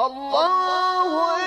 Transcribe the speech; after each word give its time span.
الله 0.00 1.37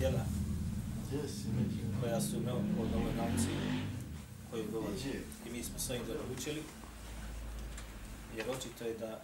djela 0.00 0.24
koja 2.00 2.20
su 2.20 2.40
neophodne 2.40 2.96
ovoj 2.96 3.14
nauci 3.14 3.48
koju 4.50 4.70
govori. 4.72 5.22
I 5.46 5.50
mi 5.50 5.64
smo 5.64 5.78
sve 5.78 5.96
im 5.96 6.02
dobro 6.06 6.22
učili, 6.38 6.62
jer 8.36 8.50
očito 8.50 8.84
je 8.84 8.94
da 8.94 9.20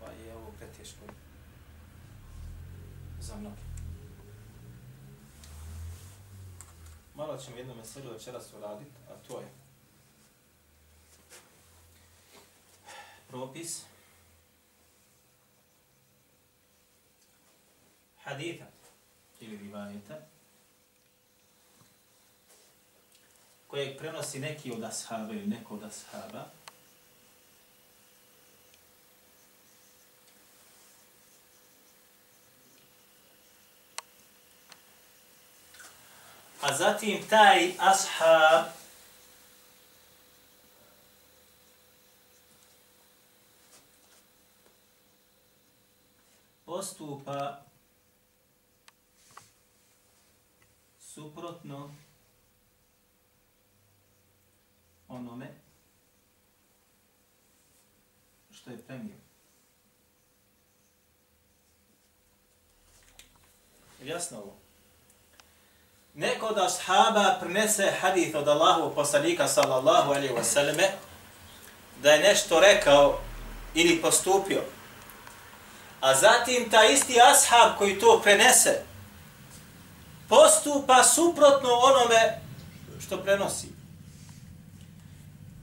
ovaj, 0.00 0.26
je 0.26 0.34
ovo 0.34 0.52
preteško 0.58 1.04
za 3.20 3.36
mnogi. 3.36 3.62
Malo 7.14 7.36
ćemo 7.36 7.56
jedno 7.56 7.74
meselu 7.74 8.12
večeras 8.12 8.52
uraditi, 8.52 8.96
a 9.08 9.28
to 9.28 9.40
je 9.40 9.46
propis 13.28 13.84
haditha. 18.26 18.64
Ili 19.40 19.56
rivajeta. 19.56 20.14
Kojeg 23.66 23.98
prenosi 23.98 24.38
neki 24.38 24.72
od 24.72 24.84
ashaba 24.84 25.32
ili 25.32 25.46
neko 25.46 25.74
od 25.74 25.82
ashaba. 25.82 26.44
A 36.60 36.76
zatim 36.76 37.28
taj 37.28 37.72
ashab 37.78 38.66
postupa 46.64 47.66
suprotno 51.16 51.90
onome 55.08 55.46
što 58.50 58.70
je 58.70 58.78
premio. 58.78 59.16
Jasno 64.02 64.38
ovo? 64.38 64.56
neko 66.14 66.46
od 66.46 66.58
ashaba 66.58 67.36
prinese 67.40 67.92
hadith 68.00 68.36
od 68.36 68.48
Allahu 68.48 68.94
poslanika 68.94 69.48
sallallahu 69.48 70.10
alaihi 70.10 70.34
wa 70.34 70.44
sallame 70.44 70.90
da 72.02 72.12
je 72.12 72.22
nešto 72.28 72.60
rekao 72.60 73.20
ili 73.74 74.02
postupio. 74.02 74.62
A 76.00 76.14
zatim 76.14 76.70
ta 76.70 76.84
isti 76.84 77.20
ashab 77.20 77.78
koji 77.78 77.98
to 77.98 78.20
prenese 78.22 78.85
postupa 80.28 81.02
suprotno 81.02 81.68
onome 81.68 82.40
što 83.00 83.16
prenosi. 83.16 83.68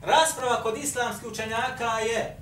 Rasprava 0.02 0.64
kod 0.64 0.78
islamskih 0.78 1.28
učenjaka 1.32 2.00
je 2.00 2.38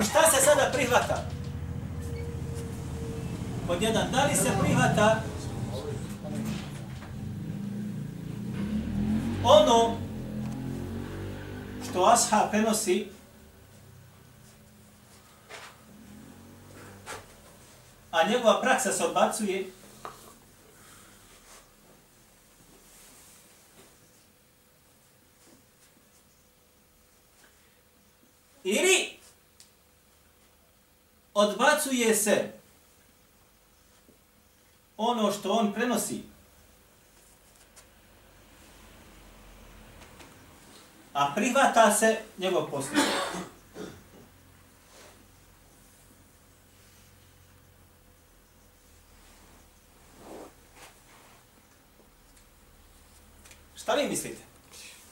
šta 0.00 0.30
se 0.30 0.44
sada 0.44 0.70
prihvata? 0.72 1.24
Pod 3.66 3.82
jedan, 3.82 4.12
da 4.12 4.24
li 4.24 4.34
se 4.34 4.50
prihvata 4.60 5.22
ono 9.44 9.96
što 11.90 12.04
Asha 12.04 12.48
prenosi 12.50 13.08
a 18.10 18.28
njegova 18.28 18.60
praksa 18.60 18.92
se 18.92 19.04
odbacuje 19.04 19.70
ili 28.64 29.10
odbacuje 31.34 32.14
se 32.14 32.52
ono 34.96 35.32
što 35.32 35.52
on 35.52 35.72
prenosi 35.72 36.34
a 41.14 41.32
prihvata 41.34 41.94
se 41.94 42.18
njegov 42.38 42.70
postupak. 42.70 43.04
Šta 53.76 53.94
vi 53.94 54.08
mislite? 54.08 54.42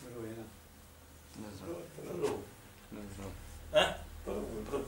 Prvo 0.04 0.26
jedan. 0.26 0.44
Ne 1.42 1.56
znam. 1.56 1.68
Prvo, 1.96 2.38
Ne 2.90 3.00
znam. 3.16 3.30
E? 3.72 3.94
prvo, 4.24 4.42
prvo, 4.70 4.84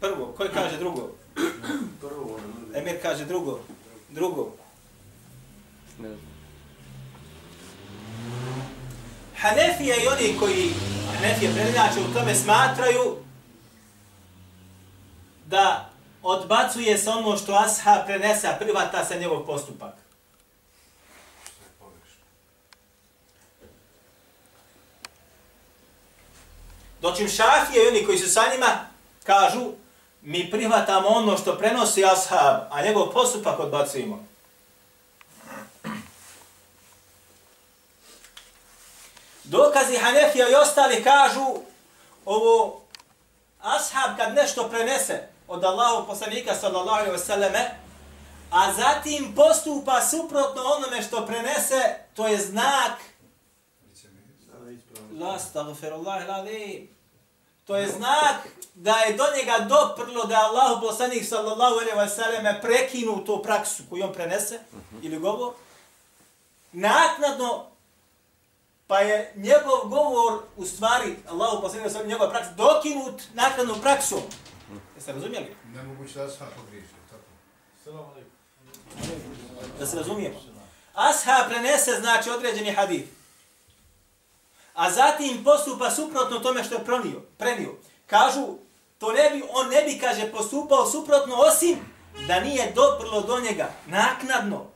Prvo, 0.00 0.32
koji 0.46 0.64
kaže 0.64 0.78
drugo? 0.78 1.10
prvo, 2.00 2.38
ne 2.72 2.80
Emir 2.80 3.02
kaže 3.02 3.24
drugo. 3.24 3.60
Drugo. 4.08 4.52
Ne 5.98 6.08
znam. 6.08 6.20
Hanefije 9.36 9.96
i 10.04 10.08
oni 10.08 10.38
koji 10.38 10.72
Hanefije 11.14 11.52
predinače 11.54 12.00
u 12.00 12.14
tome 12.14 12.34
smatraju 12.34 13.16
da 15.46 15.90
odbacuje 16.22 16.98
se 16.98 17.10
ono 17.10 17.36
što 17.36 17.54
Asha 17.54 18.02
prenese, 18.06 18.48
a 18.48 18.56
privata 18.58 19.04
se 19.04 19.18
njegov 19.18 19.46
postupak. 19.46 19.94
Dočim 27.00 27.28
šafije 27.28 27.84
i 27.84 27.88
oni 27.88 28.06
koji 28.06 28.18
su 28.18 28.30
sa 28.30 28.42
njima 28.52 28.86
kažu 29.24 29.72
mi 30.26 30.50
prihvatamo 30.50 31.08
ono 31.08 31.38
što 31.38 31.58
prenosi 31.58 32.04
ashab, 32.04 32.56
a 32.70 32.82
njegov 32.82 33.12
postupak 33.12 33.58
odbacujemo. 33.58 34.26
Dokazi 39.44 39.96
Hanefija 39.96 40.48
i 40.48 40.54
ostali 40.54 41.04
kažu 41.04 41.46
ovo 42.24 42.80
ashab 43.60 44.16
kad 44.16 44.34
nešto 44.34 44.68
prenese 44.68 45.28
od 45.48 45.64
Allahu 45.64 46.06
poslanika 46.06 46.54
sallallahu 46.54 46.98
alejhi 46.98 47.12
ve 47.12 47.18
selleme 47.18 47.70
a 48.50 48.72
zatim 48.72 49.34
postupa 49.34 50.00
suprotno 50.00 50.62
onome 50.62 51.02
što 51.02 51.26
prenese, 51.26 51.98
to 52.14 52.28
je 52.28 52.38
znak 52.38 52.92
ispravno. 54.72 55.24
La 55.24 55.34
astaghfirullah 55.34 56.28
alazim. 56.28 56.95
To 57.66 57.76
je 57.76 57.88
znak 57.88 58.36
da 58.74 58.96
je 58.96 59.16
do 59.16 59.24
njega 59.36 59.58
doprlo 59.58 60.24
da 60.24 60.34
je 60.34 60.40
Allah 60.44 60.78
poslanik 60.82 61.24
sallallahu 61.24 61.74
alejhi 61.74 61.98
ve 61.98 62.08
selleme 62.08 62.60
prekinuo 62.62 63.16
tu 63.16 63.42
praksu 63.42 63.82
koju 63.90 64.04
on 64.04 64.12
prenese 64.12 64.60
ili 65.02 65.18
govor. 65.18 65.52
Naknadno 66.72 67.66
pa 68.86 68.98
je 68.98 69.32
njegov 69.36 69.88
govor 69.88 70.42
u 70.56 70.66
stvari 70.66 71.16
Allah 71.28 71.58
poslanik 71.62 71.86
sallallahu 71.86 72.08
njegova 72.08 72.30
praksa 72.30 72.52
dokinut 72.52 73.22
naknadnom 73.34 73.80
praksom. 73.80 74.20
Jeste 74.96 75.12
razumjeli? 75.12 75.56
Nemoguće 75.74 76.18
da 76.18 76.28
sam 76.28 76.46
pogriješio, 76.56 76.96
tako. 77.10 77.22
Salam 77.84 78.04
alaikum. 78.10 78.32
Da 79.78 79.86
se 79.86 79.96
razumijemo. 79.96 80.40
Asha 80.94 81.44
prenese 81.48 81.90
znači 82.00 82.30
određeni 82.30 82.72
hadith. 82.72 83.15
A 84.76 84.90
zatim 84.90 85.44
postupa 85.44 85.90
suprotno 85.90 86.38
tome 86.38 86.64
što 86.64 86.74
je 86.74 86.84
pronio, 86.84 87.20
prenio. 87.38 87.74
Kažu, 88.06 88.46
to 88.98 89.12
ne 89.12 89.30
bi, 89.30 89.42
on 89.52 89.68
ne 89.68 89.82
bi, 89.82 89.98
kaže, 89.98 90.32
postupao 90.32 90.86
suprotno 90.86 91.34
osim 91.36 91.78
da 92.26 92.40
nije 92.40 92.72
doprlo 92.74 93.20
do 93.20 93.40
njega 93.40 93.68
naknadno. 93.86 94.66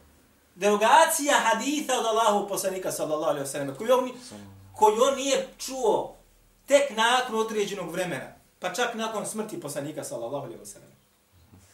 derogacija 0.54 1.34
haditha 1.34 1.98
od 1.98 2.06
Allahu 2.06 2.48
poslanika 2.48 2.92
sallallahu 2.92 3.30
alaihi 3.30 3.46
wa 3.46 3.52
sallam, 3.52 3.76
koju 3.76 3.98
on, 3.98 4.10
koju 4.76 5.02
on 5.02 5.14
nije 5.16 5.48
čuo 5.58 6.16
tek 6.66 6.90
nakon 6.96 7.38
određenog 7.38 7.90
vremena, 7.90 8.32
pa 8.58 8.72
čak 8.72 8.94
nakon 8.94 9.26
smrti 9.26 9.60
poslanika 9.60 10.04
sallallahu 10.04 10.46
alaihi 10.46 10.62
wa 10.62 10.66
sallam. 10.66 10.90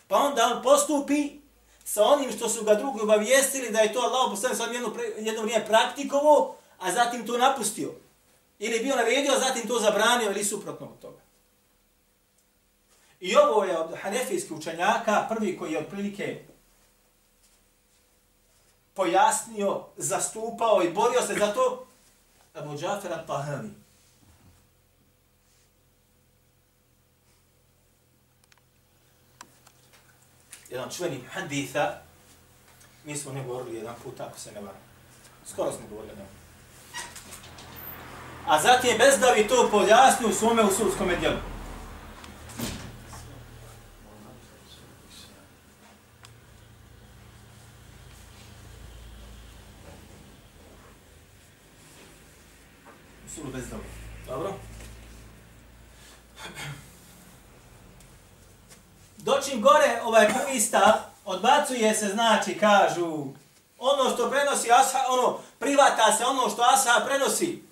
Pa 0.08 0.16
onda 0.16 0.46
on 0.46 0.62
postupi 0.62 1.30
sa 1.84 2.04
onim 2.04 2.32
što 2.32 2.48
su 2.48 2.64
ga 2.64 2.74
drugi 2.74 3.00
obavijestili 3.02 3.70
da 3.70 3.78
je 3.78 3.92
to 3.92 4.00
Allah 4.00 4.30
poslanik 4.30 4.58
sallallahu 4.58 4.84
jedno, 4.84 5.02
jedno 5.18 5.42
vrijeme 5.42 5.66
praktikovo, 5.66 6.56
a 6.78 6.92
zatim 6.92 7.26
to 7.26 7.38
napustio. 7.38 8.05
Ili 8.58 8.80
bio 8.80 8.96
naredio, 8.96 9.32
a 9.32 9.38
zatim 9.38 9.68
to 9.68 9.80
zabranio 9.80 10.30
ili 10.30 10.44
suprotno 10.44 10.86
od 10.86 10.98
toga. 10.98 11.20
I 13.20 13.36
ovo 13.36 13.64
je 13.64 13.78
od 13.78 13.94
hanefijskih 14.02 14.52
učenjaka 14.52 15.26
prvi 15.28 15.58
koji 15.58 15.72
je 15.72 15.78
otprilike 15.78 16.44
pojasnio, 18.94 19.84
zastupao 19.96 20.82
i 20.82 20.92
borio 20.92 21.22
se 21.22 21.34
za 21.34 21.52
to 21.52 21.86
Abu 22.54 22.78
Džafer 22.78 23.12
al-Tahani. 23.12 23.70
Jedan 30.70 30.90
čuveni 30.90 31.20
haditha, 31.32 31.98
mi 33.04 33.16
smo 33.16 33.32
ne 33.32 33.44
govorili 33.44 33.76
jedan 33.76 33.94
put, 34.04 34.20
ako 34.20 34.38
se 34.38 34.52
ne 34.52 34.60
varam. 34.60 34.80
Skoro 35.46 35.72
smo 35.72 35.88
govorili 35.88 36.12
jedan 36.12 36.35
A 38.46 38.58
zatim 38.62 38.90
je 38.90 38.98
bezdavi 38.98 39.48
to 39.48 39.68
pojasnio 39.70 40.28
u 40.28 40.32
svome 40.32 40.62
usulskom 40.62 41.08
djelu. 41.20 41.36
Usulu 53.26 53.52
bezdavi. 53.52 53.82
Dobro? 54.26 54.52
Dočim 59.16 59.62
gore 59.62 60.00
ovaj 60.04 60.28
prvi 60.28 60.60
stav, 60.60 60.92
odbacuje 61.24 61.94
se, 61.94 62.06
znači, 62.06 62.58
kažu, 62.58 63.26
ono 63.78 64.10
što 64.14 64.30
prenosi 64.30 64.72
Asha, 64.72 64.98
ono, 65.08 65.38
privata 65.58 66.12
se 66.12 66.24
ono 66.24 66.50
što 66.50 66.62
Asha 66.62 67.04
prenosi, 67.06 67.65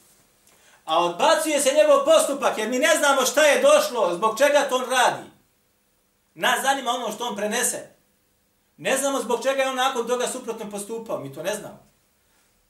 A 0.84 1.04
odbacuje 1.04 1.60
se 1.60 1.74
njegov 1.74 2.04
postupak, 2.04 2.58
jer 2.58 2.68
mi 2.68 2.78
ne 2.78 2.96
znamo 2.98 3.22
šta 3.22 3.42
je 3.42 3.62
došlo, 3.62 4.14
zbog 4.14 4.38
čega 4.38 4.66
to 4.68 4.76
on 4.76 4.84
radi. 4.90 5.30
Nas 6.34 6.62
zanima 6.62 6.90
ono 6.90 7.12
što 7.12 7.24
on 7.24 7.36
prenese. 7.36 7.94
Ne 8.76 8.96
znamo 8.96 9.20
zbog 9.20 9.42
čega 9.42 9.62
je 9.62 9.68
on 9.68 9.76
nakon 9.76 10.06
toga 10.06 10.26
suprotno 10.26 10.70
postupao, 10.70 11.18
mi 11.18 11.32
to 11.32 11.42
ne 11.42 11.54
znamo. 11.54 11.84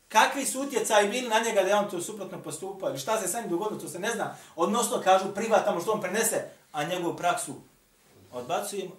Kakvi 0.09 0.47
su 0.47 0.63
utjecaji 0.63 1.09
bili 1.09 1.29
na 1.29 1.39
njega 1.39 1.63
da 1.63 1.69
je 1.69 1.75
on 1.75 1.91
to 1.91 2.01
suprotno 2.01 2.43
postupao, 2.43 2.89
ili 2.89 2.99
šta 2.99 3.21
se 3.21 3.29
sa 3.29 3.41
njim 3.41 3.51
dogodilo, 3.51 3.81
to 3.81 3.89
se 3.89 3.99
ne 3.99 4.11
zna. 4.11 4.37
Odnosno, 4.57 5.01
kažu, 5.05 5.35
privatamo 5.35 5.81
što 5.81 5.93
on 5.93 6.01
prenese, 6.01 6.51
a 6.73 6.85
njegovu 6.85 7.17
praksu 7.17 7.55
odbacujemo. 8.33 8.93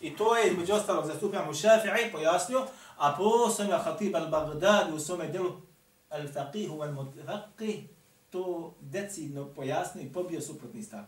I 0.00 0.16
to 0.16 0.36
je, 0.36 0.50
između 0.50 0.74
ostalog, 0.74 1.06
zastupljamo 1.06 1.50
u 1.50 1.54
Šafi'i, 1.54 2.12
pojasnio, 2.12 2.66
a 2.96 3.14
posebno 3.18 3.78
Hatib 3.78 4.14
al-Baghdadi 4.14 4.94
u 4.94 5.00
svome 5.00 5.28
delu 5.28 5.52
al-faqih 6.12 6.70
wal 6.70 6.92
mutafaqih 6.94 7.88
to 8.30 8.74
decidno 8.80 9.48
pojasnio 9.54 10.04
i 10.04 10.12
pobio 10.12 10.40
suprotni 10.40 10.82
stav. 10.82 11.04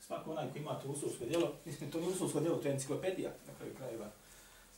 Svako 0.00 0.30
onaj 0.30 0.50
koji 0.52 0.62
ima 0.62 0.74
to 0.74 0.88
usulsko 0.88 1.24
djelo, 1.24 1.52
mislim, 1.64 1.90
to 1.90 1.98
nije 1.98 2.10
usulsko 2.10 2.40
djelo, 2.40 2.56
to 2.56 2.68
je 2.68 2.74
enciklopedija 2.74 3.30
na 3.46 3.54
kraju 3.58 3.74
krajeva. 3.74 4.10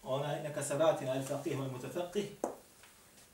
Onaj, 0.02 0.42
neka 0.42 0.62
se 0.62 0.74
vrati 0.74 1.04
na 1.04 1.12
al-faqih 1.12 1.58
wal 1.58 1.70
mutafaqih, 1.70 2.24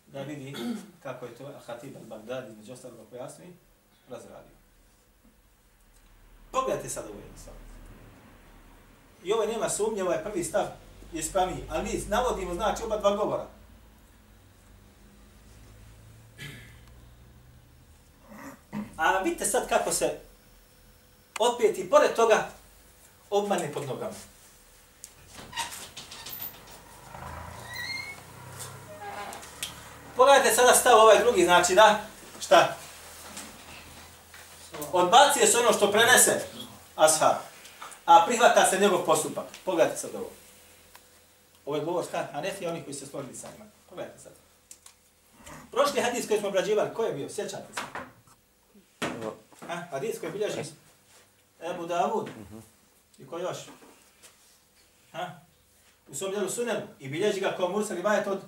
da 0.06 0.22
vidi 0.22 0.54
kako 1.02 1.26
je 1.26 1.34
to 1.34 1.52
Hatib 1.66 1.96
al-Baghdadi, 1.96 2.56
među 2.56 2.72
ostalog 2.72 3.06
pojasni, 3.10 3.46
razradio. 4.08 4.56
Pogledajte 6.50 6.88
sad 6.88 7.04
ovo 7.10 7.20
jednostavno. 7.20 7.69
I 9.24 9.32
ovo 9.32 9.46
nema 9.46 9.68
sumnje, 9.68 10.02
ovaj 10.02 10.24
prvi 10.24 10.44
stav 10.44 10.66
je 11.12 11.20
ispravniji. 11.20 11.64
Ali 11.70 11.84
mi 11.84 12.04
navodimo, 12.08 12.54
znači, 12.54 12.82
oba 12.82 12.96
dva 12.96 13.16
govora. 13.16 13.46
A 18.96 19.18
vidite 19.18 19.44
sad 19.44 19.68
kako 19.68 19.92
se 19.92 20.18
opet 21.38 21.78
i 21.78 21.90
pored 21.90 22.14
toga 22.14 22.48
obmane 23.30 23.72
pod 23.72 23.86
nogama. 23.86 24.12
Pogledajte 30.16 30.54
sada 30.54 30.74
stav 30.74 30.98
ovaj 30.98 31.18
drugi, 31.18 31.44
znači 31.44 31.74
da, 31.74 32.00
šta? 32.40 32.76
Odbacije 34.92 35.46
se 35.46 35.58
ono 35.58 35.72
što 35.72 35.92
prenese 35.92 36.46
ashab 36.96 37.49
a 38.10 38.26
prihvata 38.26 38.66
se 38.66 38.80
njegov 38.80 39.04
postupak. 39.04 39.44
Pogledajte 39.64 40.00
sad 40.00 40.14
ovo. 40.14 40.30
Ovo 41.66 41.76
je 41.76 41.84
govor 41.84 42.04
stan 42.04 42.26
a 42.32 42.40
ne 42.40 42.68
onih 42.68 42.84
koji 42.84 42.94
se 42.94 43.06
složili 43.06 43.36
sa 43.36 43.48
njima. 43.52 43.64
Pogledajte 43.88 44.20
sad. 44.20 44.32
Prošli 45.70 46.00
hadis 46.00 46.26
koji 46.28 46.40
smo 46.40 46.48
obrađivali, 46.48 46.94
ko 46.94 47.04
je 47.04 47.12
bio? 47.12 47.28
Sjećate 47.28 47.66
se? 47.74 47.80
Ha? 49.66 49.74
Hadis 49.90 50.20
koji 50.20 50.32
bilježi 50.32 50.60
Ebu 51.70 51.86
Davud. 51.86 52.28
I 53.18 53.26
ko 53.26 53.38
još? 53.38 53.58
Ha? 55.12 55.30
U 56.08 56.14
svom 56.14 56.30
djelu 56.30 56.50
sunenu. 56.50 56.86
I 56.98 57.08
bilježi 57.08 57.40
ga 57.40 57.54
kao 57.56 57.68
Mursal 57.68 57.98
i 57.98 58.02
od 58.26 58.40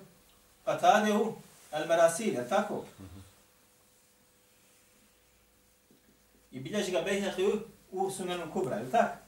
Atadeu 0.65 1.33
al-Marasil, 1.71 2.35
je 2.35 2.49
tako? 2.49 2.85
I 6.51 6.59
bilježi 6.59 6.91
ga 6.91 7.01
Behnehi 7.01 7.59
u 7.91 8.11
sunenu 8.11 8.53
Kubra, 8.53 8.75
je 8.75 8.91
tako? 8.91 9.22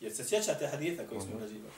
Jer 0.00 0.14
se 0.14 0.24
sjećate 0.24 0.66
haditha 0.66 1.02
koji 1.08 1.20
smo 1.20 1.40
razivali? 1.40 1.72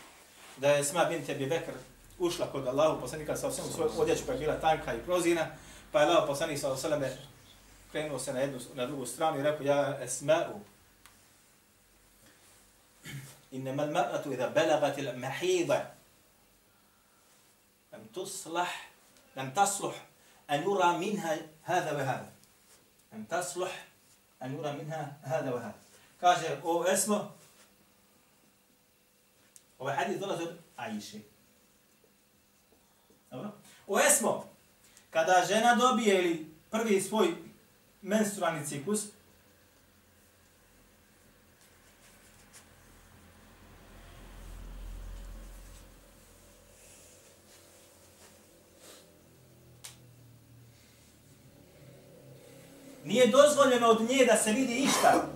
Da 0.56 0.68
je 0.68 0.84
Sma 0.84 1.04
bin 1.04 1.26
Tebi 1.26 1.46
Bekr 1.46 1.72
ušla 2.18 2.46
kod 2.52 2.66
Allahu 2.66 3.00
poslanika 3.00 3.36
sa 3.36 3.46
osvijem 3.48 3.72
svoju 3.72 3.90
odjeću 3.98 4.24
koja 4.24 4.34
je 4.34 4.40
bila 4.40 4.60
tanka 4.60 4.94
i 4.94 4.98
prozina, 4.98 5.46
pa 5.92 6.00
je 6.00 6.06
Allah 6.06 6.24
poslanik 6.26 6.58
sa 6.58 6.72
osvijem 6.72 7.04
krenuo 7.92 8.18
se 8.18 8.32
na 8.32 8.40
jednu, 8.40 8.58
na 8.74 8.86
drugu 8.86 9.06
stranu 9.06 9.38
i 9.38 9.42
rekao, 9.42 9.66
ja 9.66 9.98
esma'u, 10.04 10.60
إنما 13.52 13.84
المرأة 13.84 14.24
إذا 14.26 14.48
بلغت 14.48 14.98
المحيضة 14.98 15.80
لم 17.92 18.06
تصلح 18.14 18.90
لم 19.36 19.50
تصلح 19.50 20.06
أن 20.50 20.62
يرى 20.62 20.98
منها 20.98 21.38
هذا 21.62 21.92
وهذا 21.92 22.32
لم 23.12 23.24
تصلح 23.24 23.86
أن 24.42 24.58
يرى 24.58 24.72
منها 24.72 25.16
هذا 25.22 25.54
وهذا 25.54 25.78
kaže 26.20 26.58
o 26.62 26.84
esmo 26.84 27.30
Ovaj 29.83 29.95
hadis 29.95 30.19
dolazi 30.19 30.43
od 30.43 30.55
Ajše. 30.75 31.17
Dobro? 33.31 33.51
O 33.87 33.99
esmo, 33.99 34.49
kada 35.09 35.45
žena 35.47 35.75
dobije 35.75 36.19
ili 36.19 36.51
prvi 36.69 37.01
svoj 37.01 37.33
menstrualni 38.01 38.65
ciklus, 38.65 39.05
Nije 53.05 53.27
dozvoljeno 53.27 53.87
od 53.87 54.01
nje 54.01 54.25
da 54.25 54.37
se 54.37 54.51
vidi 54.51 54.73
išta. 54.73 55.27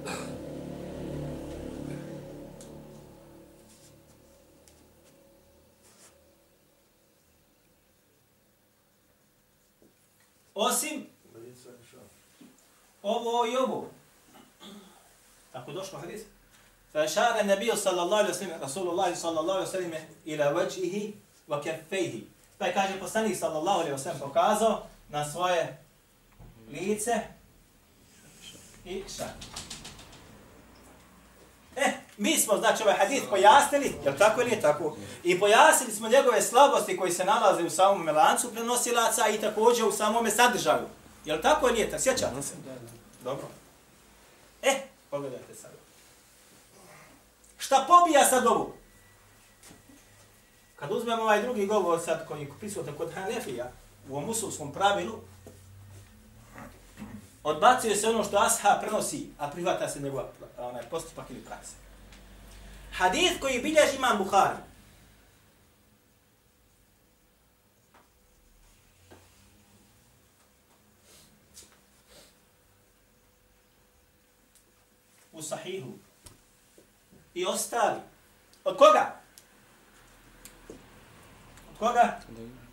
Osim 10.57 11.07
ovo 13.03 13.47
i 13.47 13.57
ovo. 13.57 13.91
Tako 15.53 15.73
došlo 15.73 15.99
hadis. 15.99 16.21
فأشار 16.93 17.41
النبي 17.41 17.77
صلى 17.77 18.03
الله 18.03 18.19
عليه 18.19 18.31
وسلم 18.31 18.61
رسول 18.62 18.89
الله 18.89 19.15
صلى 19.15 19.41
الله 19.41 19.55
عليه 19.55 19.69
وسلم 19.69 19.95
إلى 20.27 20.47
وجهه 20.53 21.12
وكفيه. 21.49 22.23
Pa 22.59 22.67
je 22.67 22.73
kaže 22.73 23.01
poslanik 23.01 23.37
sallallahu 23.37 23.81
alejhi 23.81 23.93
ve 23.93 23.99
sellem 23.99 24.21
pokazao 24.21 24.87
na 25.09 25.25
svoje 25.25 25.79
lice 26.71 27.21
i 28.85 29.05
šak. 29.17 29.35
Mi 32.18 32.38
smo, 32.38 32.58
znači, 32.58 32.84
ovaj 32.84 32.96
hadith 32.96 33.30
pojasnili, 33.30 33.96
je 34.06 34.18
tako 34.18 34.42
ili 34.42 34.52
je 34.52 34.62
tako? 34.62 34.98
I 35.24 35.40
pojasnili 35.40 35.94
smo 35.94 36.08
njegove 36.08 36.42
slabosti 36.42 36.98
koji 36.98 37.12
se 37.12 37.26
nalaze 37.26 37.64
u 37.64 37.70
samom 37.70 38.08
lancu 38.08 38.52
prenosilaca 38.54 39.28
i 39.28 39.42
također 39.42 39.86
u 39.86 39.92
samome 39.92 40.32
sadržaju. 40.32 40.88
Jel 41.26 41.42
tako 41.42 41.70
ili 41.70 41.80
je 41.80 41.90
tako? 41.90 42.04
Sjećate 42.04 42.42
se? 42.42 42.54
Dobro. 43.24 43.48
E, 44.62 44.82
pogledajte 45.10 45.56
sad. 45.56 45.72
Šta 47.58 47.86
pobija 47.88 48.26
sad 48.26 48.46
ovu? 48.46 48.74
Kad 50.76 50.92
uzmemo 50.92 51.22
ovaj 51.22 51.42
drugi 51.42 51.66
govor 51.66 52.00
sad 52.06 52.28
koji 52.28 52.50
pisujete 52.60 52.92
kod 52.98 53.14
Hanefija 53.14 53.72
u 54.10 54.14
ovom 54.14 54.26
musulskom 54.26 54.74
pravilu, 54.74 55.20
odbacuje 57.44 57.96
se 57.96 58.10
ono 58.10 58.24
što 58.24 58.38
Asha 58.38 58.78
prenosi, 58.82 59.30
a 59.40 59.48
privata 59.48 59.90
se 59.90 60.00
njegova 60.00 60.26
onaj, 60.58 60.90
postupak 60.90 61.30
ili 61.30 61.46
praksa. 61.46 61.87
Hadith 62.98 63.39
koji 63.39 63.60
bilježi 63.60 63.96
imam 63.96 64.18
Bukhari. 64.18 64.58
U 75.32 75.42
sahihu. 75.42 75.92
I 77.34 77.46
ostali. 77.46 78.00
Od 78.63 78.77
koga? 78.77 79.20
Od 81.72 81.77
koga? 81.80 82.20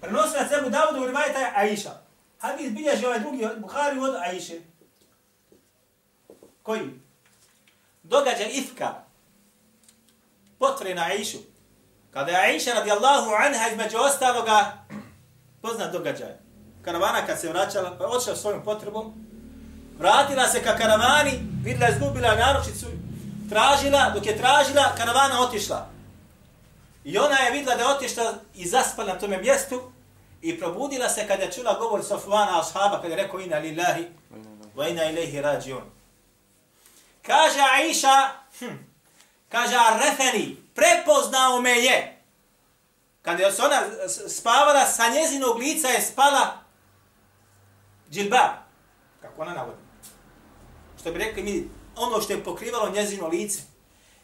Prenosila 0.01 0.49
Ebu 0.59 0.71
Davudu 0.71 1.03
u 1.03 1.07
rivajeta 1.07 1.53
Aisha. 1.55 2.01
Hadis 2.39 2.73
bilježi 2.73 3.07
ovaj 3.07 3.21
drugi 3.21 3.49
Bukhari 3.57 3.99
od 3.99 4.15
Aisha. 4.15 4.55
Koji? 6.63 7.01
Događaj 8.03 8.51
Ifka. 8.53 9.04
Potvore 10.65 10.95
na 10.95 11.05
Aishu. 11.05 11.39
Kada 12.11 12.31
je 12.31 12.37
Aisha 12.37 12.73
radijallahu 12.73 13.31
anha 13.31 13.69
između 13.73 13.97
ostaloga 13.99 14.73
poznat 15.63 15.93
događaj. 15.93 16.33
Karavana 16.83 17.27
kad 17.27 17.41
se 17.41 17.49
vraćala, 17.49 17.97
pa 17.99 18.07
odšla 18.07 18.37
svojom 18.37 18.65
potrebom, 18.65 19.15
vratila 19.99 20.49
se 20.49 20.63
ka 20.63 20.77
karavani, 20.77 21.33
vidjela 21.65 21.89
izgubila 21.89 22.35
naručicu, 22.35 22.87
tražila, 23.49 24.11
dok 24.15 24.27
je 24.27 24.37
tražila, 24.37 24.95
karavana 24.97 25.41
otišla. 25.41 25.89
I 27.05 27.19
ona 27.19 27.37
je 27.37 27.53
vidla 27.53 27.75
da 27.75 27.83
je 27.83 27.89
otišla 27.89 28.35
i 28.55 28.69
zaspala 28.69 29.13
na 29.13 29.19
tome 29.19 29.39
mjestu 29.39 29.93
i 30.43 30.61
probudila 30.61 31.09
se 31.09 31.27
kada 31.27 31.43
je 31.43 31.53
čula 31.53 31.79
govor 31.79 32.05
Sofvana 32.05 32.61
ashaba 32.61 33.03
kada 33.03 33.15
je 33.15 33.23
rekao 33.23 33.41
ina 33.41 33.59
lillahi 33.59 34.07
wa 34.77 34.91
ina 34.91 35.11
ilaihi 35.11 35.41
rađion. 35.41 35.91
Kaže 37.23 37.61
Aisha, 37.61 38.31
hm, 38.59 38.94
kaže 39.49 39.77
Arrefeni, 39.77 40.57
prepoznao 40.75 41.61
me 41.61 41.71
je. 41.71 42.23
Kada 43.23 43.43
je 43.43 43.53
se 43.53 43.63
ona 43.63 43.83
spavala, 44.29 44.87
sa 44.87 45.09
njezinog 45.09 45.59
lica 45.59 45.89
je 45.89 46.03
spala 46.03 46.53
džilbab. 48.11 48.51
Kako 49.23 49.43
ona 49.43 49.55
navodi. 49.55 49.79
Što 51.01 51.13
bi 51.13 51.19
rekli 51.19 51.43
mi, 51.43 51.69
ono 51.97 52.21
što 52.21 52.33
je 52.33 52.45
pokrivalo 52.45 52.91
njezino 52.91 53.29
lice. 53.29 53.63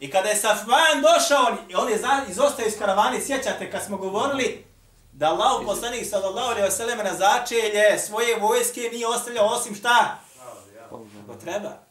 I 0.01 0.11
kada 0.11 0.29
je 0.29 0.37
Safvan 0.37 1.03
došao, 1.03 1.57
i 1.69 1.75
on 1.75 1.89
je 1.89 2.01
izostao 2.31 2.67
iz 2.67 2.79
karavani, 2.79 3.21
sjećate 3.21 3.71
kad 3.71 3.85
smo 3.85 3.97
govorili 3.97 4.65
da 5.13 5.27
Allah 5.27 5.63
poslanik 5.67 6.07
sallallahu 6.11 6.51
alaihi 6.51 6.69
wa 6.69 6.77
sallam 6.77 6.99
na 6.99 7.15
začelje 7.15 7.99
svoje 7.99 8.39
vojske 8.39 8.81
nije 8.81 9.07
ostavljao 9.07 9.47
osim 9.47 9.75
šta? 9.75 10.19
Ko 11.27 11.35
treba. 11.45 11.90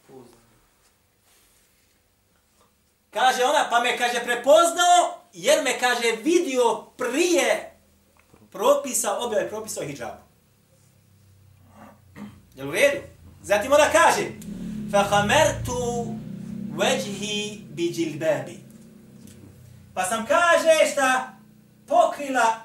Kaže 3.11 3.43
ona, 3.43 3.67
pa 3.69 3.79
me 3.79 3.97
kaže 3.97 4.23
prepoznao, 4.23 5.19
jer 5.33 5.63
me 5.63 5.79
kaže 5.79 6.11
vidio 6.23 6.85
prije 6.97 7.71
propisa, 8.51 9.17
objave 9.17 9.49
propisa 9.49 9.81
o 9.81 9.83
hijabu. 9.83 10.21
Jel 12.55 12.69
u 12.69 12.71
redu? 12.71 13.01
Zatim 13.41 13.71
ona 13.71 13.91
kaže, 13.91 14.31
fahamertu 14.91 16.15
وَجْهِ 16.75 17.63
bi. 18.45 18.59
Pa 19.93 20.05
sam 20.05 20.25
kaže 20.25 20.91
šta 20.91 21.33
pokrila 21.87 22.55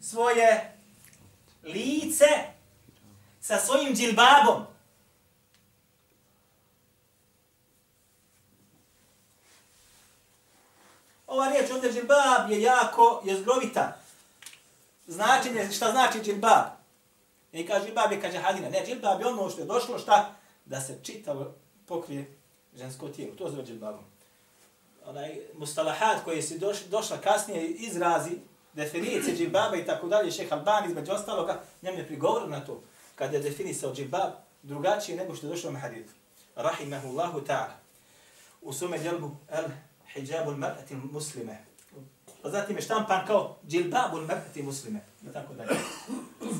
svoje 0.00 0.76
lice 1.62 2.28
sa 3.40 3.58
svojim 3.58 3.94
džilbabom. 3.94 4.71
Ova 11.32 11.48
riječ 11.48 11.70
ovdje 11.70 11.92
džilbab 11.92 12.50
je 12.50 12.62
jako 12.62 13.22
jezgrovita. 13.24 13.96
Značenje, 15.06 15.72
šta 15.72 15.90
znači 15.90 16.20
džilbab? 16.20 16.64
I 17.52 17.66
kaže 17.66 17.84
džilbab 17.84 18.12
je 18.12 18.20
kaže 18.20 18.38
hadina. 18.38 18.68
Ne, 18.68 18.84
džilbab 18.86 19.20
je 19.20 19.26
ono 19.26 19.50
što 19.50 19.60
je 19.60 19.66
došlo 19.66 19.98
šta? 19.98 20.34
Da 20.64 20.80
se 20.80 20.98
čitavo 21.02 21.54
pokrije 21.86 22.36
žensko 22.76 23.08
tijelo. 23.08 23.34
To 23.34 23.50
zove 23.50 23.64
džilbabom. 23.64 24.04
Onaj 25.06 25.40
mustalahat 25.58 26.24
koji 26.24 26.42
se 26.42 26.58
doš, 26.58 26.80
došla 26.84 27.16
kasnije 27.16 27.68
izrazi 27.68 28.38
definicije 28.72 29.36
džilbaba 29.36 29.76
i 29.76 29.86
tako 29.86 30.08
dalje, 30.08 30.30
šeha 30.30 30.56
Albani 30.56 30.88
između 30.88 31.12
ostaloga, 31.12 31.62
njem 31.82 31.96
je 31.96 32.06
prigovorio 32.06 32.48
na 32.48 32.64
to. 32.64 32.82
Kada 33.14 33.36
je 33.36 33.42
definisao 33.42 33.94
džilbab 33.94 34.32
drugačije 34.62 35.16
nego 35.16 35.34
što 35.34 35.46
je 35.46 35.50
došlo 35.50 35.70
na 35.70 35.78
hadithu. 35.78 36.12
Rahimahullahu 36.56 37.40
ta'ala. 37.40 37.76
U 38.62 38.72
sume 38.72 38.98
djelbu, 38.98 39.30
el 39.48 39.64
hijabu 40.14 40.50
al-mar'ati 40.50 41.12
muslime. 41.12 41.64
Pa 42.42 42.50
zatim 42.50 42.76
je 42.76 42.82
štampan 42.82 43.26
kao 43.26 43.56
džilbabu 43.68 44.16
l-mar'ati 44.16 44.62
muslime. 44.62 45.00
I 45.22 45.32
tako 45.32 45.54
dalje. 45.54 45.70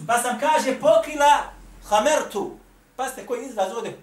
Pa 0.06 0.18
sam 0.18 0.40
kaže 0.40 0.80
pokrila 0.80 1.42
hamertu. 1.84 2.58
Pa 2.96 3.08
ste 3.08 3.26
koji 3.26 3.46
izraz 3.46 3.72
ovdje. 3.72 3.98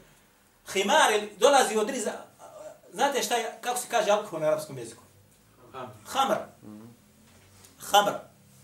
Himar 0.74 1.12
dolazi 1.40 1.78
od 1.78 1.90
riza. 1.90 2.12
Znate 2.94 3.24
šta 3.24 3.36
je, 3.36 3.58
kako 3.62 3.78
se 3.80 3.88
kaže 3.90 4.12
alkohol 4.12 4.40
na 4.40 4.48
arapskom 4.48 4.78
jeziku? 4.78 5.04
Hamr. 6.06 6.36
Hamr. 7.80 8.12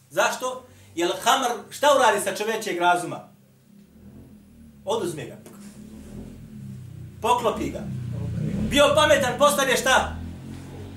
Zašto? 0.09 0.65
Jer 0.95 1.11
hamr 1.23 1.47
šta 1.69 1.87
uradi 1.95 2.21
sa 2.21 2.35
čovečeg 2.35 2.77
razuma? 2.77 3.29
Oduzme 4.85 5.25
ga. 5.25 5.37
Poklopi 7.21 7.69
ga. 7.69 7.79
Bio 8.69 8.85
pametan, 8.95 9.37
postane 9.37 9.77
šta? 9.77 10.15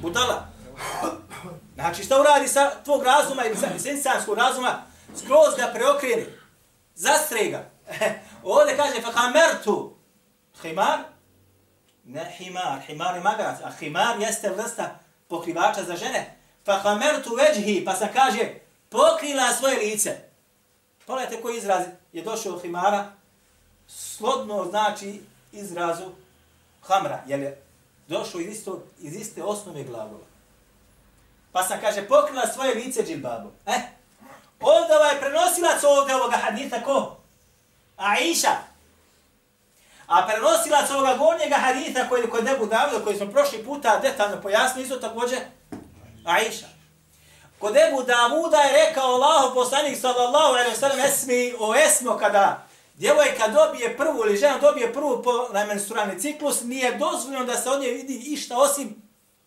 Budala. 0.01 0.49
Znači 1.75 2.05
šta 2.05 2.21
uradi 2.21 2.49
sa 2.49 2.71
tvog 2.85 3.03
razuma 3.03 3.45
ili 3.45 3.57
sa 3.57 3.91
insanskog 3.91 4.39
razuma, 4.39 4.83
skroz 5.17 5.57
ga 5.57 5.71
preokreni, 5.75 6.27
zastrega. 6.95 7.71
Ovdje 8.43 8.77
kaže, 8.77 9.03
fa 9.03 9.11
hamertu, 9.11 9.97
himar, 10.63 10.99
ne 12.05 12.35
himar, 12.39 12.81
himar 12.87 13.15
je 13.15 13.21
magarac, 13.21 13.61
a 13.65 13.71
himar 13.71 14.21
jeste 14.21 14.51
vrsta 14.51 14.99
pokrivača 15.29 15.83
za 15.85 15.97
žene. 15.97 16.37
Fa 16.65 16.79
hamertu 16.79 17.35
veđhi, 17.35 17.85
pa 17.85 17.95
sam 17.95 18.09
kaže, 18.15 18.55
pokrila 18.89 19.53
svoje 19.53 19.79
lice. 19.79 20.17
Pogledajte 21.07 21.43
koji 21.43 21.57
izraz 21.57 21.83
je 22.13 22.23
došao 22.23 22.59
himara, 22.59 23.13
slodno 23.89 24.65
znači 24.65 25.21
izrazu 25.53 26.11
hamra, 26.83 27.23
jer 27.27 27.41
je 27.41 27.63
došao 28.09 28.41
iz, 28.41 28.59
isto, 28.59 28.83
iz 28.99 29.17
iste 29.17 29.43
osnove 29.43 29.85
glagola. 29.85 30.25
Pa 31.53 31.63
sam, 31.63 31.81
kaže, 31.81 32.09
pokrila 32.09 32.47
svoje 32.47 32.75
lice 32.75 33.05
džilbabom. 33.05 33.53
E, 33.67 33.81
ovdje 34.61 34.97
ovaj 34.97 35.21
prenosilac 35.21 35.85
ovdje 35.85 36.17
ovoga 36.17 36.37
hadita 36.37 36.85
ko? 36.85 37.17
Aisha. 37.97 38.57
A 40.07 40.27
prenosilac 40.27 40.91
ovoga 40.91 41.17
gornjega 41.17 41.57
hadita 41.57 42.09
koji 42.09 42.21
je 42.21 42.31
kod 42.31 42.49
Ebu 42.49 42.67
Davida, 42.67 43.05
koji 43.05 43.17
smo 43.17 43.33
prošli 43.33 43.65
puta 43.65 43.99
detaljno 43.99 44.43
pojasnili, 44.43 44.83
isto 44.83 44.97
također 44.97 45.39
Aisha. 46.25 46.67
Kod 47.59 47.77
Ebu 47.77 48.03
Davuda 48.03 48.57
je 48.57 48.87
rekao 48.87 49.05
Allah, 49.05 49.53
poslanik 49.55 50.01
sallallahu 50.01 50.53
alaihi 50.53 50.71
wa 50.71 50.81
sallam, 50.81 51.01
esmi 51.01 51.55
o 51.59 51.75
esmo 51.75 52.19
kada 52.19 52.68
djevojka 52.99 53.49
dobije 53.49 53.97
prvu 53.97 54.19
ili 54.27 54.37
žena 54.37 54.59
dobije 54.59 54.93
prvu 54.93 55.23
po 55.23 55.49
menstrualni 55.67 56.21
ciklus, 56.21 56.63
nije 56.63 56.99
dozvoljeno 56.99 57.45
da 57.45 57.57
se 57.57 57.71
od 57.71 57.81
nje 57.81 57.89
vidi 57.89 58.15
išta 58.15 58.59
osim 58.59 59.03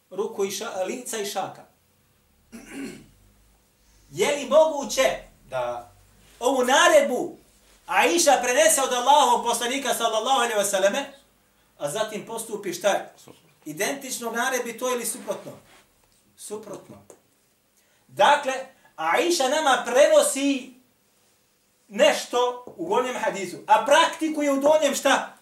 ruku 0.10 0.46
i 0.46 0.52
ša, 0.52 0.84
lica 0.84 1.18
i 1.18 1.26
šaka. 1.26 1.66
Je 4.12 4.36
li 4.36 4.50
moguće 4.50 5.18
da 5.50 5.92
ovu 6.40 6.66
naredbu 6.66 7.38
Aisha 7.86 8.40
prenese 8.44 8.82
od 8.82 8.94
Allahov 8.94 9.44
poslanika 9.44 9.94
sallallahu 9.94 10.40
alaihi 10.40 10.60
wasallame, 10.60 11.04
a 11.78 11.90
zatim 11.90 12.26
postupi 12.26 12.74
šta 12.74 12.90
je? 12.90 13.14
Identično 13.66 14.32
naredbi 14.32 14.78
to 14.78 14.90
ili 14.90 15.06
suprotno? 15.06 15.52
Suprotno. 16.38 16.96
Dakle, 18.08 18.54
Aisha 18.96 19.48
nama 19.48 19.84
prenosi 19.86 20.81
nešto 21.92 22.64
u 22.78 22.86
gornjem 22.86 23.16
hadisu, 23.16 23.58
a 23.68 23.86
praktikuje 23.86 24.52
u 24.52 24.60
donjem 24.60 24.96
šta? 24.96 25.34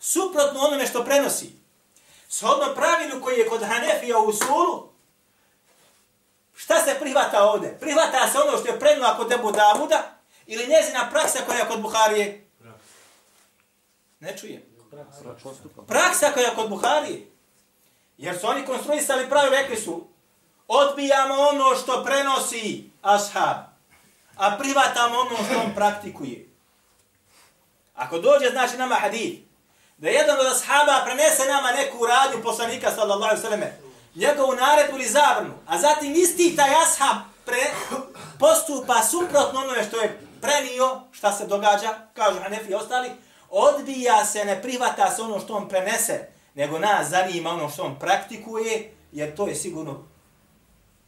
Suprotno 0.00 0.60
onome 0.60 0.86
što 0.86 1.04
prenosi. 1.04 1.52
Shodno 2.28 2.74
pravilu 2.74 3.22
koji 3.22 3.38
je 3.38 3.48
kod 3.48 3.62
Hanefija 3.62 4.18
u 4.18 4.26
usulu, 4.26 4.88
šta 6.54 6.84
se 6.84 6.96
prihvata 7.00 7.42
ovdje? 7.44 7.78
Prihvata 7.80 8.28
se 8.32 8.38
ono 8.38 8.58
što 8.58 8.68
je 8.68 8.80
prenula 8.80 9.16
kod 9.16 9.32
Ebu 9.32 9.52
Davuda 9.52 10.02
ili 10.46 10.66
njezina 10.66 11.10
praksa 11.10 11.38
koja 11.46 11.58
je 11.58 11.68
kod 11.68 11.80
Buharije? 11.80 12.46
Ne 14.20 14.36
čujem. 14.36 14.62
Praksa 15.86 16.32
koja 16.32 16.46
je 16.46 16.54
kod 16.54 16.68
Buharije. 16.68 17.26
Jer 18.18 18.38
su 18.38 18.46
oni 18.46 18.66
konstruisali 18.66 19.28
pravi, 19.28 19.50
rekli 19.50 19.76
su, 19.76 20.06
odbijamo 20.68 21.34
ono 21.34 21.76
što 21.76 22.04
prenosi 22.04 22.90
ashab, 23.02 23.69
a 24.40 24.56
privatamo 24.58 25.18
ono 25.18 25.36
što 25.36 25.60
on 25.64 25.74
praktikuje. 25.74 26.46
Ako 27.94 28.18
dođe, 28.18 28.50
znači 28.50 28.76
nama 28.76 28.94
hadith, 28.94 29.42
da 29.98 30.08
jedan 30.08 30.40
od 30.40 30.46
ashaba 30.46 31.04
prenese 31.04 31.44
nama 31.48 31.72
neku 31.72 32.06
radnju 32.06 32.42
poslanika, 32.42 32.90
sallallahu 32.90 33.30
alejhi 33.30 33.42
sallam, 33.42 33.60
njegovu 34.14 34.54
naredbu 34.54 34.96
ili 34.96 35.08
zabrnu, 35.08 35.54
a 35.66 35.78
zatim 35.78 36.12
isti 36.12 36.56
taj 36.56 36.70
ashab 36.70 37.16
pre, 37.44 37.64
postupa 38.38 39.02
suprotno 39.02 39.60
onome 39.60 39.84
što 39.88 40.00
je 40.00 40.20
prenio, 40.40 41.00
šta 41.12 41.32
se 41.32 41.46
događa, 41.46 41.94
kažu 42.14 42.40
Hanefi 42.42 42.70
i 42.70 42.74
ostali, 42.74 43.10
odbija 43.50 44.24
se, 44.24 44.44
ne 44.44 44.62
prihvata 44.62 45.10
se 45.10 45.22
ono 45.22 45.40
što 45.40 45.54
on 45.54 45.68
prenese, 45.68 46.28
nego 46.54 46.78
nas 46.78 47.08
zanima 47.08 47.50
ono 47.50 47.68
što 47.68 47.82
on 47.82 47.98
praktikuje, 47.98 48.94
jer 49.12 49.36
to 49.36 49.46
je 49.46 49.54
sigurno 49.54 50.04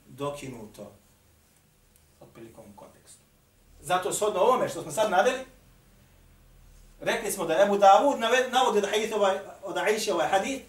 dokinuto. 0.07 1.02
Zato 3.83 4.13
shodno 4.13 4.41
ovome 4.41 4.69
što 4.69 4.83
smo 4.83 4.93
sad 4.93 5.11
naveli, 5.11 5.39
rekli 7.01 7.33
smo 7.33 7.45
da 7.45 7.63
Ebu 7.63 7.79
Davud 7.79 8.19
navodi 8.53 8.81
da 8.81 8.89
hadith 8.89 9.17
ovaj, 9.17 9.39
od 9.63 9.77
Aisha 9.77 10.15
ovaj 10.15 10.29
hadith, 10.29 10.65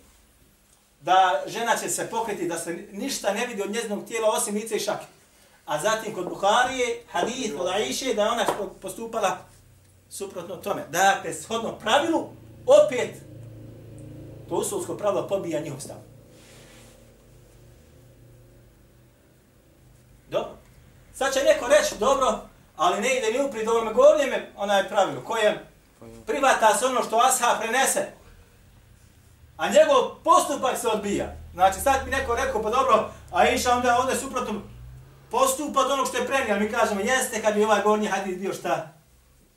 da 1.01 1.43
žena 1.48 1.75
će 1.77 1.89
se 1.89 2.10
pokriti, 2.10 2.48
da 2.48 2.58
se 2.58 2.88
ništa 2.91 3.34
ne 3.34 3.48
vidi 3.48 3.62
od 3.62 3.72
njezinog 3.72 4.08
tijela 4.08 4.29
osim 4.29 4.55
lice 4.55 4.75
i 4.75 4.79
šake. 4.79 5.05
A 5.65 5.79
zatim 5.79 6.15
kod 6.15 6.29
Buharije 6.29 7.03
hadith 7.12 7.60
od 7.60 7.67
Aisha 7.67 8.13
da 8.15 8.32
ona 8.32 8.46
postupala 8.82 9.38
suprotno 10.10 10.55
tome. 10.55 10.86
Dakle, 10.89 11.34
shodno 11.34 11.79
pravilu, 11.79 12.29
opet 12.65 13.15
to 14.50 14.55
usulsko 14.55 14.98
pravilo 14.98 15.27
pobija 15.27 15.60
njihov 15.60 15.79
stav. 15.79 15.98
Dobro. 20.29 20.51
Sad 21.13 21.34
će 21.34 21.39
neko 21.43 21.67
reći, 21.67 21.96
dobro, 22.00 22.39
ali 22.75 23.01
ne 23.01 23.18
ide 23.18 23.32
ni 23.32 23.46
upri 23.46 23.65
dobro, 23.65 23.94
govorim 23.94 24.32
je 24.34 24.51
onaj 24.58 24.89
pravilo, 24.89 25.22
koje 25.22 25.65
privata 26.25 26.77
se 26.77 26.86
ono 26.86 27.03
što 27.03 27.18
Asha 27.18 27.58
prenese, 27.60 28.12
a 29.58 29.70
njegov 29.70 30.15
postupak 30.24 30.77
se 30.77 30.88
odbija. 30.88 31.36
Znači, 31.53 31.80
sad 31.80 32.06
mi 32.06 32.12
neko 32.12 32.36
rekao, 32.36 32.62
pa 32.62 32.70
dobro, 32.70 33.12
a 33.32 33.50
iša 33.50 33.75
onda 33.75 33.98
ovdje 34.00 34.15
suprotno 34.15 34.62
postupa 35.32 35.80
od 35.80 35.92
onog 35.92 36.08
što 36.08 36.18
je 36.18 36.27
prenio, 36.27 36.60
mi 36.60 36.72
kažemo, 36.72 37.01
jeste 37.01 37.42
kad 37.42 37.53
bi 37.53 37.63
ovaj 37.63 37.82
gornji 37.82 38.08
hadis 38.08 38.38
bio 38.38 38.53
šta? 38.53 38.94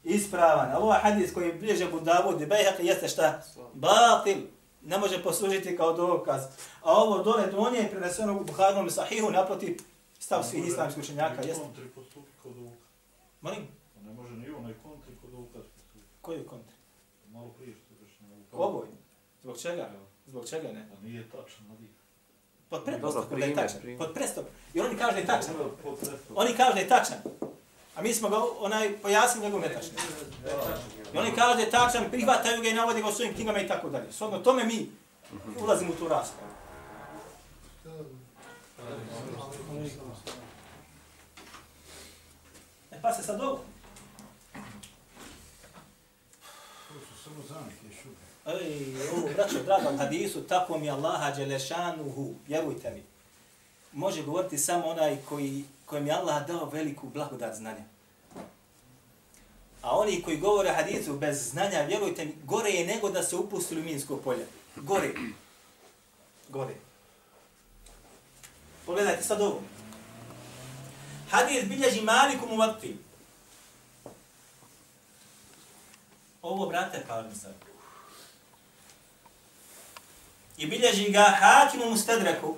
Ispravan. 0.05 0.71
Ali 0.73 0.83
ovaj 0.83 1.01
hadis 1.01 1.35
koji 1.35 1.53
bliže 1.53 1.87
Budavud 1.91 2.41
i 2.41 2.47
Bejhaka 2.47 2.83
jeste 2.83 3.09
šta? 3.09 3.43
Batil. 3.75 4.37
Ne 4.83 4.99
može 4.99 5.23
poslužiti 5.23 5.77
kao 5.77 5.93
dokaz. 5.93 6.43
A 6.83 6.93
ovo 6.93 7.23
dole 7.23 7.47
donje 7.47 7.79
je 7.79 7.91
preneseno 7.91 8.37
u 8.37 8.45
Buharnom 8.45 8.91
sahihu 8.91 9.31
naprotiv 9.31 9.79
stav 10.19 10.43
svih 10.43 10.69
islamskih 10.69 11.03
učenjaka. 11.03 11.43
Jeste. 11.43 11.63
Kontri 11.63 11.89
postupi 11.89 12.31
kod 12.43 12.53
ovoga. 12.57 12.77
Molim? 13.47 13.69
Ne 14.05 14.13
može 14.13 14.33
ni 14.33 14.51
onaj 14.51 14.75
kontri 14.83 15.13
kod 15.21 15.35
ovoga. 15.35 15.59
Koji 16.21 16.39
je 16.39 16.47
kontri? 16.47 16.77
Malo 17.29 17.49
prije 17.49 17.75
što 17.75 17.95
je 17.95 18.01
rečeno. 18.09 18.29
Ovoj. 18.53 18.87
Zbog 19.43 19.59
čega? 19.59 19.91
Zbog 20.27 20.49
čega 20.49 20.73
ne? 20.73 20.89
A 20.93 21.03
nije 21.03 21.23
tačno, 21.31 21.67
ali... 21.71 21.89
Pod 22.69 22.85
pretpostavkom 22.85 23.41
da 23.41 23.47
je 23.47 23.55
tačan. 23.55 23.81
Pod 23.99 24.13
pretpostavkom. 24.15 24.55
I 24.75 24.81
oni 24.81 24.97
kažu 24.99 25.13
da 25.13 25.19
je 25.19 25.27
tačan. 25.27 25.55
Oni 26.35 26.57
kažu 26.57 26.75
da 26.75 26.81
je 26.81 26.89
tačan. 26.89 27.19
A 27.97 28.03
mi 28.03 28.15
smo 28.15 28.29
ga 28.29 28.37
onaj 28.59 28.99
pojasnili 29.03 29.47
njegov 29.47 29.61
netačan. 29.61 29.95
I 31.15 31.19
oni 31.19 31.35
kažu 31.35 31.57
da 31.57 31.63
je 31.63 31.71
tačan, 31.71 32.11
prihvataju 32.11 32.63
ga 32.63 32.69
i 32.69 32.75
navode 32.75 33.03
ga 33.03 33.09
u 33.09 33.13
svojim 33.13 33.35
knjigama 33.35 33.61
i 33.61 33.69
tako 33.69 33.91
dalje. 33.91 34.13
Svodno 34.13 34.39
tome 34.39 34.65
mi 34.65 34.91
ulazimo 35.63 35.93
u 35.93 35.97
tu 35.97 36.09
raspravu. 36.09 36.51
Pa 43.07 43.13
se 43.13 43.23
sad 43.23 43.41
ovo. 43.41 43.61
To 46.89 46.95
su 46.95 47.25
samo 47.25 47.43
zamke 47.49 48.03
šube. 48.03 48.17
Ej, 48.47 48.95
ovo, 49.13 49.29
braćo, 49.35 49.63
dragom 49.63 49.99
hadisu, 49.99 50.43
tako 50.43 50.79
mi 50.79 50.91
Allaha 50.91 51.35
dželešanuhu, 51.37 52.35
vjerujte 52.47 52.91
mi. 52.91 53.03
Može 53.93 54.23
govoriti 54.23 54.59
samo 54.59 54.87
onaj 54.87 55.17
koji, 55.29 55.65
kojem 55.85 56.07
je 56.07 56.13
Allah 56.13 56.47
dao 56.47 56.65
veliku 56.65 57.09
blagodat 57.09 57.57
znanja. 57.57 57.85
A 59.83 59.99
oni 59.99 60.23
koji 60.23 60.37
govore 60.37 60.71
hadisu 60.71 61.19
bez 61.19 61.51
znanja, 61.51 61.83
vjerujte 61.83 62.25
mi, 62.25 62.35
gore 62.45 62.71
je 62.71 62.87
nego 62.87 63.11
da 63.11 63.23
se 63.23 63.37
upustili 63.37 63.81
u 63.81 63.85
minsko 63.85 64.17
polje. 64.17 64.47
Gore. 64.77 65.11
Gore. 66.49 66.75
Pogledajte 68.87 69.23
sad 69.23 69.41
ovo. 69.41 69.63
Hadis 71.31 71.65
bilježi 71.65 72.01
Maliku 72.01 72.47
Muvatfi. 72.47 72.97
Ovo, 76.43 76.67
brate, 76.67 77.05
palim 77.09 77.35
sad. 77.35 77.55
I 80.57 80.67
bilježi 80.67 81.11
ga 81.11 81.23
Hakimu 81.23 81.91
Mustadraku. 81.91 82.57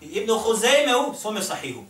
I 0.00 0.06
Ibn 0.06 0.30
Huzeyme 0.30 0.96
u 1.08 1.14
svome 1.14 1.42
sahihu. 1.42 1.84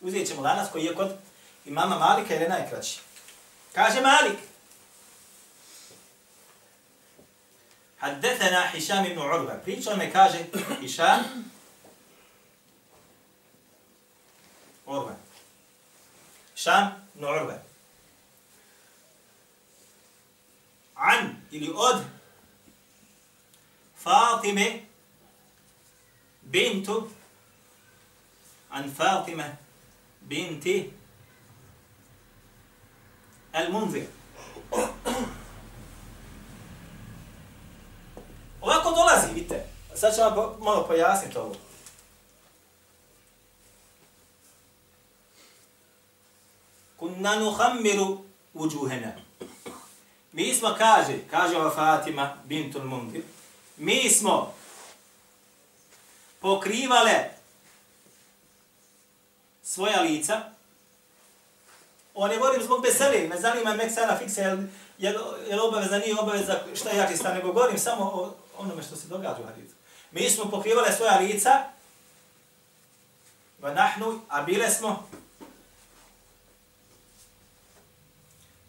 Uzet 0.00 0.28
ćemo 0.28 0.42
lanas 0.42 0.70
koji 0.72 0.84
je 0.84 0.94
kod 0.94 1.16
imama 1.64 1.98
Malika 1.98 2.32
jer 2.32 2.42
je 2.42 2.48
najkraći. 2.48 3.00
كاجي 3.74 4.00
مالك. 4.00 4.38
حدثنا 7.98 8.78
هشام 8.78 9.04
بن 9.04 9.18
عروة. 9.18 9.56
بريتش 9.66 9.88
أنا 9.88 10.04
كاجي. 10.04 10.44
هشام. 10.86 11.48
عروة. 14.88 15.16
هشام 16.56 17.06
بن 17.14 17.24
عروة. 17.24 17.62
عن 20.96 21.40
اللي 21.52 21.68
أود 21.68 22.10
فاطمة 24.04 24.80
بنت 26.42 26.90
عن 28.70 28.90
فاطمة 28.90 29.56
بنتي 30.22 30.92
Al-Munzir. 33.54 34.06
Ovako 38.60 38.90
dolazi, 38.90 39.34
vidite. 39.34 39.66
Sad 39.94 40.14
ću 40.14 40.20
vam 40.20 40.34
malo 40.60 40.86
pojasniti 40.86 41.38
ovo. 41.38 41.54
Kunna 46.96 47.34
nuhammiru 47.36 48.24
uđuhena. 48.54 49.12
Mi 50.32 50.54
smo, 50.54 50.74
kaže, 50.78 51.18
kaže 51.30 51.56
ova 51.56 51.70
Fatima 51.70 52.36
bintul 52.44 52.82
Munzir, 52.84 53.22
mi 53.76 54.10
smo 54.10 54.54
pokrivale 56.40 57.30
svoja 59.62 60.00
lica, 60.00 60.53
Ovo 62.14 62.28
ne 62.28 62.36
govorim 62.38 62.62
zbog 62.62 62.82
besele, 62.82 63.28
me 63.28 63.40
zanima 63.40 63.74
mek 63.74 63.92
sana 63.92 64.18
fikse, 64.18 64.40
jel, 64.40 64.58
jel, 64.98 65.14
jel 65.50 65.66
obaveza, 65.66 65.98
nije 65.98 66.20
obaveza, 66.20 66.60
šta 66.74 66.90
je 66.90 66.96
jači 66.96 67.16
stan, 67.16 67.34
nego 67.34 67.52
govorim 67.52 67.78
samo 67.78 68.04
o 68.04 68.34
onome 68.58 68.82
što 68.82 68.96
se 68.96 69.08
događa 69.08 69.42
u 69.42 69.46
hadisu. 69.46 69.74
Mi 70.12 70.30
smo 70.30 70.50
pokrivali 70.50 70.92
svoja 70.96 71.18
lica, 71.18 71.64
va 73.62 73.74
nahnu, 73.74 74.20
a 74.28 74.42
bile 74.42 74.70
smo 74.70 75.08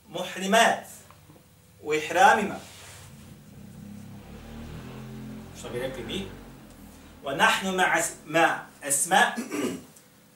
muhrimat 0.07 0.85
u 1.81 1.93
ihramima. 1.93 2.55
Što 5.59 5.69
bi 5.69 5.79
rekli 5.79 6.03
mi? 6.03 6.27
Va 7.23 7.35
nahnu 7.35 7.71
ma, 7.71 7.85
ma 8.25 8.59
esma, 8.83 9.21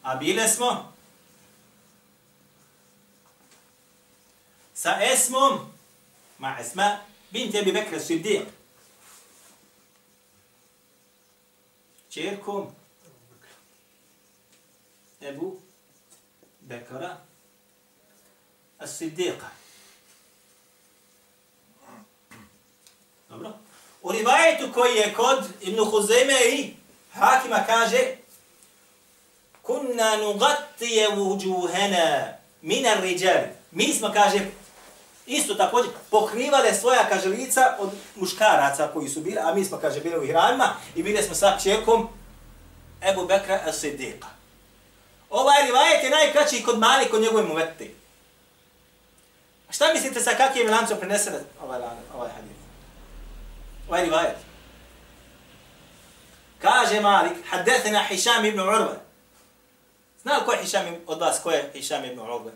a 0.03 0.15
bile 0.15 0.47
smo 0.47 0.93
sa 4.79 4.95
esmom, 5.03 5.59
ma 6.39 6.55
esma, 6.59 7.01
bint 7.31 7.53
je 7.53 7.63
Bekra 7.63 7.99
Siddiq. 7.99 8.45
Čerkom 12.09 12.71
Ebu 15.21 15.59
Bekara 16.61 17.17
As-Siddiqa. 18.79 19.49
Dobro. 23.29 23.53
U 24.01 24.11
rivajetu 24.11 24.73
koji 24.73 24.95
je 24.95 25.13
kod 25.13 25.43
Ibn 25.61 25.79
Huzeme 25.85 26.39
i 26.51 26.73
Hakima 27.11 27.63
kaže 27.67 28.15
Kunna 29.61 30.17
nugattije 30.17 31.09
vuđuhena 31.15 32.33
minar 32.61 33.01
riđali. 33.01 33.47
Mi 33.71 33.93
smo, 33.93 34.11
kaže, 34.13 34.39
isto 35.29 35.55
također 35.55 35.91
pokrivale 36.09 36.73
svoja, 36.73 37.09
kaže, 37.09 37.29
lica 37.29 37.75
od 37.79 37.89
muškaraca 38.15 38.89
koji 38.93 39.09
su 39.09 39.21
bili, 39.21 39.37
a 39.39 39.53
mi 39.53 39.65
smo, 39.65 39.77
kaže, 39.77 39.99
bili 39.99 40.17
u 40.17 40.27
hramima 40.27 40.73
i 40.95 41.03
bili 41.03 41.23
smo 41.23 41.35
sa 41.35 41.57
čekom 41.63 42.09
Ebu 43.01 43.25
Bekra 43.25 43.59
as-Siddiqa. 43.67 44.27
Ovaj 45.29 45.65
rivajet 45.65 46.03
je 46.03 46.09
najkraći 46.09 46.63
kod 46.63 46.79
mali 46.79 47.09
kod 47.09 47.21
njegove 47.21 47.43
muvete. 47.43 47.89
A 49.69 49.73
šta 49.73 49.93
mislite 49.93 50.19
sa 50.19 50.31
kakvim 50.31 50.69
lancom 50.69 50.97
prenese 50.99 51.43
ovaj, 51.63 51.81
ovaj 52.15 52.29
hadith? 52.29 52.59
Ovaj 53.87 54.03
rivajet. 54.03 54.37
Kaže 56.59 57.01
Malik, 57.01 57.37
haddethina 57.49 58.03
Hišam 58.03 58.45
ibn 58.45 58.59
Urve. 58.59 58.99
Zna 60.21 60.37
li 60.37 60.45
ko 60.45 60.51
je 60.51 60.61
Hišam 60.61 60.85
od 61.07 61.19
vas, 61.19 61.39
ko 61.43 61.51
je 61.51 61.71
Hišam 61.73 62.05
ibn 62.05 62.19
Urve? 62.19 62.51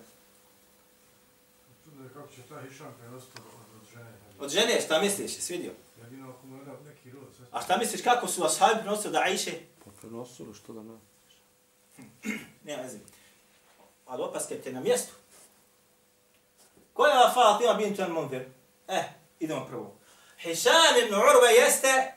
Čudno 1.84 2.04
je 2.04 2.10
kako 2.14 2.28
će 2.36 2.42
ta 2.50 2.62
Hišam 2.70 2.96
prenositi 3.00 3.38
od, 3.38 3.82
od 3.82 3.88
žene. 3.94 4.12
Od 4.44 4.50
žene, 4.50 4.82
šta 4.82 5.02
misliš, 5.02 5.36
jesi 5.36 5.54
vidio? 5.54 5.72
Jedino 6.02 6.30
ako 6.30 6.48
mu 6.48 6.58
je 6.58 6.64
neki 6.86 7.18
A 7.52 7.62
šta 7.62 7.78
misliš 7.78 8.02
kako 8.02 8.28
su 8.28 8.44
ashabi 8.44 8.82
prenosili 8.82 9.14
da 9.14 9.20
Aisha? 9.20 9.52
Pa 9.86 9.92
prenosili 10.02 10.54
što 10.54 10.74
da 10.74 10.84
ne. 10.84 10.98
Nema 12.66 12.82
veze. 12.82 12.98
Ali 14.06 14.24
opaske 14.24 14.62
te 14.62 14.72
na 14.72 14.80
mjestu. 14.80 15.14
Ko 16.94 17.06
je 17.06 17.14
Fatima 17.34 17.74
bint 17.74 18.00
al-Munzir? 18.00 18.44
Eh, 18.88 19.04
idemo 19.40 19.66
prvo. 19.66 19.96
Hišam 20.40 20.98
ibn 21.06 21.16
Urva 21.16 21.50
jeste, 21.50 22.14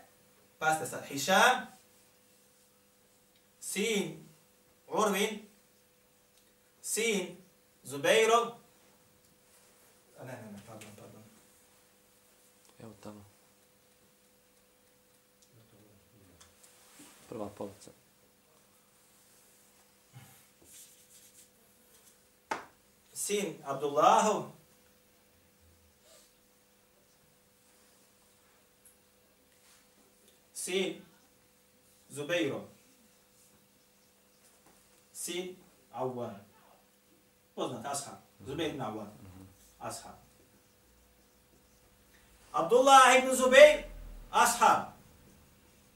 pasite 0.58 0.86
sad, 0.86 1.06
Hišam, 1.08 1.66
sin 3.60 4.28
Urvin, 4.88 5.48
sin 6.82 7.36
Zubeirov, 7.84 8.46
a 10.20 10.24
ne, 10.24 10.32
ne, 10.32 10.52
ne. 10.52 10.65
Evo 12.78 12.94
tamo. 13.00 13.24
Prva 17.28 17.48
polica. 17.48 18.06
sin 23.26 23.58
Abdullahu, 23.66 24.46
sin 30.52 31.02
Zubeiro, 32.10 32.68
sin 35.12 35.58
Awan. 35.90 36.38
Poznat, 37.54 37.86
ashab. 37.86 38.20
Zubeir 38.46 38.70
ibn 38.70 38.80
Awan. 38.80 39.10
Ashab. 39.80 40.25
Abdullah 42.57 43.19
ibn 43.19 43.37
Zubeir, 43.37 43.85
ashab. 44.31 44.97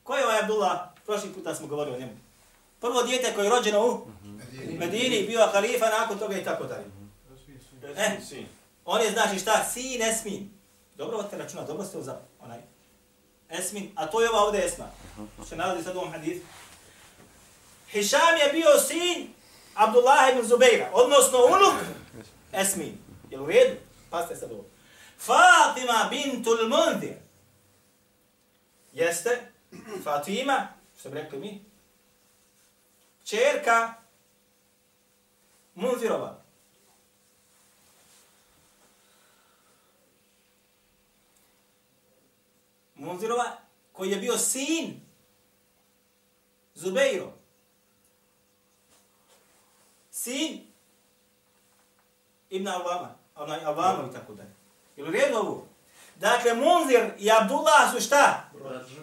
Ko 0.04 0.16
je 0.16 0.24
ovaj 0.24 0.40
Abdullah? 0.40 0.80
Prošli 1.06 1.32
puta 1.32 1.54
smo 1.54 1.66
govorili 1.66 1.96
o 1.96 2.00
njemu. 2.00 2.12
Prvo 2.80 3.02
dijete 3.02 3.34
koje 3.34 3.44
je 3.44 3.50
rođeno 3.50 3.86
u 3.86 4.06
Medini, 4.78 5.26
bio 5.26 5.46
halifa, 5.52 5.88
nakon 5.88 6.18
toga 6.18 6.36
i 6.36 6.44
tako 6.44 6.64
dalje. 6.64 6.84
E, 7.96 8.18
on 8.84 9.00
je 9.00 9.10
znači 9.10 9.38
šta? 9.38 9.64
Sin 9.72 10.02
Esmin. 10.02 10.50
Dobro 10.96 11.18
od 11.18 11.30
te 11.30 11.38
računa, 11.38 11.64
dobro 11.64 11.84
ste 11.84 12.02
za 12.02 12.20
onaj. 12.40 12.58
Esmin, 13.50 13.92
a 13.94 14.06
to 14.06 14.20
je 14.20 14.30
ova 14.30 14.40
ovdje 14.40 14.66
Esma. 14.66 14.84
Se 15.48 15.56
nalazi 15.56 15.84
sad 15.84 15.96
u 15.96 15.98
ovom 15.98 16.12
hadithu. 16.12 16.46
Hišam 17.90 18.36
je 18.46 18.52
bio 18.52 18.78
sin 18.88 19.28
Abdullah 19.74 20.32
ibn 20.32 20.48
Zubeira, 20.48 20.90
odnosno 20.92 21.38
unuk 21.38 21.74
Esmin. 22.52 22.98
Je 23.30 23.40
u 23.40 23.46
redu? 23.46 23.76
Pazite 24.10 24.36
sad 24.36 24.52
ovo. 24.52 24.64
Fatima 25.20 26.08
bintul 26.10 26.68
Mundir. 26.68 27.16
Jeste 28.92 29.52
Fatima, 30.04 30.68
što 30.98 31.10
bi 31.10 31.14
rekli 31.14 31.38
mi, 31.38 31.64
čerka 33.24 33.94
Munzirova. 35.74 36.42
Munzirova, 42.94 43.56
koji 43.92 44.10
je 44.10 44.16
bio 44.16 44.38
sin 44.38 45.00
Zubeiro. 46.74 47.32
Sin 50.10 50.66
Ibn 52.50 52.68
Avama, 52.68 53.14
onaj 53.34 53.64
Avama 53.64 54.08
i 54.10 54.12
tako 54.12 54.34
dalje. 54.34 54.59
Je 55.00 55.06
li 55.06 55.20
redu 55.20 55.38
ovo? 55.38 55.66
Dakle, 56.16 56.54
Munzir 56.54 57.10
i 57.18 57.30
Abdullah 57.30 57.92
su 57.94 58.00
šta? 58.00 58.44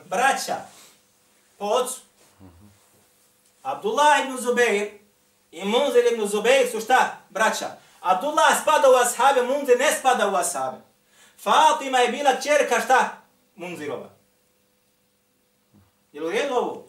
Braća. 0.06 0.56
Po 1.58 1.66
ocu. 1.66 2.00
Abdullah 3.64 4.26
ibn 4.26 4.38
Zubeir 4.38 4.92
i 5.52 5.66
Munzir 5.66 6.14
ibn 6.14 6.28
Zubeir 6.28 6.72
su 6.72 6.82
šta? 6.82 7.18
Braća. 7.30 7.68
Abdullah 8.02 8.62
spada 8.62 8.90
u 8.90 8.94
ashabe, 8.94 9.42
Munzir 9.42 9.80
ne 9.80 9.92
spada 10.00 10.28
u 10.28 10.36
ashabe. 10.36 10.78
Fatima 11.44 11.98
je 11.98 12.10
bila 12.10 12.42
čerka 12.42 12.82
šta? 12.82 13.10
Munzirova. 13.56 14.10
Je 16.12 16.22
li 16.22 16.28
u 16.28 16.32
redu 16.32 16.56
ovo? 16.56 16.86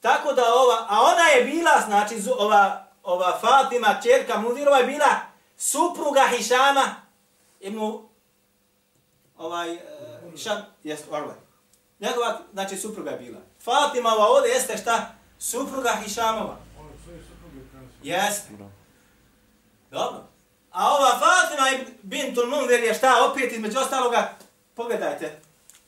Tako 0.00 0.32
da 0.32 0.54
ova, 0.54 0.86
a 0.88 1.00
ona 1.02 1.22
je 1.22 1.44
bila, 1.44 1.80
znači, 1.86 2.14
ova, 2.38 2.86
ova 3.02 3.38
Fatima, 3.40 4.00
čerka 4.02 4.38
Munzirova 4.40 4.78
je 4.78 4.86
bila 4.86 5.10
supruga 5.56 6.28
Hišama 6.30 7.05
ibn 7.60 7.78
ovaj, 9.38 9.74
eh, 9.74 9.80
uh, 10.32 10.38
Šam, 10.40 10.62
jest, 10.84 11.04
Orle. 11.10 11.34
Njegova, 12.00 12.40
znači, 12.52 12.76
supruga 12.76 13.10
je 13.10 13.18
bila. 13.18 13.38
Fatima 13.64 14.08
ova 14.08 14.26
ovdje 14.26 14.50
jeste 14.50 14.76
šta? 14.76 15.14
Supruga 15.38 15.92
Hišamova. 16.04 16.56
On. 16.80 16.86
Jeste. 18.02 18.48
Dobro. 19.90 20.24
A 20.72 20.94
ova 20.94 21.10
Fatima 21.18 21.70
i 21.70 21.86
Bintul 22.02 22.46
Munzir 22.46 22.80
je 22.80 22.94
šta? 22.94 23.30
Opet 23.30 23.52
između 23.52 23.78
ostaloga, 23.78 24.34
pogledajte. 24.74 25.40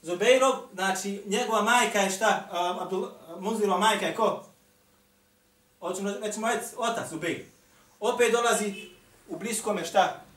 Zubeirov, 0.02 0.52
znači 0.74 1.22
njegova 1.26 1.62
majka 1.62 1.98
je 1.98 2.10
šta? 2.10 2.48
Uh, 2.50 2.82
Abdul, 2.82 3.04
eh, 3.04 3.40
Munzirova 3.40 3.78
majka 3.78 4.06
je 4.06 4.14
ko? 4.14 4.44
Hoćemo 5.80 6.10
recimo 6.22 6.48
reći 6.48 6.64
otac 6.76 7.08
Zubeir. 7.10 7.44
Opet 8.00 8.32
dolazi 8.32 8.88
u 9.28 9.38
bliskome 9.38 9.84
šta? 9.84 10.27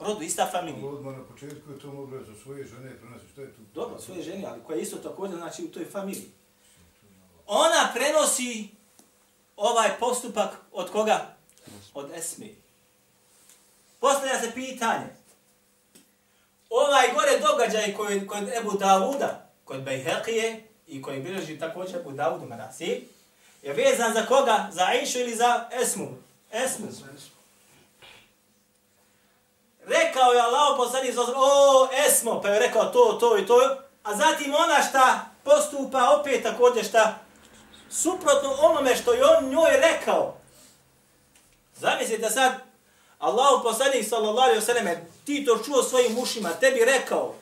Rodu, 0.00 0.22
ista 0.22 0.46
familija. 0.52 0.88
Odmah 0.88 1.16
na 1.16 1.24
početku 1.24 1.72
je 1.72 1.78
to 1.78 1.92
moglo 1.92 2.22
za 2.24 2.34
svoje 2.42 2.64
žene 2.64 2.96
prenositi. 3.00 3.32
Što 3.32 3.40
je 3.40 3.52
tu? 3.52 3.60
Dobro, 3.74 4.00
svoje 4.00 4.22
žene, 4.22 4.46
ali 4.46 4.60
koja 4.66 4.76
je 4.76 4.82
isto 4.82 4.96
također 4.96 5.36
znači 5.36 5.64
u 5.64 5.68
toj 5.68 5.84
familiji. 5.84 6.30
Ona 7.46 7.90
prenosi 7.94 8.68
ovaj 9.56 9.98
postupak 10.00 10.50
od 10.72 10.90
koga? 10.90 11.36
Od 11.94 12.10
Esmi. 12.14 12.56
Postavlja 14.00 14.40
se 14.40 14.52
pitanje. 14.54 15.06
Ovaj 16.70 17.06
gore 17.14 17.38
događaj 17.50 17.94
koji 17.94 18.26
kod 18.26 18.48
Ebu 18.48 18.78
Davuda, 18.78 19.50
kod 19.64 19.80
Bejheqije 19.80 20.60
i 20.86 21.02
koji 21.02 21.20
bilježi 21.20 21.58
također 21.58 21.96
Ebu 21.96 22.12
Davudu 22.12 22.46
Manasi, 22.46 23.04
je 23.62 23.72
vezan 23.72 24.14
za 24.14 24.26
koga? 24.26 24.68
Za 24.72 24.84
Aishu 24.84 25.18
ili 25.18 25.36
za 25.36 25.68
Esmu? 25.82 26.08
Esmu. 26.52 26.86
Rekao 29.86 30.32
je 30.32 30.40
Allah 30.40 30.76
poslanik 30.76 31.14
sa 31.14 31.20
o 31.36 31.88
Esmo, 32.06 32.40
pa 32.42 32.48
je 32.48 32.58
rekao 32.58 32.84
to, 32.84 33.16
to 33.20 33.38
i 33.38 33.46
to, 33.46 33.76
a 34.02 34.16
zatim 34.16 34.54
ona 34.54 34.82
šta 34.82 35.30
postupa 35.44 36.18
opet 36.20 36.42
također 36.42 36.84
šta 36.84 37.18
suprotno 37.90 38.56
onome 38.60 38.96
što 38.96 39.12
je 39.12 39.24
on 39.24 39.48
njoj 39.48 39.70
rekao. 39.80 40.36
Zamislite 41.76 42.30
sad, 42.30 42.52
Allah 43.18 43.60
poslanik 43.62 44.08
sallallahu 44.08 44.48
alaihi 44.48 44.60
wasallam, 44.60 44.96
ti 45.24 45.44
to 45.44 45.58
čuo 45.64 45.82
svojim 45.82 46.18
ušima, 46.18 46.50
tebi 46.50 46.84
rekao, 46.84 47.34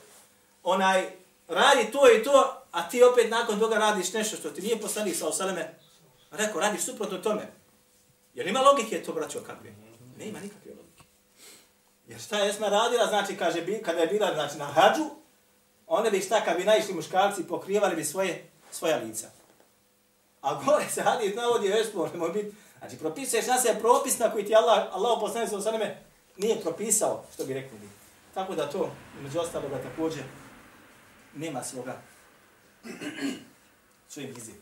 onaj, 0.62 1.11
radi 1.48 1.92
to 1.92 2.12
i 2.12 2.22
to, 2.22 2.62
a 2.72 2.88
ti 2.88 3.02
opet 3.02 3.30
nakon 3.30 3.61
toga 3.61 3.78
radiš 3.78 4.12
nešto 4.12 4.37
što 4.37 4.50
ti 4.50 4.62
nije 4.62 4.80
poslanik 4.80 5.16
sallallahu 5.16 5.42
alaihi 5.42 5.61
wasallam 5.61 5.85
rekao, 6.30 6.61
radiš 6.61 6.85
suprotno 6.85 7.18
tome. 7.18 7.52
Jer 8.35 8.46
ima 8.46 8.61
logike 8.61 9.02
to, 9.02 9.12
braćo, 9.12 9.40
kakve? 9.46 9.70
Ne 10.18 10.26
ima 10.26 10.40
nikakve 10.40 10.70
logike. 10.70 10.84
Jer 12.09 12.21
šta 12.21 12.38
je 12.38 12.51
Esma 12.51 12.69
radila, 12.69 13.07
znači, 13.07 13.37
kaže, 13.37 13.62
bi, 13.62 13.83
kada 13.83 14.01
je 14.01 14.07
bila 14.07 14.35
znači, 14.35 14.59
na 14.59 14.64
hađu, 14.64 15.11
one 15.87 16.11
bi 16.11 16.21
šta, 16.21 16.45
kad 16.45 16.57
bi 16.57 16.64
naišli 16.64 16.95
muškarci, 16.95 17.49
pokrivali 17.49 17.97
bi 17.97 18.05
svoje, 18.05 18.49
svoja 18.71 18.97
lica. 18.97 19.31
A 20.40 20.62
gore 20.64 20.85
se 20.90 21.03
hadis 21.03 21.35
navodi, 21.35 21.69
već 21.69 21.95
možemo 21.95 22.29
biti. 22.29 22.55
Znači, 22.79 22.99
propisuješ 22.99 23.47
na 23.47 23.59
se 23.59 23.77
propis 23.81 24.19
na 24.19 24.33
koji 24.33 24.47
ti 24.47 24.55
Allah, 24.55 24.88
Allah 24.93 25.19
poslani 25.21 25.49
sa 25.49 25.57
osaneme, 25.57 26.03
nije 26.37 26.61
propisao, 26.61 27.25
što 27.35 27.45
bi 27.45 27.55
rekli. 27.55 27.79
bi. 27.79 27.88
Tako 28.35 28.55
da 28.55 28.71
to, 28.71 28.90
među 29.23 29.38
ostaloga 29.38 29.83
također, 29.83 30.23
nema 31.35 31.62
svoga 31.62 31.97
svojim 34.09 34.35
izim. 34.37 34.55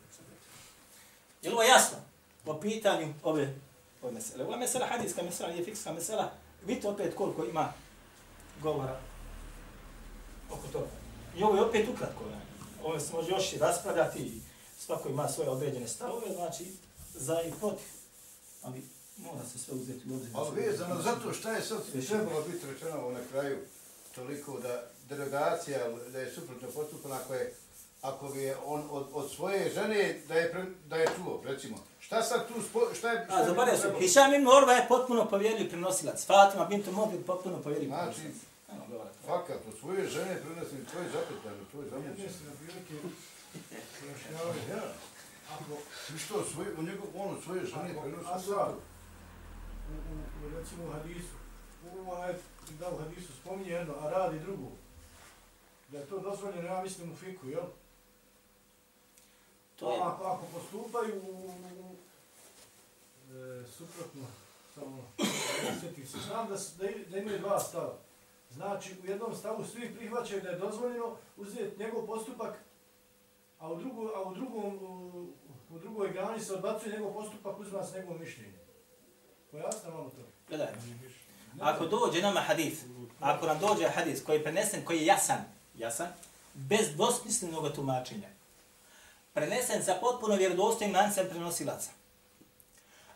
Je 1.43 1.51
li 1.51 1.55
ovo 1.55 1.63
jasno? 1.63 1.97
Po 2.45 2.61
pitanju 2.61 3.15
ove, 3.23 3.55
ove 4.03 4.13
mesele. 4.13 4.45
Ova 4.45 4.57
mesela, 4.57 4.87
hadijska 4.87 5.23
mesela, 5.23 5.51
nije 5.51 5.65
fikska 5.65 5.93
mesela. 5.93 6.33
Vidite 6.66 6.88
opet 6.88 7.14
koliko 7.14 7.44
ima 7.44 7.72
govora 8.62 9.01
oko 10.51 10.66
toga. 10.72 10.90
I 11.37 11.42
ovo 11.42 11.57
je 11.57 11.62
opet 11.62 11.88
ukratko. 11.88 12.25
Ne? 12.25 12.40
Ovo 12.85 13.01
se 13.01 13.12
može 13.12 13.31
još 13.31 13.53
i 13.53 13.59
raspravljati 13.59 14.40
svako 14.79 15.09
ima 15.09 15.29
svoje 15.29 15.51
određene 15.51 15.88
stavove, 15.88 16.35
znači 16.35 16.72
za 17.14 17.42
i 17.42 17.53
protiv. 17.61 17.87
Ali 18.62 18.83
mora 19.16 19.44
se 19.53 19.59
sve 19.59 19.75
uzeti 19.75 20.11
u 20.11 20.14
obzir. 20.14 20.31
Ali 20.35 20.61
vezano 20.61 21.03
zato 21.03 21.33
šta 21.33 21.53
je 21.53 21.62
sad 21.62 21.79
trebalo 22.09 22.42
biti 22.53 22.66
rečeno 22.66 23.11
na 23.11 23.20
kraju 23.31 23.59
toliko 24.14 24.59
da 24.61 24.83
derogacija, 25.09 25.79
da 26.12 26.18
je 26.18 26.33
suprotno 26.33 26.68
postupano 26.68 27.14
ako 27.14 27.35
je 27.35 27.55
ako 28.03 28.29
bi 28.29 28.41
je 28.41 28.57
on 28.65 28.88
od, 28.91 29.07
od 29.12 29.31
svoje 29.31 29.71
žene 29.71 30.17
da 30.29 30.35
je 30.35 30.53
pre, 30.53 30.65
da 30.87 30.97
je 30.97 31.07
čuo, 31.17 31.41
recimo. 31.45 31.77
Šta 32.01 32.23
sad 32.23 32.49
tu 32.49 32.62
spo, 32.62 32.81
šta 32.95 33.11
je 33.11 33.25
šta 33.25 33.35
A, 33.35 33.45
zaboravio 33.45 33.79
sam? 33.79 33.91
Hišam 33.95 34.35
ibn 34.35 34.49
Orva 34.49 34.73
je 34.73 34.88
potpuno 34.88 35.29
povjerljiv 35.29 35.69
prenosilac. 35.69 36.27
Fatima 36.27 36.65
bint 36.65 36.88
Umar 36.88 37.15
je 37.15 37.23
potpuno 37.23 37.59
povjerljiv 37.59 37.88
Znači, 37.88 38.21
prenosilac. 38.21 38.43
Govora. 38.91 39.11
Fakat, 39.27 39.61
od 39.69 39.79
svoje 39.81 40.09
žene 40.09 40.37
prenosi 40.37 40.87
tvoj 40.91 41.05
zapetar, 41.05 41.53
tvoj 41.71 41.85
Ja 41.85 41.91
zamućen. 41.91 42.25
mislim 42.27 42.45
da 42.49 42.57
prilike 42.57 42.95
pojašnjavaju, 44.01 44.61
Ja. 44.71 44.83
ako, 45.55 45.73
što, 46.19 46.45
svoj, 46.45 46.67
u 46.79 46.83
njegov, 46.83 47.07
on 47.17 47.31
od 47.31 47.43
svoje 47.45 47.65
žene 47.65 47.91
prenosi 48.03 48.29
Azar, 48.29 48.71
u, 49.88 49.95
u, 50.12 50.15
u, 50.47 50.59
recimo 50.59 50.85
u 50.85 50.93
hadisu, 50.93 51.35
u 51.85 52.11
ovaj, 52.11 52.33
da 52.81 52.91
u 52.91 52.99
hadisu 52.99 53.33
spominje 53.41 53.71
jedno, 53.71 53.95
a 54.01 54.11
radi 54.11 54.38
drugo, 54.38 54.69
da 55.88 55.99
je 55.99 56.07
to 56.07 56.19
dozvoljeno, 56.19 56.62
ja 56.65 56.83
mislim 56.83 57.12
u 57.12 57.17
fiku, 57.17 57.49
jel? 57.49 57.65
To 59.83 59.92
je, 59.92 60.01
Ako, 60.01 60.25
ako 60.25 60.45
postupaju 60.55 61.23
u, 61.23 61.31
u, 61.31 61.51
u 61.83 61.95
e, 63.35 63.64
suprotno, 63.77 64.23
samo, 64.75 65.05
ne 65.64 65.81
sjetim 65.81 66.07
se, 66.07 66.18
znam 66.27 66.49
da, 66.49 66.55
da, 66.55 66.92
da 67.11 67.18
imaju 67.18 67.38
dva 67.38 67.61
stava. 67.61 67.95
Znači, 68.51 68.95
u 69.03 69.07
jednom 69.07 69.35
stavu 69.35 69.64
svi 69.64 69.95
prihvaćaju 69.97 70.40
da 70.42 70.49
je 70.49 70.59
dozvoljeno 70.59 71.16
uzeti 71.37 71.79
njegov 71.79 72.07
postupak, 72.07 72.55
a 73.59 73.73
u, 73.73 73.77
drugu, 73.77 74.11
a 74.16 74.23
u, 74.23 74.35
drugom, 74.35 74.64
u, 74.64 75.27
u 75.71 75.79
drugoj 75.79 76.12
grani 76.12 76.40
se 76.40 76.55
odbacuje 76.55 76.92
njegov 76.92 77.12
postupak, 77.12 77.61
uzma 77.61 77.85
se 77.85 77.99
njegovo 77.99 78.18
mišljenje. 78.18 78.59
Pojasna 79.51 79.90
malo 79.90 80.11
to. 80.11 80.23
gledaj. 80.49 80.73
Ako 81.61 81.87
dođe 81.87 82.23
nama 82.23 82.40
hadis, 82.40 82.83
ako 83.21 83.47
nam 83.47 83.59
dođe 83.59 83.88
hadis 83.88 84.25
koji 84.25 84.37
je 84.37 84.42
prenesen, 84.42 84.85
koji 84.85 84.99
je 84.99 85.07
jasan, 85.07 85.45
jasan, 85.75 86.09
bez 86.55 86.95
dvosmislenog 86.95 87.73
tumačenja, 87.75 88.29
prenesen 89.33 89.85
sa 89.85 89.95
potpuno 90.01 90.37
vjerodostojnim 90.37 90.97
lancem 90.97 91.29
prenosilaca, 91.29 91.90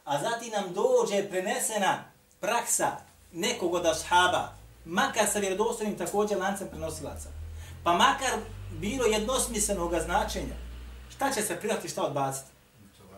a 0.05 0.22
zatim 0.22 0.52
nam 0.52 0.72
dođe 0.72 1.29
prenesena 1.31 2.05
praksa 2.40 2.96
nekog 3.33 3.74
od 3.74 3.87
ashaba, 3.87 4.52
makar 4.85 5.26
sa 5.33 5.38
vjerodostojnim 5.38 5.98
također 5.98 6.38
lancem 6.38 6.68
prenosilaca, 6.68 7.29
pa 7.85 7.92
makar 7.92 8.40
bilo 8.70 9.05
jednosmislenog 9.05 9.94
značenja, 10.05 10.57
šta 11.16 11.33
će 11.33 11.42
se 11.42 11.57
prihvatiti, 11.57 11.88
šta 11.88 12.02
odbaciti? 12.02 12.50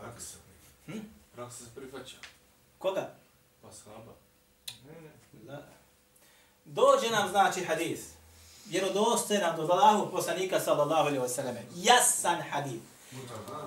Praksa. 0.00 0.36
Hm? 0.86 0.98
Praksa 1.34 1.64
se 1.64 1.70
prihvaća. 1.74 2.16
Koga? 2.78 3.10
Pa 3.62 3.72
shaba. 3.72 4.12
Da. 5.32 5.62
Dođe 6.64 7.10
nam 7.10 7.28
znači 7.28 7.64
hadis, 7.64 8.00
vjerodostojan 8.68 9.60
od 9.60 9.70
Allahu 9.70 10.10
poslanika 10.10 10.60
sallallahu 10.60 11.00
alejhi 11.00 11.18
ve 11.18 11.28
selleme. 11.28 11.62
Jasan 11.76 12.42
hadis 12.50 12.80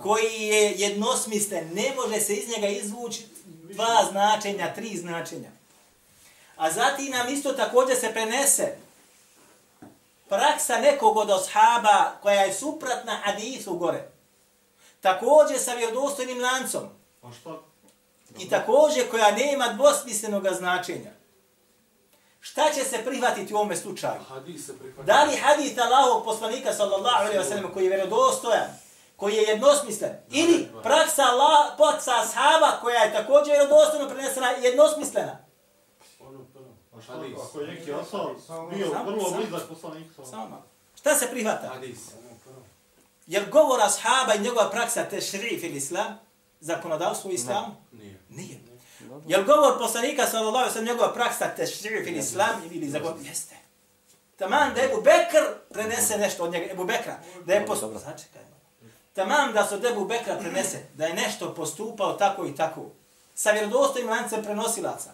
koji 0.04 0.42
je 0.42 0.72
jednosmislen, 0.72 1.70
ne 1.74 1.94
može 1.96 2.20
se 2.20 2.34
iz 2.34 2.50
njega 2.50 2.68
izvući 2.68 3.26
dva 3.46 4.08
značenja, 4.12 4.74
tri 4.74 4.98
značenja. 4.98 5.50
A 6.58 6.72
zatim 6.72 7.12
nam 7.12 7.34
isto 7.34 7.54
također 7.54 7.98
se 7.98 8.12
prenese 8.12 8.78
praksa 10.30 10.78
nekog 10.78 11.18
od 11.18 11.30
ashaba 11.30 12.12
koja 12.22 12.42
je 12.42 12.54
supratna 12.54 13.16
hadisu 13.24 13.74
gore. 13.74 14.08
Također 15.02 15.60
sa 15.60 15.74
vjerodostojnim 15.74 16.42
lancom. 16.42 16.84
A? 17.24 17.58
I 18.40 18.50
također 18.50 19.10
koja 19.10 19.32
nema 19.32 19.68
dvosmislenog 19.68 20.48
značenja. 20.58 21.12
Šta 22.44 22.72
će 22.76 22.84
se 22.84 22.98
prihvatiti 23.06 23.54
u 23.54 23.58
ovome 23.58 23.76
slučaju? 23.76 24.22
Hadis 24.28 24.66
se 24.66 24.80
prihvaća. 24.80 25.06
Da 25.06 25.24
li 25.24 25.38
hadith 25.38 25.82
Allahovog 25.82 26.26
poslanika 26.26 26.74
sallallahu 26.74 27.24
alejhi 27.24 27.38
ve 27.38 27.46
sellem 27.46 27.74
koji 27.74 27.84
je 27.84 27.90
vjerodostojan, 27.90 28.70
koji 29.16 29.36
je 29.36 29.42
jednosmislen 29.42 30.12
ili 30.32 30.70
praksa 30.84 31.22
Allah, 31.22 31.74
praksa 31.78 32.12
ashaba 32.12 32.72
koja 32.82 33.04
je 33.04 33.14
također 33.14 33.54
vjerodostojno 33.54 34.10
prenesena 34.10 34.58
i 34.58 34.64
jednosmislena? 34.64 35.38
Hadis. 37.08 37.38
Ako 37.50 37.60
je 37.62 37.68
neki 37.68 37.94
asal 37.94 38.36
bio 38.70 38.88
vrlo 39.06 39.32
blizak 39.32 39.62
poslanik 39.70 40.08
sa... 40.16 40.26
Samo 40.26 40.50
malo. 40.50 40.64
Šta 40.96 41.16
se 41.16 41.28
prihvata? 41.32 41.68
Hadis. 41.68 42.00
Jer 43.28 43.50
govor 43.50 43.82
ashaba 43.82 44.34
i 44.36 44.40
njegova 44.40 44.70
praksa 44.70 45.04
te 45.04 45.22
šrif 45.22 45.64
ili 45.64 45.78
islam, 45.78 46.20
zakonodavstvo 46.60 47.32
islamu? 47.32 47.76
Nije. 47.92 48.20
Nije. 48.30 48.71
Jel 49.28 49.43
govor 49.43 49.78
poslanika 49.78 50.28
sallallahu 50.28 50.58
alejhi 50.58 50.69
ve 50.69 50.74
sellem 50.74 50.88
njegova 50.88 51.13
praksa 51.13 51.56
te 51.56 51.67
šrif 51.67 52.08
ili 52.08 52.19
islam 52.19 52.62
ili 52.71 52.89
zakon? 52.89 53.26
Jeste. 53.26 53.56
Taman 54.36 54.74
da 54.74 54.84
Ebu 54.84 55.02
Bekr 55.02 55.45
prenese 55.69 56.17
nešto 56.17 56.43
od 56.43 56.52
njega, 56.52 56.71
Ebu 56.71 56.84
Bekra, 56.86 57.19
da 57.45 57.54
je 57.54 57.65
postupao, 57.65 58.00
začekaj. 58.00 58.41
Tamam 59.13 59.54
da 59.54 59.67
se 59.67 59.76
od 59.76 59.86
Ebu 59.86 60.06
Bekra 60.06 60.38
prenese, 60.38 60.78
da 60.93 61.06
je 61.06 61.13
nešto 61.13 61.54
postupao 61.56 62.13
tako 62.13 62.45
i 62.45 62.56
tako, 62.56 62.86
sa 63.36 63.52
vjerodostojnim 63.52 64.10
lancem 64.10 64.43
prenosilaca. 64.43 65.10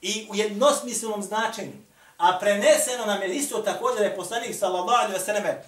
I 0.00 0.28
u 0.30 0.34
jednosmislenom 0.34 1.22
značenju, 1.22 1.72
a 2.18 2.38
preneseno 2.40 3.06
nam 3.06 3.22
je 3.22 3.34
isto 3.34 3.58
također 3.58 3.98
da 3.98 4.04
je 4.04 4.16
poslanik 4.16 4.56
sallallahu 4.58 4.98
alejhi 4.98 5.12
ve 5.12 5.24
selleme 5.24 5.64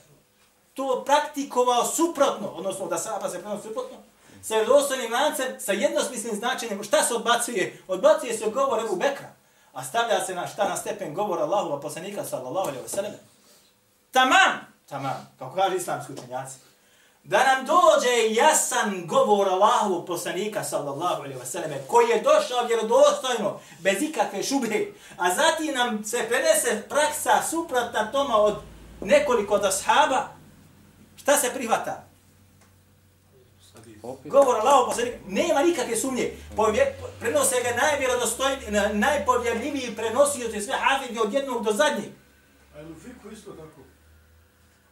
to 0.74 1.02
praktikovao 1.06 1.84
suprotno, 1.84 2.48
odnosno 2.48 2.86
da 2.86 2.98
sahaba 2.98 3.28
se 3.28 3.40
prenosi 3.40 3.68
suprotno, 3.68 3.96
sa 4.44 4.54
vjerodostojnim 4.54 5.12
lancem, 5.12 5.60
sa 5.60 5.72
jednosmislenim 5.72 6.38
značenjem, 6.38 6.84
šta 6.84 7.02
se 7.02 7.14
odbacuje? 7.14 7.82
Odbacuje 7.88 8.38
se 8.38 8.50
govor 8.50 8.84
Ebu 8.84 8.96
Bekra, 8.96 9.32
a 9.72 9.84
stavlja 9.84 10.24
se 10.24 10.34
na 10.34 10.46
šta 10.46 10.68
na 10.68 10.76
stepen 10.76 11.14
govora 11.14 11.42
Allahova 11.42 11.80
poslanika 11.80 12.24
sallallahu 12.24 12.68
alejhi 12.68 12.82
ve 12.82 12.88
selleme. 12.88 13.18
Tamam, 14.10 14.66
tamam, 14.88 15.34
kako 15.38 15.54
kaže 15.54 15.76
islamski 15.76 16.12
učenjaci. 16.12 16.56
Da 17.22 17.44
nam 17.44 17.66
dođe 17.66 18.34
jasan 18.34 19.06
govor 19.06 19.48
Allahovog 19.48 20.06
poslanika 20.06 20.64
sallallahu 20.64 21.22
alejhi 21.22 21.38
ve 21.38 21.46
selleme 21.46 21.82
koji 21.88 22.08
je 22.08 22.22
došao 22.22 22.66
vjerodostojno 22.66 23.60
bez 23.78 24.02
ikakve 24.02 24.42
šubhe, 24.42 24.86
a 25.16 25.34
zatim 25.34 25.74
nam 25.74 26.04
se 26.04 26.26
prenese 26.28 26.82
praksa 26.88 27.42
suprotna 27.50 28.12
toma 28.12 28.36
od 28.36 28.56
nekoliko 29.00 29.54
od 29.54 29.64
ashaba, 29.64 30.28
šta 31.16 31.36
se 31.36 31.50
prihvata? 31.54 32.03
Govor 34.24 34.56
Allahov 34.56 34.86
poslanika, 34.86 35.18
nema 35.28 35.62
nikakve 35.62 35.96
sumnje. 35.96 36.32
Povje, 36.56 36.82
prenose 37.20 37.54
ga 37.62 37.82
najvjerodostojniji, 37.82 38.70
na- 38.70 38.88
najpovjerljiviji 38.88 39.96
prenosioci 39.96 40.60
sve 40.60 40.74
hafidni 40.74 41.20
od 41.20 41.32
jednog 41.32 41.64
do 41.64 41.72
zadnjeg. 41.72 42.10
A 42.74 42.78
je 42.78 42.86
u 42.86 42.94
fiku 42.94 43.30
isto 43.30 43.50
tako? 43.52 43.80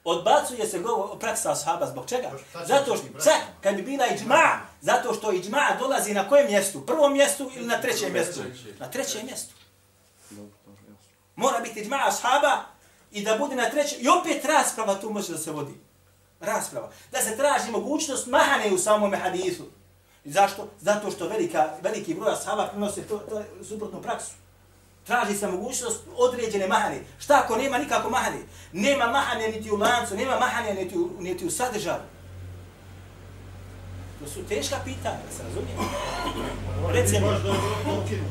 Odbacuje 0.04 0.66
se 0.66 0.78
govor 0.78 1.18
praksa 1.18 1.52
ashaba 1.52 1.86
zbog 1.86 2.08
čega? 2.08 2.30
Pa 2.52 2.64
Zato 2.64 2.84
što 2.86 3.04
čak 3.04 3.12
praksama? 3.12 3.36
kad 3.60 3.74
bi 3.74 3.82
bila 3.82 4.06
iđma, 4.06 4.40
zato 4.80 5.14
što 5.14 5.32
iđma 5.32 5.76
dolazi 5.78 6.14
na 6.14 6.28
kojem 6.28 6.46
mjestu? 6.46 6.86
Prvom 6.86 7.12
mjestu 7.12 7.50
ili 7.54 7.66
na 7.66 7.80
trećem 7.80 8.12
mjestu? 8.12 8.40
Na 8.78 8.90
trećem 8.90 9.26
mjestu. 9.26 9.54
Dobro, 10.30 10.56
dobro, 10.66 10.82
jasno. 10.82 11.10
Mora 11.36 11.60
biti 11.60 11.80
iđma 11.80 12.00
ashaba 12.02 12.62
i 13.12 13.22
da 13.22 13.36
bude 13.36 13.54
na 13.56 13.70
trećem. 13.70 13.98
I 14.00 14.08
opet 14.10 14.44
rasprava 14.44 14.94
tu 14.94 15.10
može 15.10 15.32
da 15.32 15.38
se 15.38 15.50
vodi. 15.50 15.72
Rasprava. 16.42 16.90
Da 17.12 17.18
se 17.18 17.36
traži 17.36 17.70
mogućnost 17.70 18.26
mahane 18.26 18.72
u 18.72 18.78
samom 18.78 19.14
hadisu. 19.14 19.66
I 20.24 20.30
zašto? 20.30 20.68
Zato 20.80 21.10
što 21.10 21.28
velika, 21.28 21.68
veliki 21.82 22.14
broj 22.14 22.32
ashaba 22.32 22.66
prinose 22.66 23.02
to, 23.02 23.18
to 23.18 23.42
suprotnu 23.64 24.02
praksu. 24.02 24.32
Traži 25.06 25.34
se 25.34 25.46
mogućnost 25.46 25.98
određene 26.16 26.66
mahane. 26.68 27.00
Šta 27.18 27.40
ako 27.44 27.56
nema 27.56 27.78
nikako 27.78 28.10
mahane? 28.10 28.38
Nema 28.72 29.06
mahane 29.06 29.48
niti 29.48 29.70
u 29.70 29.76
lancu, 29.76 30.14
nema 30.16 30.38
mahane 30.38 30.74
niti 30.74 30.98
u, 30.98 31.10
niti 31.20 31.46
u 31.46 31.50
sadržaju. 31.50 32.00
To 34.20 34.28
su 34.28 34.44
teška 34.44 34.76
pitanja, 34.84 35.18
se 35.36 35.42
razumije. 35.42 35.76
Recimo- 36.92 37.26
Baš 37.26 37.42
da 37.42 37.48
je 37.48 37.54
dokinut. 37.86 38.26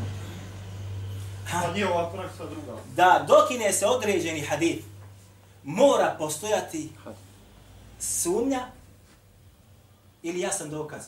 A 1.53 1.71
nije 1.73 1.87
ova 1.89 2.09
praksa 2.09 2.45
druga. 2.45 2.79
da 2.95 3.25
dokine 3.27 3.73
se 3.73 3.85
određeni 3.85 4.41
hadith, 4.41 4.85
mora 5.63 6.15
postojati 6.19 6.89
sumnja 8.01 8.67
ili 10.23 10.39
jasan 10.39 10.69
dokaz? 10.69 11.01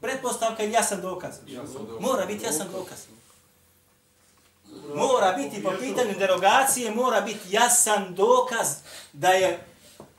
Pretpostavka 0.00 0.62
ili 0.62 0.72
jasan 0.72 1.00
dokaz? 1.00 1.34
Jasan 1.46 1.86
dokaz. 1.86 2.00
Mora 2.00 2.26
biti 2.26 2.44
jasan 2.44 2.68
dokaz. 2.72 2.98
Mora 4.94 5.32
biti 5.32 5.62
po 5.62 5.72
pitanju 5.80 6.14
derogacije, 6.18 6.90
mora 6.90 7.20
biti 7.20 7.40
jasan 7.50 8.14
dokaz 8.14 8.68
da 9.12 9.28
je 9.28 9.64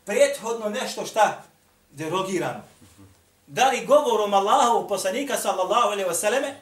prethodno 0.06 0.70
nešto 0.70 1.06
šta 1.06 1.44
derogirano. 1.92 2.62
Da 3.48 3.70
li 3.70 3.86
govorom 3.86 4.34
Allahu 4.34 4.88
poslanika 4.88 5.38
sallallahu 5.38 5.88
alaihi 5.88 6.10
wasallam, 6.10 6.54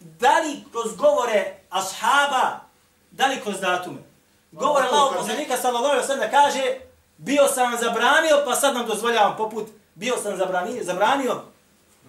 da 0.00 0.38
li 0.38 0.64
kroz 0.72 0.96
govore 0.96 1.56
ashaba, 1.70 2.60
da 3.10 3.26
li 3.26 3.40
kroz 3.40 3.60
datume. 3.60 3.98
Govor 4.52 4.82
kad 4.82 5.18
poslanika 5.18 5.56
sallallahu 5.56 5.94
alaihi 5.94 6.08
wasallam 6.08 6.30
kaže 6.30 6.85
bio 7.16 7.48
sam 7.48 7.72
vam 7.72 7.80
zabranio, 7.80 8.42
pa 8.44 8.54
sad 8.54 8.74
nam 8.74 8.86
dozvoljavam 8.86 9.36
poput 9.36 9.68
bio 9.94 10.16
sam 10.22 10.36
zabranio, 10.36 10.84
zabranio 10.84 11.42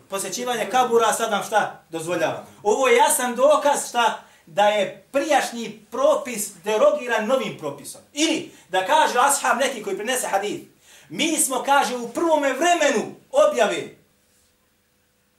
posjećivanje 0.09 0.69
kabura, 0.71 1.13
sad 1.13 1.31
nam 1.31 1.43
šta 1.43 1.83
dozvoljavam. 1.89 2.47
Ovo 2.63 2.87
je 2.87 2.95
jasan 2.95 3.35
dokaz 3.35 3.89
šta 3.89 4.23
da 4.45 4.67
je 4.67 5.07
prijašnji 5.11 5.85
propis 5.91 6.49
derogiran 6.63 7.25
novim 7.25 7.57
propisom. 7.57 8.01
Ili 8.13 8.51
da 8.69 8.85
kaže 8.85 9.19
ashab 9.19 9.57
neki 9.59 9.83
koji 9.83 9.97
prinese 9.97 10.27
hadith, 10.27 10.65
mi 11.09 11.37
smo, 11.37 11.63
kaže, 11.63 11.95
u 11.95 12.09
prvome 12.09 12.53
vremenu 12.53 13.15
objave, 13.31 13.95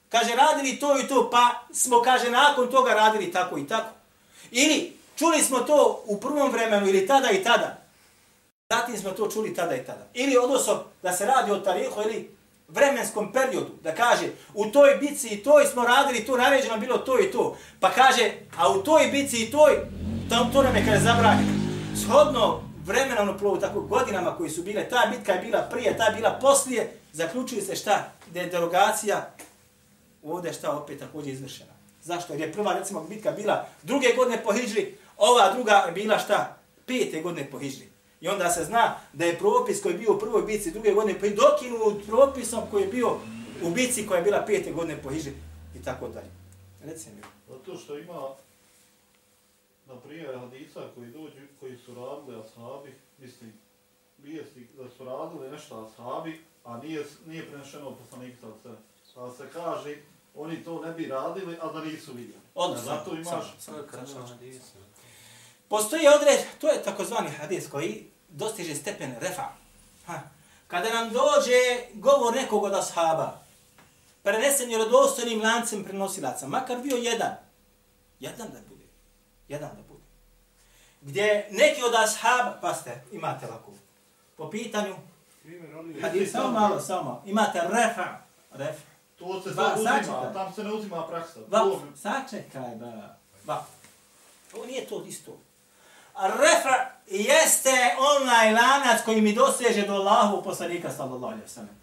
kaže, 0.08 0.34
radili 0.34 0.80
to 0.80 0.98
i 0.98 1.08
to, 1.08 1.30
pa 1.30 1.50
smo, 1.72 2.02
kaže, 2.02 2.30
nakon 2.30 2.70
toga 2.70 2.94
radili 2.94 3.32
tako 3.32 3.58
i 3.58 3.66
tako. 3.66 3.90
Ili 4.50 4.96
čuli 5.16 5.42
smo 5.42 5.58
to 5.58 6.02
u 6.06 6.20
prvom 6.20 6.50
vremenu 6.50 6.88
ili 6.88 7.06
tada 7.06 7.30
i 7.30 7.44
tada. 7.44 7.76
Zatim 8.72 8.98
smo 8.98 9.10
to 9.10 9.30
čuli 9.30 9.54
tada 9.54 9.76
i 9.76 9.84
tada. 9.84 10.06
Ili 10.14 10.36
odnosno 10.36 10.84
da 11.02 11.12
se 11.12 11.26
radi 11.26 11.50
o 11.50 11.58
tarihu 11.58 12.00
ili 12.02 12.36
vremenskom 12.68 13.32
periodu, 13.32 13.70
da 13.82 13.94
kaže 13.94 14.28
u 14.54 14.66
toj 14.66 14.96
bici 15.00 15.28
i 15.28 15.42
toj 15.42 15.66
smo 15.66 15.84
radili, 15.84 16.26
to 16.26 16.36
naređeno 16.36 16.78
bilo 16.78 16.98
to 16.98 17.20
i 17.20 17.30
to. 17.30 17.56
Pa 17.80 17.90
kaže, 17.90 18.32
a 18.58 18.72
u 18.72 18.82
toj 18.82 19.06
bici 19.06 19.42
i 19.42 19.50
toj, 19.50 19.72
tam 20.28 20.52
to 20.52 20.62
nam 20.62 20.76
je 20.76 20.84
kada 20.84 21.00
zabranjeno. 21.00 21.52
Shodno 22.02 22.60
vremenom 22.84 23.38
plovu, 23.38 23.60
tako 23.60 23.80
godinama 23.80 24.36
koji 24.36 24.50
su 24.50 24.62
bile, 24.62 24.88
ta 24.88 25.12
bitka 25.16 25.32
je 25.32 25.40
bila 25.40 25.60
prije, 25.60 25.96
ta 25.96 26.04
je 26.04 26.14
bila 26.14 26.38
poslije, 26.40 26.92
zaključuje 27.12 27.62
se 27.62 27.76
šta? 27.76 28.12
Da 28.26 28.40
je 28.40 28.46
derogacija 28.46 29.30
ovdje 30.22 30.52
šta 30.52 30.76
opet 30.76 30.98
također 30.98 31.32
izvršena. 31.32 31.72
Zašto? 32.02 32.32
Jer 32.32 32.42
je 32.42 32.52
prva, 32.52 32.72
recimo, 32.72 33.04
bitka 33.04 33.30
bila 33.30 33.66
druge 33.82 34.08
godine 34.16 34.42
po 34.42 34.52
Hidžri, 34.52 34.98
ova 35.16 35.52
druga 35.52 35.72
je 35.86 35.92
bila 35.92 36.18
šta? 36.18 36.56
Pete 36.86 37.20
godine 37.20 37.50
po 37.50 37.58
Hidžri. 37.58 37.97
I 38.20 38.28
onda 38.28 38.50
se 38.50 38.64
zna 38.64 38.96
da 39.12 39.24
je 39.24 39.38
propis 39.38 39.82
koji 39.82 39.92
je 39.92 39.98
bio 39.98 40.14
u 40.14 40.18
prvoj 40.18 40.42
bici 40.42 40.70
druge 40.70 40.92
godine, 40.92 41.20
pa 41.20 41.26
i 41.26 41.34
dokinut 41.34 42.06
propisom 42.06 42.62
koji 42.70 42.82
je 42.82 42.88
bio 42.88 43.16
u 43.62 43.70
bici 43.70 44.06
koja 44.06 44.18
je 44.18 44.24
bila 44.24 44.44
pete 44.46 44.72
godine 44.72 45.02
po 45.02 45.10
hijđri 45.10 45.32
i 45.80 45.82
tako 45.84 46.08
dalje. 46.08 46.30
Reci 46.84 47.10
mi. 47.10 47.22
Zato 47.48 47.76
što 47.76 47.98
ima, 47.98 48.28
na 49.86 49.96
primjer, 49.96 50.38
hadisa 50.38 50.80
koji 50.94 51.06
dođu, 51.06 51.36
koji 51.60 51.76
su 51.76 51.94
radili 51.94 52.40
ashabi, 52.40 52.94
mislim, 53.18 53.52
vijesti 54.18 54.66
da 54.76 54.90
su 54.96 55.04
radili 55.04 55.50
nešto 55.50 55.86
ashabi, 55.86 56.40
a 56.64 56.78
nije, 56.78 57.04
nije 57.26 57.46
prenešeno 57.46 57.88
od 57.88 57.94
poslanika 57.98 58.46
od 58.46 58.54
sve. 58.62 58.72
Pa 59.14 59.30
se 59.30 59.44
kaže, 59.52 59.96
oni 60.34 60.64
to 60.64 60.82
ne 60.82 60.92
bi 60.92 61.06
radili, 61.06 61.56
a 61.60 61.72
da 61.72 61.84
nisu 61.84 62.12
vidjeli. 62.12 62.42
Odnosno, 62.54 62.92
Zato 62.92 63.14
imaš, 63.14 63.26
samo, 63.58 63.78
Sad 63.78 63.86
kažem 63.86 64.22
hadis. 64.22 64.62
Postoji 65.68 66.08
odred, 66.08 66.40
to 66.60 66.68
je 66.68 66.82
takozvani 66.82 67.30
hadis 67.30 67.68
koji 67.68 68.06
dostiže 68.28 68.74
stepen 68.74 69.14
refa. 69.20 69.44
Ha. 70.06 70.20
Kada 70.68 70.90
nam 70.90 71.10
dođe 71.10 71.58
govor 71.94 72.34
nekog 72.34 72.64
od 72.64 72.74
ashaba, 72.74 73.40
prenesen 74.22 74.70
je 74.70 74.78
rodostojnim 74.78 75.42
lancem 75.42 75.84
prenosilaca, 75.84 76.46
makar 76.46 76.78
bio 76.78 76.96
jedan, 76.96 77.36
jedan 78.20 78.48
da 78.48 78.58
bude, 78.68 78.84
jedan 79.48 79.70
da 79.70 79.82
bude. 79.82 80.04
Gdje 81.02 81.48
neki 81.50 81.82
od 81.82 81.94
ashaba, 81.94 82.58
pa 82.60 82.74
ste, 82.74 83.02
imate 83.12 83.46
lako, 83.46 83.72
po 84.36 84.50
pitanju, 84.50 84.94
Primjer, 85.42 86.02
hadis, 86.02 86.32
samo 86.32 86.50
malo, 86.50 86.80
samo 86.80 87.02
malo, 87.02 87.22
imate 87.26 87.60
refa, 87.62 88.06
refa. 88.52 88.80
to 89.18 89.42
se 89.42 89.50
Ba, 89.50 89.62
sad 89.64 89.78
uzima, 89.78 89.90
sačekaj. 89.92 90.32
tam 90.32 90.52
se 90.54 90.64
ne 90.64 90.72
uzima 90.72 91.06
praksa. 91.06 91.40
To- 91.50 91.82
sačekaj, 91.96 92.74
ba. 92.76 93.16
Va. 93.46 93.66
To 94.52 94.66
nije 94.66 94.86
to 94.86 95.04
isto. 95.04 95.36
Refa 96.18 96.90
jeste 97.06 97.96
onaj 97.98 98.52
lanac 98.52 99.04
koji 99.04 99.20
mi 99.20 99.32
doseže 99.32 99.86
do 99.86 99.92
Allahu 99.92 100.42
poslanika 100.42 100.90
sallallahu 100.90 101.32
alaihi 101.32 101.44
wasallam. 101.46 101.78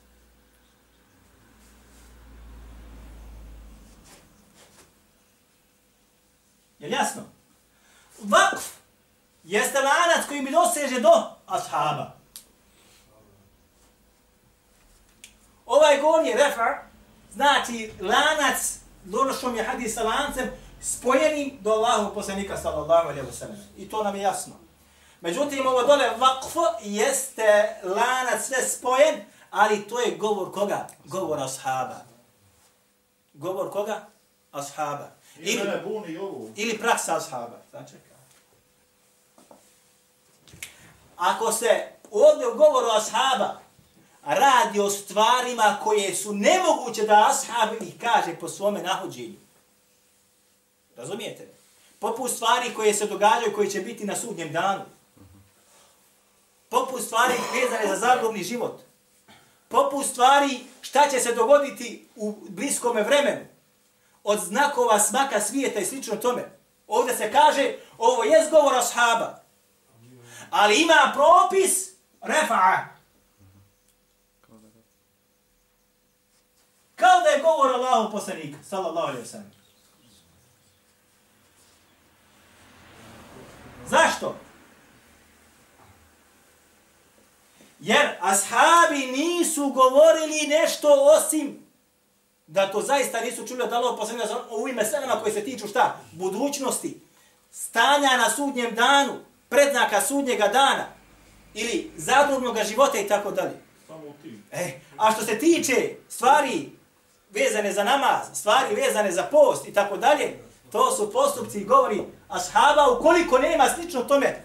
Je 6.79 6.89
jasno? 6.89 7.21
Vakf 8.21 8.63
jeste 9.43 9.79
lanac 9.79 10.27
koji 10.27 10.41
mi 10.41 10.51
doseže 10.51 10.99
do 10.99 11.23
ashaba. 11.47 12.15
Ovaj 15.65 16.01
gornji 16.01 16.33
refa 16.33 16.85
znači 17.33 17.91
lanac, 18.01 18.79
donošom 19.03 19.55
je 19.55 19.63
hadisa 19.63 20.03
lancem, 20.03 20.51
spojenim 20.81 21.57
do 21.61 21.71
Allahu 21.71 22.13
poslanika 22.13 22.57
sallallahu 22.57 23.09
alaihi 23.09 23.27
wa 23.27 23.33
sallam. 23.33 23.57
I 23.77 23.89
to 23.89 24.03
nam 24.03 24.15
je 24.15 24.21
jasno. 24.21 24.53
Međutim, 25.21 25.67
ovo 25.67 25.83
dole 25.83 26.09
vakf 26.17 26.55
jeste 26.81 27.79
lanac 27.83 28.47
sve 28.47 28.61
spojen, 28.61 29.15
ali 29.51 29.87
to 29.87 29.99
je 29.99 30.17
govor 30.17 30.53
koga? 30.53 30.87
Govor 31.05 31.39
ashaba. 31.39 32.05
Govor 33.33 33.71
koga? 33.71 34.07
Ashaba. 34.51 35.11
Ili, 35.39 35.61
ili 36.55 36.77
praksa 36.77 37.17
ashaba. 37.17 37.57
Začekaj. 37.71 38.15
Ako 41.17 41.51
se 41.51 41.87
ovdje 42.11 42.47
u 42.47 42.57
govoru 42.57 42.87
ashaba 42.97 43.59
radi 44.23 44.79
o 44.79 44.89
stvarima 44.89 45.77
koje 45.83 46.15
su 46.15 46.33
nemoguće 46.33 47.03
da 47.03 47.29
ashab 47.29 47.81
ih 47.81 47.93
kaže 48.01 48.35
po 48.39 48.49
svome 48.49 48.81
nahođenju. 48.81 49.44
Razumijete? 50.97 51.47
Poput 51.99 52.31
stvari 52.31 52.73
koje 52.73 52.93
se 52.93 53.05
događaju, 53.05 53.55
koje 53.55 53.69
će 53.69 53.81
biti 53.81 54.05
na 54.05 54.15
sudnjem 54.15 54.51
danu. 54.51 54.85
Poput 56.69 57.03
stvari 57.03 57.33
vezane 57.53 57.87
za 57.87 57.95
zagrobni 57.95 58.43
život. 58.43 58.81
Poput 59.67 60.05
stvari 60.05 60.59
šta 60.81 61.09
će 61.09 61.19
se 61.19 61.33
dogoditi 61.33 62.07
u 62.15 62.35
bliskome 62.49 63.03
vremenu. 63.03 63.45
Od 64.23 64.39
znakova 64.39 64.99
smaka 64.99 65.41
svijeta 65.41 65.79
i 65.79 65.85
slično 65.85 66.15
tome. 66.15 66.51
Ovdje 66.87 67.15
se 67.15 67.31
kaže, 67.31 67.75
ovo 67.97 68.23
je 68.23 68.49
govor 68.51 68.75
ashaba. 68.75 69.41
Ali 70.49 70.81
ima 70.81 71.13
propis 71.13 71.89
refa'a. 72.21 72.95
Kao 76.95 77.21
da 77.21 77.29
je 77.29 77.41
govor 77.41 77.73
Allahu 77.73 78.11
poslanika, 78.11 78.57
sallallahu 78.63 79.07
alaihi 79.07 79.27
wa 79.27 79.31
sallam. 79.31 79.54
Zašto? 83.89 84.35
Jer 87.79 88.09
ashabi 88.21 89.05
nisu 89.07 89.69
govorili 89.69 90.47
nešto 90.47 90.87
osim 91.17 91.65
da 92.47 92.71
to 92.71 92.81
zaista 92.81 93.21
nisu 93.21 93.47
čuli 93.47 93.61
od 93.61 93.73
Allahog 93.73 93.99
poslanika 93.99 94.35
u 94.49 94.55
ovim 94.55 94.75
meselama 94.75 95.21
koje 95.21 95.33
se 95.33 95.43
tiču 95.43 95.67
šta? 95.67 95.99
Budućnosti, 96.11 97.01
stanja 97.51 98.17
na 98.17 98.29
sudnjem 98.29 98.75
danu, 98.75 99.13
predznaka 99.49 100.01
sudnjega 100.01 100.47
dana 100.47 100.85
ili 101.53 101.91
zadrugnog 101.97 102.57
života 102.67 102.99
i 102.99 103.07
tako 103.07 103.31
dalje. 103.31 103.53
Samo 103.87 104.07
u 104.07 104.13
tim. 104.21 104.43
E, 104.51 104.79
a 104.97 105.11
što 105.11 105.25
se 105.25 105.39
tiče 105.39 105.95
stvari 106.09 106.69
vezane 107.29 107.73
za 107.73 107.83
namaz, 107.83 108.27
stvari 108.33 108.75
vezane 108.75 109.11
za 109.11 109.23
post 109.23 109.67
i 109.67 109.73
tako 109.73 109.97
dalje, 109.97 110.39
to 110.75 110.91
su 110.91 111.11
postupci 111.11 111.59
i 111.59 111.65
govori 111.65 112.03
ashaba 112.27 112.91
ukoliko 112.99 113.37
nema 113.37 113.69
slično 113.69 114.03
tome 114.03 114.43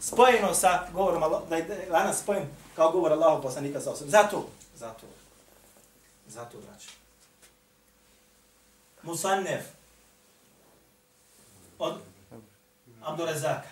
spojeno 0.00 0.54
sa 0.54 0.86
govorom 0.92 1.22
Allah, 1.22 1.48
da 1.48 1.56
je 1.56 1.88
lanac 1.90 2.18
spojen 2.18 2.48
kao 2.76 2.92
govor 2.92 3.12
Allahu 3.12 3.42
poslanika 3.42 3.80
sa 3.80 3.90
osobom. 3.90 4.10
Zato, 4.10 4.48
zato, 4.74 5.06
zato, 6.26 6.58
braću. 6.58 6.88
Musannef 9.02 9.64
od 11.78 11.94
Abdurezaka 13.02 13.68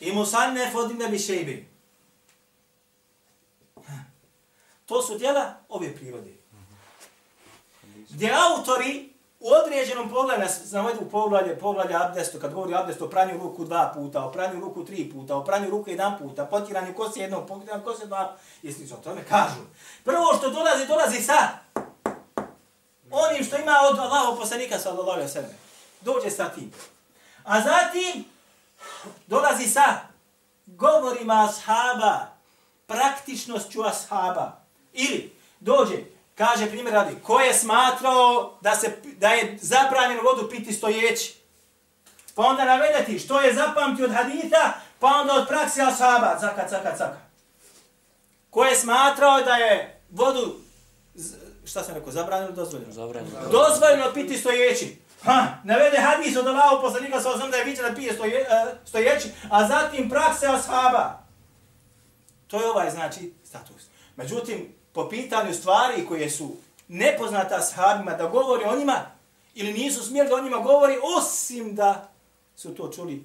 i 0.00 0.12
Musannef 0.12 0.74
od 0.74 0.90
Ibn 0.90 1.02
Abi 1.02 1.66
To 4.86 5.02
su 5.02 5.18
djela 5.18 5.54
ove 5.68 5.96
prirode. 5.96 6.34
Gdje 8.10 8.32
autori 8.32 9.11
U 9.44 9.48
određenom 9.64 10.10
pogledu, 10.10 10.46
znamo 10.64 10.90
u 11.00 11.10
poglavlje, 11.10 11.58
poglavlje 11.58 11.94
abdestu, 11.96 12.38
kad 12.40 12.54
govori 12.54 12.74
abdestu, 12.74 13.04
o 13.04 13.08
pranju 13.08 13.38
ruku 13.38 13.64
dva 13.64 13.92
puta, 13.94 14.24
o 14.24 14.32
pranju 14.32 14.60
ruku 14.60 14.84
tri 14.84 15.10
puta, 15.12 15.36
o 15.36 15.44
pranju 15.44 15.70
ruku 15.70 15.90
jedan 15.90 16.18
puta, 16.18 16.44
potiranju 16.44 16.94
kose 16.94 17.20
jednog, 17.20 17.48
potiranju 17.48 17.84
kose 17.84 18.06
dva, 18.06 18.36
i 18.62 18.72
slično 18.72 18.96
tome 18.96 19.24
kažu. 19.28 19.60
Prvo 20.04 20.34
što 20.38 20.50
dolazi, 20.50 20.86
dolazi 20.86 21.22
sa 21.22 21.48
onim 23.10 23.44
što 23.44 23.56
ima 23.56 23.76
od 23.90 23.98
Allahov 23.98 24.36
poslanika 24.36 24.78
sallallahu 24.78 25.10
alejhi 25.10 25.26
ve 25.26 25.32
sellem. 25.32 25.56
Dođe 26.00 26.30
sa 26.30 26.48
tim. 26.48 26.72
A 27.44 27.60
zatim 27.60 28.24
dolazi 29.26 29.68
sa 29.68 29.98
govorima 30.66 31.48
ashaba, 31.50 32.26
praktičnošću 32.86 33.82
ashaba. 33.82 34.52
Ili 34.92 35.32
dođe, 35.60 36.11
kaže 36.34 36.66
primjer 36.66 36.94
radi, 36.94 37.16
ko 37.22 37.40
je 37.40 37.54
smatrao 37.54 38.58
da, 38.60 38.74
se, 38.74 38.96
da 39.16 39.28
je 39.28 39.58
zabranjeno 39.60 40.22
vodu 40.22 40.48
piti 40.50 40.72
stojeći. 40.72 41.34
Pa 42.34 42.42
onda 42.42 42.64
navedeti 42.64 43.18
što 43.18 43.40
je 43.40 43.54
zapamtio 43.54 44.04
od 44.04 44.12
hadita, 44.12 44.72
pa 44.98 45.06
onda 45.06 45.34
od 45.34 45.48
praksi 45.48 45.80
ashaba, 45.80 46.38
zakat, 46.40 46.70
zakat, 46.70 46.98
zakat. 46.98 47.18
Ko 48.50 48.64
je 48.64 48.76
smatrao 48.76 49.40
da 49.40 49.56
je 49.56 50.00
vodu, 50.10 50.56
šta 51.64 51.82
sam 51.82 51.94
rekao, 51.94 52.12
zabranjeno 52.12 52.48
ili 52.48 52.56
dozvoljeno? 52.56 52.92
Zabranjeno. 52.92 53.48
Dozvoljeno 53.50 54.12
piti 54.14 54.38
stojeći. 54.38 54.96
Ha, 55.24 55.46
navede 55.64 55.96
hadis 55.96 56.36
od 56.36 56.46
Allahov 56.46 56.80
poslanika 56.80 57.20
sa 57.20 57.30
osam 57.30 57.50
da 57.50 57.56
je 57.56 57.64
viđen 57.64 57.84
da 57.84 57.94
pije 57.94 58.12
stoje, 58.12 58.40
uh, 58.40 58.78
stojeći, 58.88 59.28
a 59.50 59.68
zatim 59.68 60.10
prakse 60.10 60.46
ashaba. 60.46 61.22
To 62.46 62.60
je 62.60 62.70
ovaj, 62.70 62.90
znači, 62.90 63.32
status. 63.44 63.82
Međutim, 64.16 64.74
po 64.92 65.08
pitanju 65.08 65.54
stvari 65.54 66.06
koje 66.08 66.30
su 66.30 66.56
nepoznata 66.88 67.56
ashabima 67.56 68.10
da 68.12 68.26
govori 68.26 68.64
o 68.64 68.76
njima, 68.78 69.00
ili 69.54 69.72
nisu 69.72 70.06
smjeli 70.06 70.28
da 70.28 70.34
o 70.34 70.40
njima 70.40 70.58
govori, 70.58 70.94
osim 71.18 71.74
da 71.74 72.08
su 72.56 72.74
to 72.74 72.88
čuli 72.88 73.24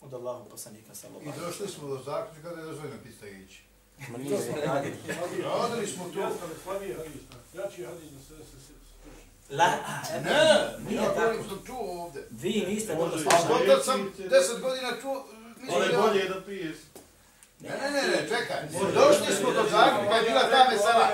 od 0.00 0.14
Allahov 0.14 0.44
poslanika 0.44 0.94
sa 0.94 1.06
I 1.22 1.40
došli 1.40 1.68
smo 1.68 1.88
do 1.88 1.96
zaključka 1.96 2.50
da 2.50 2.60
je 2.60 2.66
dozvoljeno 2.66 2.96
pista 3.04 3.26
ići. 3.28 3.62
Ma 4.08 4.18
nije. 4.18 4.38
Radili 5.44 5.86
smo 5.86 6.04
to. 6.04 6.20
Li 6.20 6.32
slabiji 6.64 6.94
hadis? 6.94 7.12
Jači 7.54 7.84
hadis 7.84 8.10
da 8.10 8.20
se 8.20 8.44
se 8.44 8.66
se 8.66 8.72
La, 9.50 9.64
a, 9.64 10.20
Ne, 10.24 10.68
nije 10.88 10.96
ja 10.96 11.04
tako. 11.08 11.20
govorim 11.20 11.44
što 11.46 11.56
čuo 11.66 12.02
ovdje. 12.02 12.28
Vi 12.30 12.64
niste 12.68 12.94
dobro 12.94 13.06
Može 13.06 13.24
i 13.24 13.28
A 13.28 13.30
slušali. 13.40 13.62
onda 13.70 13.82
sam 13.82 14.12
deset 14.30 14.60
godina 14.60 14.90
čuo... 15.02 15.26
mislim 15.60 15.90
da- 15.92 16.02
bolje 16.02 16.28
da 16.28 16.40
piješ. 16.42 16.76
Ne, 17.64 17.70
ne, 17.82 17.90
ne, 17.90 18.02
ne, 18.08 18.28
čekaj. 18.28 18.60
Došli 18.94 19.34
smo 19.36 19.50
do 19.52 19.62
zaključka, 19.70 20.14
je 20.16 20.22
bila 20.30 20.40
ta 20.50 20.70
mesela, 20.70 21.06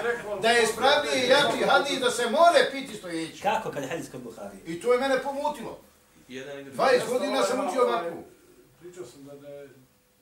da 0.42 0.48
je 0.50 0.62
ispravnije 0.62 1.26
i 1.26 1.28
jači 1.28 1.64
hadis 1.70 1.98
da 2.00 2.10
se 2.10 2.30
more 2.30 2.70
piti 2.72 2.96
stojeći. 2.96 3.42
Kako 3.42 3.70
kad 3.70 3.82
je 3.82 3.88
hadis 3.88 4.10
kod 4.10 4.20
Buhari? 4.22 4.56
I 4.66 4.80
to 4.80 4.92
je 4.92 5.00
mene 5.00 5.22
pomutilo. 5.22 5.80
Jedan 6.28 6.60
i 6.60 6.64
drugi. 6.64 6.78
20 6.78 7.08
godina 7.08 7.42
sam 7.42 7.68
učio 7.68 7.82
ovako. 7.82 8.16
Pričao 8.80 9.04
sam 9.06 9.24
da, 9.24 9.34
da, 9.34 9.48
je, 9.48 9.68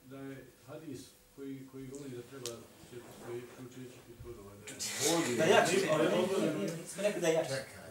da 0.05 0.17
je 0.17 0.47
hadis 0.67 1.01
koji, 1.37 1.69
koji 1.73 1.87
govori 1.87 2.11
da 2.11 2.23
treba 2.23 2.47
se 2.91 2.97
postoji 3.07 3.43
učeći 3.67 3.99
i 4.11 4.23
to 4.23 4.29
da 4.33 5.45
Da 5.45 5.45
jači. 5.45 5.77
Nismo 5.77 7.03
rekli 7.03 7.21
da 7.21 7.29
je 7.29 7.35
jači. 7.35 7.49
Čekaj. 7.49 7.91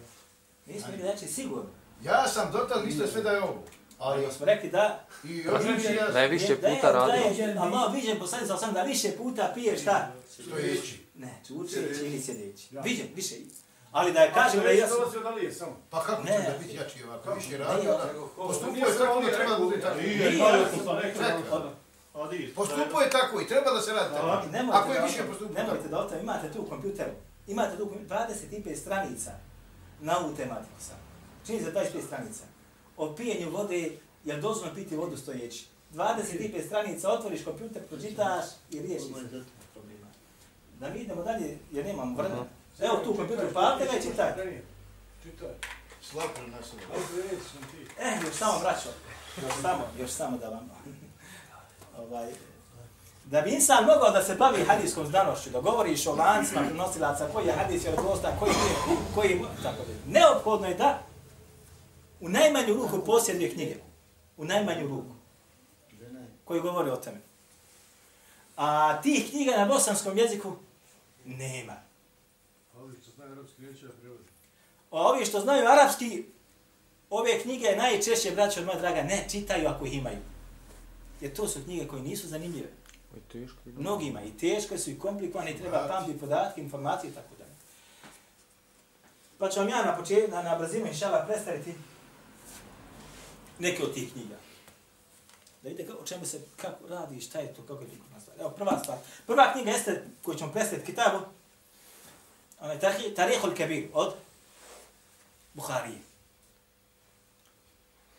Nismo 0.65 0.87
rekli 0.91 1.03
da 1.03 1.09
je 1.09 1.13
jači, 1.13 1.27
sigurno. 1.27 1.69
Ja 2.03 2.27
sam 2.27 2.51
dotad 2.51 2.85
mislio 2.85 3.07
sve 3.07 3.21
da 3.21 3.31
je 3.31 3.43
ovo. 3.43 3.63
Ali 3.97 4.27
smo 4.31 4.45
rekli 4.45 4.69
da... 4.69 4.99
i 5.23 5.37
još 5.37 5.63
više 5.65 5.95
ja 5.95 6.07
Da 6.07 6.19
je 6.19 6.27
više 6.27 6.55
da 6.55 6.67
je- 6.67 6.75
puta 6.75 6.91
Da 6.91 6.99
radio. 6.99 7.45
je 7.45 7.57
Allah 7.57 7.93
viđen 7.93 8.19
poslanik 8.19 8.47
sa 8.49 8.71
da 8.71 8.81
više 8.83 9.11
puta 9.11 9.51
pije 9.55 9.77
šta? 9.77 10.11
stojeći. 10.31 10.99
Ne, 11.15 11.41
čučeći 11.47 12.01
ili 12.01 12.21
sjedeći. 12.21 12.67
Viđen, 12.73 13.07
više. 13.15 13.35
Ali 13.91 14.13
da 14.13 14.19
je 14.19 14.31
kažem 14.33 14.59
da 14.59 14.69
je 14.69 14.77
jasno. 14.77 14.95
Samo. 15.51 15.77
Pa 15.89 16.03
kako 16.03 16.23
će 16.23 16.33
da 16.33 16.57
biti 16.59 16.75
jači 16.75 17.03
ovako? 17.03 17.33
Više 17.33 17.57
radio 17.57 17.91
da... 17.91 18.13
Postupuje 18.37 18.85
tako 18.97 19.21
i 19.21 19.31
treba 19.31 19.51
da 19.51 19.59
bude 19.59 19.81
tako. 19.81 19.97
Nije, 19.97 20.37
sam. 21.15 21.43
Postupuje 22.55 23.09
tako 23.09 23.41
i 23.41 23.47
treba 23.47 23.71
da 23.71 23.81
se 23.81 23.93
radi 23.93 24.13
tako. 24.13 24.27
Tako. 24.27 24.71
Ako 24.73 24.93
je 24.93 24.99
da 24.99 25.05
više 25.05 25.17
otam- 25.17 25.27
postupuje 25.27 25.53
Nemojte 25.55 25.77
tako. 25.79 25.89
da 25.89 25.99
otam, 25.99 26.19
imate 26.19 26.51
tu 26.51 26.61
u 26.61 26.65
kompjuteru. 26.65 27.11
Imate 27.47 27.77
tu 27.77 27.83
u 27.83 27.87
kompjuteru 27.87 28.19
25 28.21 28.75
stranica 28.75 29.31
na 30.01 30.17
ovu 30.19 30.35
tematiku 30.35 30.79
sam. 30.79 30.95
Čini 31.45 31.59
se 31.59 31.71
25 31.71 32.05
stranica. 32.07 32.43
O 32.97 33.15
pijenju 33.15 33.49
vode, 33.49 33.91
je 34.25 34.37
dozvoljno 34.37 34.75
piti 34.75 34.95
vodu 34.95 35.17
stojeći. 35.17 35.65
25 35.93 36.65
stranica, 36.65 37.11
otvoriš 37.11 37.43
kompjuter, 37.43 37.81
pročitaš 37.89 38.45
i 38.71 38.81
riješiš. 38.81 39.07
Da 40.79 40.89
mi 40.89 40.99
idemo 40.99 41.23
dalje, 41.23 41.57
jer 41.71 41.85
nemamo 41.85 42.15
vremena. 42.15 42.45
Evo 42.79 42.97
tu 43.03 43.11
u 43.11 43.15
kompjuteru, 43.15 43.49
pa 43.53 43.77
ga 43.79 43.97
i 43.97 44.01
čitaj. 44.01 44.33
Čitaj. 45.23 45.49
Slabo 46.01 46.27
na 46.47 46.57
ti. 47.71 47.87
Eh, 47.99 48.17
još 48.25 48.35
samo, 48.35 48.59
braćo. 48.59 48.89
Još 49.41 49.61
samo, 49.61 49.83
još 49.99 50.11
samo 50.11 50.37
da 50.37 50.49
vam... 50.49 50.69
ovaj, 52.01 52.31
da 53.25 53.41
bi 53.41 53.51
insan 53.51 53.85
mogao 53.85 54.11
da 54.11 54.23
se 54.23 54.35
bavi 54.35 54.63
hadijskom 54.63 55.07
znanošću, 55.07 55.49
da 55.49 55.61
govoriš 55.61 56.07
o 56.07 56.15
lancima 56.15 56.61
prenosilaca, 56.61 57.27
koji 57.33 57.47
je 57.47 57.53
hadijs 57.53 57.83
vjerodostan, 57.83 58.31
koji 58.39 58.51
nije, 58.51 58.97
koji 59.15 59.41
tako 59.63 59.77
da. 59.77 60.19
Neophodno 60.19 60.67
je 60.67 60.75
da 60.75 61.01
u 62.19 62.29
najmanju 62.29 62.73
ruku 62.73 63.05
posjeduje 63.05 63.53
knjige. 63.53 63.75
U 64.37 64.45
najmanju 64.45 64.87
ruku. 64.87 65.15
Koji 66.45 66.61
govori 66.61 66.89
o 66.89 66.95
tome. 66.95 67.17
A 68.57 69.01
tih 69.01 69.29
knjiga 69.29 69.51
na 69.57 69.65
bosanskom 69.65 70.17
jeziku 70.17 70.55
nema. 71.25 71.75
A 72.75 72.79
ovi 72.79 72.95
što 73.01 73.11
znaju 73.11 73.31
arapski 73.31 73.61
neće 73.61 73.85
da 73.85 73.93
prevodi. 73.93 74.23
A 74.91 75.01
ovi 75.01 75.25
što 75.25 75.39
znaju 75.39 75.67
arapski, 75.67 76.25
ove 77.09 77.39
knjige 77.39 77.75
najčešće, 77.77 78.31
braćo 78.31 78.65
moja 78.65 78.79
draga, 78.79 79.03
ne 79.03 79.25
čitaju 79.31 79.67
ako 79.67 79.85
ih 79.85 79.93
imaju. 79.93 80.17
Jer 81.21 81.33
to 81.33 81.47
su 81.47 81.63
knjige 81.63 81.87
koje 81.87 82.01
nisu 82.01 82.27
zanimljive. 82.27 82.67
Oj, 83.13 83.21
teško. 83.31 83.57
je. 83.65 83.73
Mnogima 83.73 84.23
i 84.23 84.37
teško 84.37 84.77
su 84.77 84.89
i 84.91 84.99
komplikovane 84.99 85.51
i 85.51 85.57
treba 85.57 85.87
pamtiti 85.87 86.19
podatke, 86.19 86.61
informacije 86.61 87.11
i 87.11 87.13
tako 87.13 87.35
dalje. 87.39 87.51
Pa 89.37 89.49
ću 89.49 89.59
vam 89.59 89.69
ja 89.69 89.85
na 89.85 89.97
početku, 89.97 90.31
na, 90.31 90.41
na 90.41 90.55
brzinu 90.55 90.87
inšala 90.87 91.25
predstaviti 91.27 91.73
neke 93.59 93.83
od 93.83 93.93
tih 93.93 94.11
knjiga. 94.13 94.35
Da 95.63 95.69
vidite 95.69 95.93
o 95.93 96.05
čemu 96.05 96.25
se, 96.25 96.41
kako 96.55 96.87
radi, 96.87 97.21
šta 97.21 97.39
je 97.39 97.53
to, 97.53 97.61
kako 97.61 97.81
je 97.81 97.89
fikuna 97.89 98.19
stvar. 98.21 98.37
Evo, 98.39 98.49
prva 98.49 98.79
stvar. 98.79 98.97
Prva 99.27 99.53
knjiga 99.53 99.71
jeste, 99.71 100.03
koju 100.23 100.37
ćemo 100.37 100.51
predstaviti 100.51 100.85
kitabu, 100.85 101.25
onaj 102.59 102.79
Tarih- 102.79 103.15
Tarihul 103.15 103.55
Kabir 103.57 103.89
od 103.93 104.13
Buharije. 105.53 105.99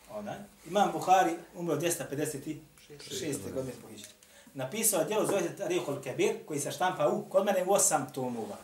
Onaj. 0.09 0.35
Imam 0.67 0.91
Buhari 0.91 1.35
umro 1.55 1.75
256. 1.75 2.59
godine 3.53 3.73
po 3.81 3.87
Hidžri. 3.87 4.09
Napisao 4.53 4.99
je 4.99 5.05
djelo 5.05 5.25
zove 5.25 5.41
se 5.41 5.55
Tarihul 5.55 6.01
Kabir 6.03 6.45
koji 6.45 6.59
se 6.59 6.71
štampa 6.71 7.07
u, 7.07 7.25
kod 7.25 7.45
mene 7.45 7.63
u 7.63 7.71
osam 7.73 8.13
tomova. 8.13 8.57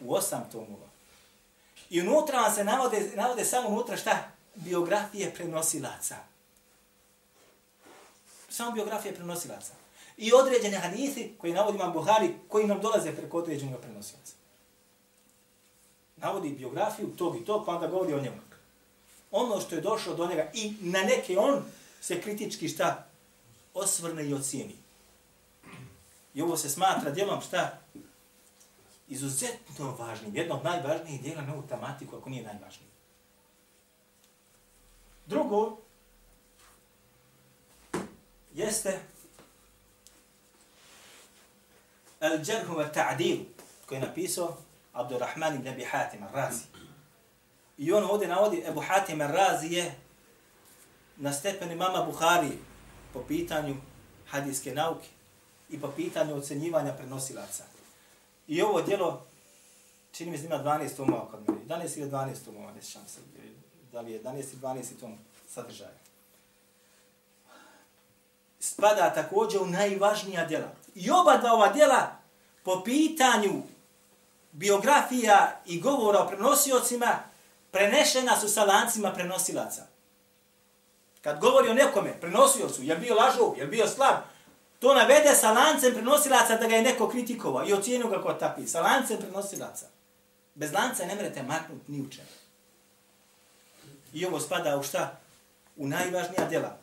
U 0.00 0.14
osam 0.14 0.48
tomova. 0.52 0.88
I 1.90 2.00
unutra 2.00 2.40
vam 2.40 2.54
se 2.54 2.64
navode, 2.64 3.10
navode 3.14 3.44
samo 3.44 3.68
unutra 3.68 3.96
šta? 3.96 4.30
Biografije 4.64 5.34
prenosilaca. 5.34 6.16
Samo 8.48 8.72
biografije 8.72 9.14
prenosilaca. 9.14 9.72
I 10.16 10.32
određene 10.32 10.78
hadisi 10.78 11.32
koji 11.38 11.52
navodi 11.52 11.78
imam 11.78 11.92
Buhari 11.92 12.34
koji 12.48 12.66
nam 12.66 12.80
dolaze 12.80 13.16
preko 13.16 13.38
određenog 13.38 13.80
prenosilaca. 13.80 14.32
Navodi 16.16 16.50
biografiju 16.50 17.16
tog 17.16 17.36
i 17.36 17.44
tog 17.44 17.66
pa 17.66 17.74
onda 17.74 17.86
govori 17.86 18.14
o 18.14 18.20
njemu. 18.20 18.36
Ono 19.30 19.60
što 19.60 19.74
je 19.74 19.80
došlo 19.80 20.14
do 20.14 20.26
njega 20.26 20.50
i 20.54 20.74
na 20.80 21.02
neke 21.02 21.38
on 21.38 21.62
se 22.00 22.20
kritički 22.20 22.68
šta? 22.68 23.06
Osvrne 23.74 24.28
i 24.28 24.34
ocijeni. 24.34 24.76
I 26.34 26.42
ovo 26.42 26.56
se 26.56 26.70
smatra 26.70 27.10
djelom 27.10 27.40
šta? 27.40 27.78
Izuzetno 29.08 29.96
važnim, 29.98 30.36
jedno 30.36 30.54
od 30.54 30.64
najvažnijih 30.64 31.22
djela 31.22 31.42
na 31.42 31.54
ovu 31.54 31.62
tematiku, 31.68 32.16
ako 32.16 32.30
nije 32.30 32.42
najvažnije. 32.42 32.87
Drugo, 35.28 35.76
jeste 38.54 39.00
El 42.20 42.38
Džerhu 42.44 42.74
wa 42.74 42.92
Ta'dil, 42.92 43.38
koji 43.86 43.96
je 43.96 44.06
napisao 44.06 44.56
Abdurrahman 44.92 45.54
ibn 45.54 45.68
Abi 45.68 45.84
Hatim 45.84 46.20
al-Razi. 46.22 46.64
I 47.78 47.92
on 47.92 48.04
ovdje 48.04 48.28
navodi 48.28 48.64
Ebu 48.66 48.80
Hatim 48.80 49.20
al-Razi 49.20 49.72
je 49.72 49.94
na 51.16 51.32
stepeni 51.32 51.74
mama 51.74 52.02
Buhari 52.02 52.58
po 53.12 53.24
pitanju 53.28 53.76
hadijske 54.28 54.74
nauke 54.74 55.08
i 55.70 55.80
po 55.80 55.88
pitanju 55.96 56.36
ocenjivanja 56.36 56.92
prenosilaca. 56.92 57.64
I 58.46 58.62
ovo 58.62 58.82
djelo, 58.82 59.26
čini 60.12 60.30
mi 60.30 60.38
se 60.38 60.46
ima 60.46 60.56
12 60.56 60.96
tomova 60.96 61.30
kod 61.30 61.40
mene. 61.48 61.60
11 61.66 61.98
ili 61.98 62.10
12 62.10 62.44
tomova, 62.44 62.72
ne 62.72 62.82
sjećam 62.82 63.08
se. 63.08 63.20
Da 63.92 64.00
li 64.00 64.12
je 64.12 64.22
11 64.22 64.38
i 64.38 64.56
12 64.56 65.00
tom 65.00 65.18
sadržaju. 65.48 65.90
Spada 68.60 69.14
također 69.14 69.62
u 69.62 69.66
najvažnija 69.66 70.46
djela. 70.46 70.68
I 70.94 71.10
oba 71.10 71.36
dva 71.36 71.52
ova 71.52 71.72
djela 71.72 72.16
po 72.62 72.82
pitanju 72.84 73.62
biografija 74.52 75.60
i 75.66 75.80
govora 75.80 76.18
o 76.18 76.28
prenosiocima 76.28 77.18
prenešena 77.70 78.40
su 78.40 78.48
sa 78.48 78.64
lancima 78.64 79.12
prenosilaca. 79.12 79.86
Kad 81.22 81.40
govori 81.40 81.68
o 81.68 81.74
nekome, 81.74 82.20
prenosiocu, 82.20 82.82
je 82.82 82.96
bio 82.96 83.14
lažov, 83.14 83.58
je 83.58 83.66
bio 83.66 83.86
slab, 83.86 84.16
to 84.78 84.94
navede 84.94 85.34
sa 85.34 85.52
lancem 85.52 85.92
prenosilaca 85.92 86.56
da 86.56 86.66
ga 86.66 86.76
je 86.76 86.82
neko 86.82 87.08
kritikovao 87.08 87.68
i 87.68 87.72
ocijenio 87.72 88.08
ga 88.08 88.22
kao 88.22 88.34
tapi. 88.34 88.66
Sa 88.66 88.80
lancem 88.80 89.18
prenosilaca. 89.18 89.86
Bez 90.54 90.72
lanca 90.72 91.06
ne 91.06 91.14
merete 91.14 91.42
maknuti 91.42 91.92
ni 91.92 92.00
u 92.00 92.10
čemu. 92.10 92.37
I 94.12 94.26
ovo 94.26 94.40
spada 94.40 94.78
u 94.78 94.82
šta? 94.82 95.20
U 95.76 95.86
najvažnija 95.86 96.48
djela. 96.48 96.78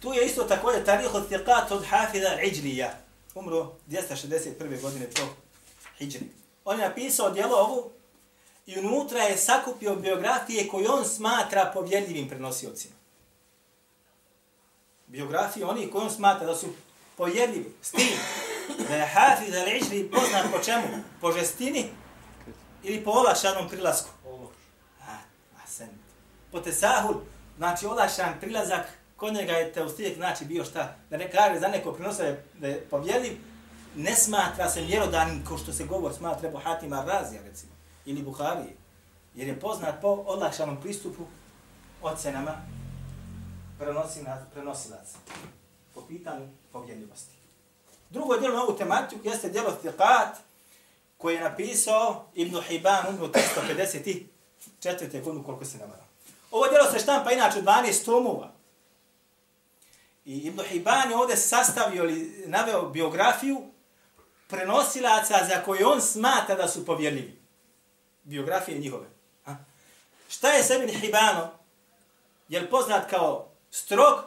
Tu 0.00 0.12
je 0.12 0.26
isto 0.26 0.44
također 0.44 0.84
tarih 0.84 1.14
od 1.14 1.30
thiqat 1.30 1.72
od 1.72 1.84
Hafida 1.86 2.40
Iđlija. 2.42 2.98
Umro 3.34 3.72
261. 3.88 4.80
godine 4.80 5.06
po 5.16 5.22
Hidžri. 5.98 6.26
On 6.64 6.80
je 6.80 6.88
napisao 6.88 7.30
djelo 7.30 7.56
ovu 7.56 7.90
i 8.66 8.78
unutra 8.78 9.20
je 9.20 9.36
sakupio 9.36 9.96
biografije 9.96 10.68
koje 10.68 10.90
on 10.90 11.04
smatra 11.04 11.70
povjerljivim 11.74 12.28
prenosiocima. 12.28 12.97
Biografije 15.08 15.66
oni 15.66 15.90
koji 15.90 16.04
on 16.04 16.10
smatra 16.10 16.46
da 16.46 16.54
su 16.54 16.66
povjerljivi. 17.16 17.74
S 17.82 17.90
tim 17.90 18.18
da 18.88 18.96
je 18.96 19.06
Hafiz 19.06 19.54
al-Iđri 19.54 20.10
poznat 20.10 20.46
po 20.52 20.58
čemu? 20.64 20.86
Po 21.20 21.32
žestini 21.32 21.84
ili 22.82 23.04
po 23.04 23.10
olašanom 23.10 23.68
prilasku? 23.68 24.08
A, 25.06 25.12
a. 25.56 25.84
Po 26.52 26.60
tesahul, 26.60 27.14
znači 27.56 27.86
olašan 27.86 28.34
prilazak 28.40 28.86
kod 29.16 29.34
njega 29.34 29.52
je 29.52 29.72
teustijek 29.72 30.16
znači 30.16 30.44
bio 30.44 30.64
šta, 30.64 30.96
da 31.10 31.16
ne 31.16 31.30
kaže 31.30 31.60
za 31.60 31.68
neko 31.68 31.92
prinosa 31.92 32.24
je, 32.24 32.44
da 32.54 32.66
je 32.66 32.80
povjerljiv, 32.80 33.32
ne 33.96 34.14
smatra 34.14 34.70
se 34.70 34.82
mjerodanim 34.82 35.44
ko 35.44 35.58
što 35.58 35.72
se 35.72 35.84
govor 35.84 36.14
smatra 36.14 36.50
po 36.50 36.58
Hatima 36.58 37.04
Razija 37.04 37.42
recimo, 37.42 37.72
ili 38.04 38.22
Buharije, 38.22 38.76
jer 39.34 39.48
je 39.48 39.60
poznat 39.60 40.00
po 40.00 40.24
olakšanom 40.26 40.80
pristupu 40.80 41.22
ocenama 42.02 42.52
prenosina, 43.78 44.46
prenosilaca 44.52 45.18
po 45.94 46.00
pitanju 46.08 46.48
povjerljivosti. 46.72 47.34
Drugo 48.10 48.36
djelo 48.36 48.56
na 48.56 48.62
ovu 48.62 48.76
tematiku 48.78 49.28
jeste 49.28 49.48
djelo 49.48 49.76
Thiqat 49.82 50.34
koje 51.18 51.34
je 51.34 51.40
napisao 51.40 52.26
Ibn 52.34 52.60
Hibban 52.60 53.06
umro 53.08 53.26
354. 53.26 55.22
godinu 55.24 55.44
koliko 55.44 55.64
se 55.64 55.78
namara. 55.78 56.04
Ovo 56.50 56.68
djelo 56.68 56.90
se 56.92 56.98
štampa 56.98 57.32
inače 57.32 57.62
12 57.62 58.04
tomova. 58.04 58.52
I 60.24 60.38
Ibn 60.38 60.60
Hibban 60.62 61.10
je 61.10 61.16
ovdje 61.16 61.36
sastavio 61.36 62.04
ili 62.04 62.44
naveo 62.46 62.88
biografiju 62.88 63.62
prenosilaca 64.48 65.46
za 65.48 65.62
koje 65.64 65.86
on 65.86 66.00
smata 66.00 66.54
da 66.54 66.68
su 66.68 66.86
povjerljivi. 66.86 67.38
Biografije 68.22 68.78
njihove. 68.78 69.06
Ha? 69.44 69.56
Šta 70.28 70.48
je 70.48 70.64
Ibn 70.76 70.88
Hibano? 71.00 71.50
Je 72.48 72.60
li 72.60 72.70
poznat 72.70 73.10
kao 73.10 73.47
strog 73.70 74.24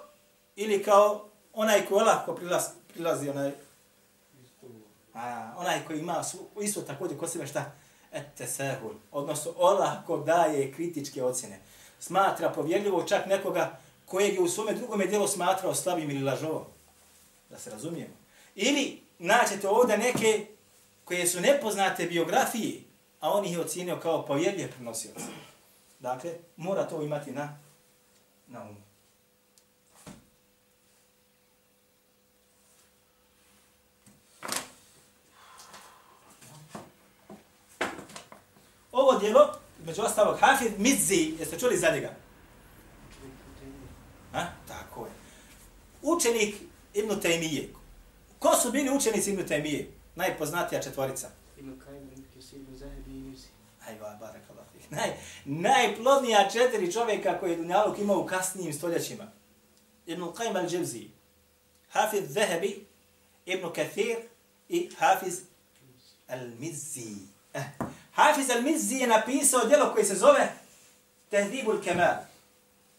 ili 0.55 0.83
kao 0.83 1.29
onaj 1.53 1.85
koji 1.85 2.05
lahko 2.05 2.35
prilazi, 2.35 2.69
prilazi 2.93 3.29
onaj 3.29 3.51
a, 5.13 5.53
onaj 5.57 5.85
koji 5.87 5.99
ima 5.99 6.23
su, 6.23 6.37
isto 6.61 6.81
također 6.81 7.17
kod 7.17 7.31
sebe 7.31 7.47
šta? 7.47 7.71
Ete 8.11 8.47
sehul. 8.47 8.93
Odnosno, 9.11 9.53
olahko 9.57 10.17
daje 10.17 10.73
kritičke 10.73 11.23
ocjene. 11.23 11.59
Smatra 11.99 12.49
povjerljivo 12.49 13.03
čak 13.03 13.25
nekoga 13.25 13.79
kojeg 14.05 14.33
je 14.33 14.41
u 14.41 14.47
svome 14.47 14.73
drugome 14.73 15.05
dijelu 15.05 15.27
smatrao 15.27 15.75
slabim 15.75 16.09
ili 16.09 16.23
lažovom. 16.23 16.63
Da 17.49 17.59
se 17.59 17.69
razumijemo. 17.69 18.13
Ili 18.55 19.01
naćete 19.19 19.69
ovdje 19.69 19.97
neke 19.97 20.47
koje 21.05 21.27
su 21.27 21.41
nepoznate 21.41 22.05
biografije, 22.05 22.81
a 23.19 23.29
on 23.31 23.45
ih 23.45 23.51
je 23.51 23.59
ocijenio 23.59 23.99
kao 23.99 24.25
povjerljiv 24.25 24.71
prenosioca. 24.71 25.25
Dakle, 25.99 26.33
mora 26.57 26.87
to 26.87 27.01
imati 27.01 27.31
na, 27.31 27.57
na 28.47 28.61
umu. 28.61 28.80
Ovo 39.12 39.20
dijelo, 39.20 39.53
među 39.86 40.01
ostalog, 40.01 40.39
Hafid 40.39 40.72
Mizzi, 40.78 41.34
jeste 41.39 41.59
čuli 41.59 41.78
za 41.78 41.89
njega? 41.89 42.14
Ha? 44.32 44.47
Tako 44.68 45.05
je. 45.05 45.12
Učenik 46.01 46.55
Ibn 46.93 47.12
Taymije. 47.12 47.68
Ko 48.39 48.55
su 48.55 48.72
bili 48.72 48.89
učenici 48.89 49.32
Ibn 49.32 49.41
Taymije? 49.41 49.86
Najpoznatija 50.16 50.82
četvorica. 50.82 51.30
Ibn 51.57 51.80
Kajim, 51.80 52.12
Ibn 52.12 52.24
Kisir, 52.34 52.59
Ibn 52.59 52.78
Zahebi 52.78 53.12
i 53.12 53.22
Nisi. 53.22 53.47
Ajva, 53.88 54.18
barakallah. 54.20 54.66
Naj, 54.89 55.09
najplodnija 55.45 56.49
četiri 56.49 56.91
čovjeka 56.91 57.39
koje 57.39 57.51
je 57.51 57.57
Dunjaluk 57.57 57.99
imao 57.99 58.20
u 58.20 58.26
kasnijim 58.26 58.74
stoljećima. 58.74 59.32
Ibn 60.05 60.22
Qaym 60.22 60.53
al-Jevzi, 60.53 61.07
Hafiz 61.89 62.24
Zahebi, 62.34 62.86
Ibn 63.45 63.74
Kathir 63.76 64.18
i 64.70 64.89
Hafiz 64.97 65.39
al-Mizzi. 66.28 67.16
Eh. 67.53 67.64
Hafiz 68.14 68.49
al-Mizzi 68.49 69.01
je 69.01 69.07
napisao 69.07 69.66
djelo 69.66 69.93
koje 69.93 70.05
se 70.05 70.16
zove 70.16 70.53
Tehdibul 71.30 71.82
Kemal. 71.84 72.16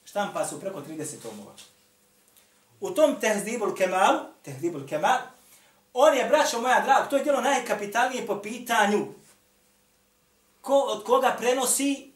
Štampa 0.04 0.46
su 0.46 0.60
preko 0.60 0.80
30 0.80 1.22
tomova. 1.22 1.52
U 2.80 2.90
tom 2.90 3.20
Tehdibul 3.20 3.74
Kemal, 3.76 4.18
Tehdibul 4.42 4.88
Kemal, 4.88 5.18
on 5.94 6.16
je, 6.16 6.24
braćo 6.24 6.60
moja 6.60 6.80
draga, 6.80 7.08
to 7.08 7.16
je 7.16 7.22
djelo 7.22 7.40
najkapitalnije 7.40 8.26
po 8.26 8.40
pitanju 8.42 9.06
ko 10.60 10.78
od 10.78 11.04
koga 11.04 11.36
prenosi, 11.38 12.12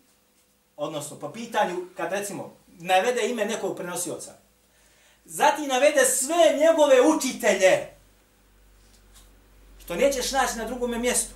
odnosno 0.77 1.19
po 1.19 1.33
pitanju, 1.33 1.87
kad 1.97 2.13
recimo 2.13 2.57
navede 2.67 3.29
ime 3.29 3.45
nekog 3.45 3.77
prenosioca, 3.77 4.35
zatim 5.25 5.69
navede 5.69 6.05
sve 6.05 6.59
njegove 6.59 7.01
učitelje, 7.01 7.89
što 9.85 9.95
nećeš 9.95 10.33
naći 10.33 10.59
na 10.59 10.65
drugome 10.65 10.99
mjestu. 10.99 11.35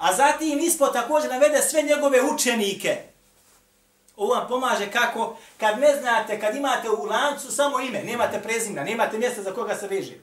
A 0.00 0.14
zatim 0.14 0.58
ispod 0.58 0.92
također 0.92 1.30
navede 1.30 1.62
sve 1.62 1.82
njegove 1.82 2.22
učenike. 2.22 2.96
Ovo 4.16 4.34
vam 4.34 4.48
pomaže 4.48 4.90
kako, 4.90 5.36
kad 5.56 5.78
ne 5.78 5.96
znate, 6.00 6.40
kad 6.40 6.56
imate 6.56 6.90
u 6.90 7.04
lancu 7.04 7.52
samo 7.52 7.80
ime, 7.80 8.02
nemate 8.02 8.40
prezimna, 8.42 8.84
nemate 8.84 9.18
mjesta 9.18 9.42
za 9.42 9.54
koga 9.54 9.76
se 9.76 9.88
veže. 9.88 10.14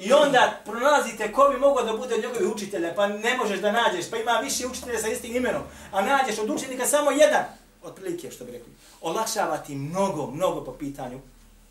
I 0.00 0.12
onda 0.12 0.60
pronalazite 0.64 1.32
ko 1.32 1.48
bi 1.52 1.58
mogao 1.58 1.84
da 1.84 1.96
bude 1.96 2.14
od 2.14 2.20
njegovih 2.20 2.54
učitelja, 2.54 2.94
pa 2.94 3.06
ne 3.06 3.36
možeš 3.36 3.60
da 3.60 3.72
nađeš, 3.72 4.10
pa 4.10 4.16
ima 4.16 4.32
više 4.32 4.66
učitelja 4.66 4.98
sa 4.98 5.08
istim 5.08 5.36
imenom, 5.36 5.62
a 5.92 6.02
nađeš 6.02 6.38
od 6.38 6.50
učenika 6.50 6.86
samo 6.86 7.10
jedan, 7.10 7.44
otprilike 7.82 8.30
što 8.30 8.44
bi 8.44 8.52
rekli, 8.52 8.72
olakšava 9.00 9.58
ti 9.58 9.74
mnogo, 9.74 10.26
mnogo 10.26 10.64
po 10.64 10.72
pitanju, 10.72 11.20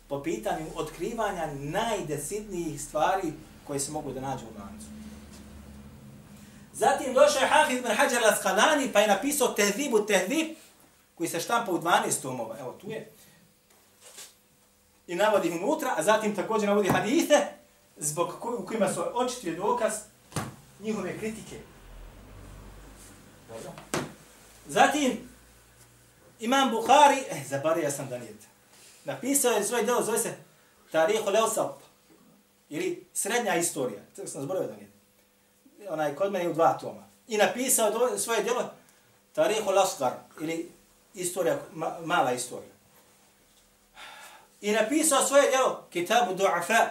po 0.08 0.22
pitanju 0.22 0.66
otkrivanja 0.74 1.48
najdesidnijih 1.54 2.82
stvari 2.82 3.32
koje 3.66 3.80
se 3.80 3.92
mogu 3.92 4.12
da 4.12 4.20
nađu 4.20 4.44
u 4.44 4.58
lancu. 4.60 4.99
Zatim 6.80 7.14
došao 7.14 7.40
je 7.40 7.48
Hafiz 7.48 7.78
ibn 7.78 7.88
Hajar 7.88 8.22
al-Asqalani 8.22 8.92
pa 8.92 9.00
je 9.00 9.08
napisao 9.08 9.48
Tehzibu 9.48 10.06
Tehzib 10.06 10.56
koji 11.14 11.28
se 11.28 11.40
štampa 11.40 11.72
u 11.72 11.78
12 11.78 12.22
tomova. 12.22 12.56
Evo 12.60 12.72
tu 12.80 12.90
je. 12.90 13.10
I 15.06 15.14
navodi 15.14 15.50
unutra, 15.50 15.94
a 15.96 16.02
zatim 16.02 16.36
također 16.36 16.68
navodi 16.68 16.88
hadite, 16.88 17.46
zbog 17.96 18.28
u 18.60 18.66
kojima 18.66 18.94
su 18.94 19.02
očitio 19.14 19.54
dokaz 19.54 19.92
njihove 20.80 21.18
kritike. 21.18 21.56
Dobro. 23.48 23.72
Zatim, 24.66 25.28
Imam 26.38 26.70
Bukhari, 26.70 27.22
eh, 27.30 27.42
zabario 27.48 27.90
sam 27.90 28.08
da 28.08 28.18
nije. 28.18 28.34
Napisao 29.04 29.52
je 29.52 29.64
svoje 29.64 29.84
delo, 29.84 30.02
zove 30.02 30.18
se 30.18 30.36
Tarihu 30.92 31.30
Leosap, 31.30 31.76
ili 32.68 33.06
Srednja 33.14 33.56
istorija. 33.56 34.00
Tako 34.16 34.28
sam 34.28 34.42
zborio 34.42 34.66
da 34.66 34.76
nije. 34.76 34.89
Onaj 35.88 36.14
kod 36.14 36.32
mene 36.32 36.48
u 36.48 36.52
dva 36.52 36.78
toma. 36.78 37.02
I 37.28 37.36
napisao 37.36 37.90
do, 37.90 38.18
svoje 38.18 38.42
djelo 38.42 38.70
Tarihu 39.32 39.70
Lasgar, 39.70 40.12
ili 40.40 40.72
istorija, 41.14 41.58
ma, 41.74 41.96
mala 42.04 42.32
istorija. 42.32 42.72
I 44.60 44.72
napisao 44.72 45.26
svoje 45.26 45.50
djelo 45.50 45.86
Kitabu 45.92 46.34
Du'afa, 46.34 46.86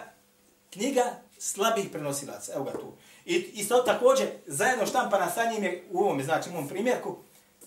knjiga 0.70 1.04
slabih 1.38 1.88
prenosilaca. 1.92 2.52
Evo 2.52 2.64
ga 2.64 2.72
tu. 2.72 2.92
I 3.24 3.34
isto 3.34 3.82
također, 3.82 4.28
zajedno 4.46 4.86
štampana 4.86 5.30
sa 5.30 5.44
njim 5.44 5.64
je 5.64 5.84
u 5.90 6.00
ovom, 6.00 6.22
znači 6.22 6.50
u 6.50 6.52
ovom 6.52 6.68
primjerku, 6.68 7.16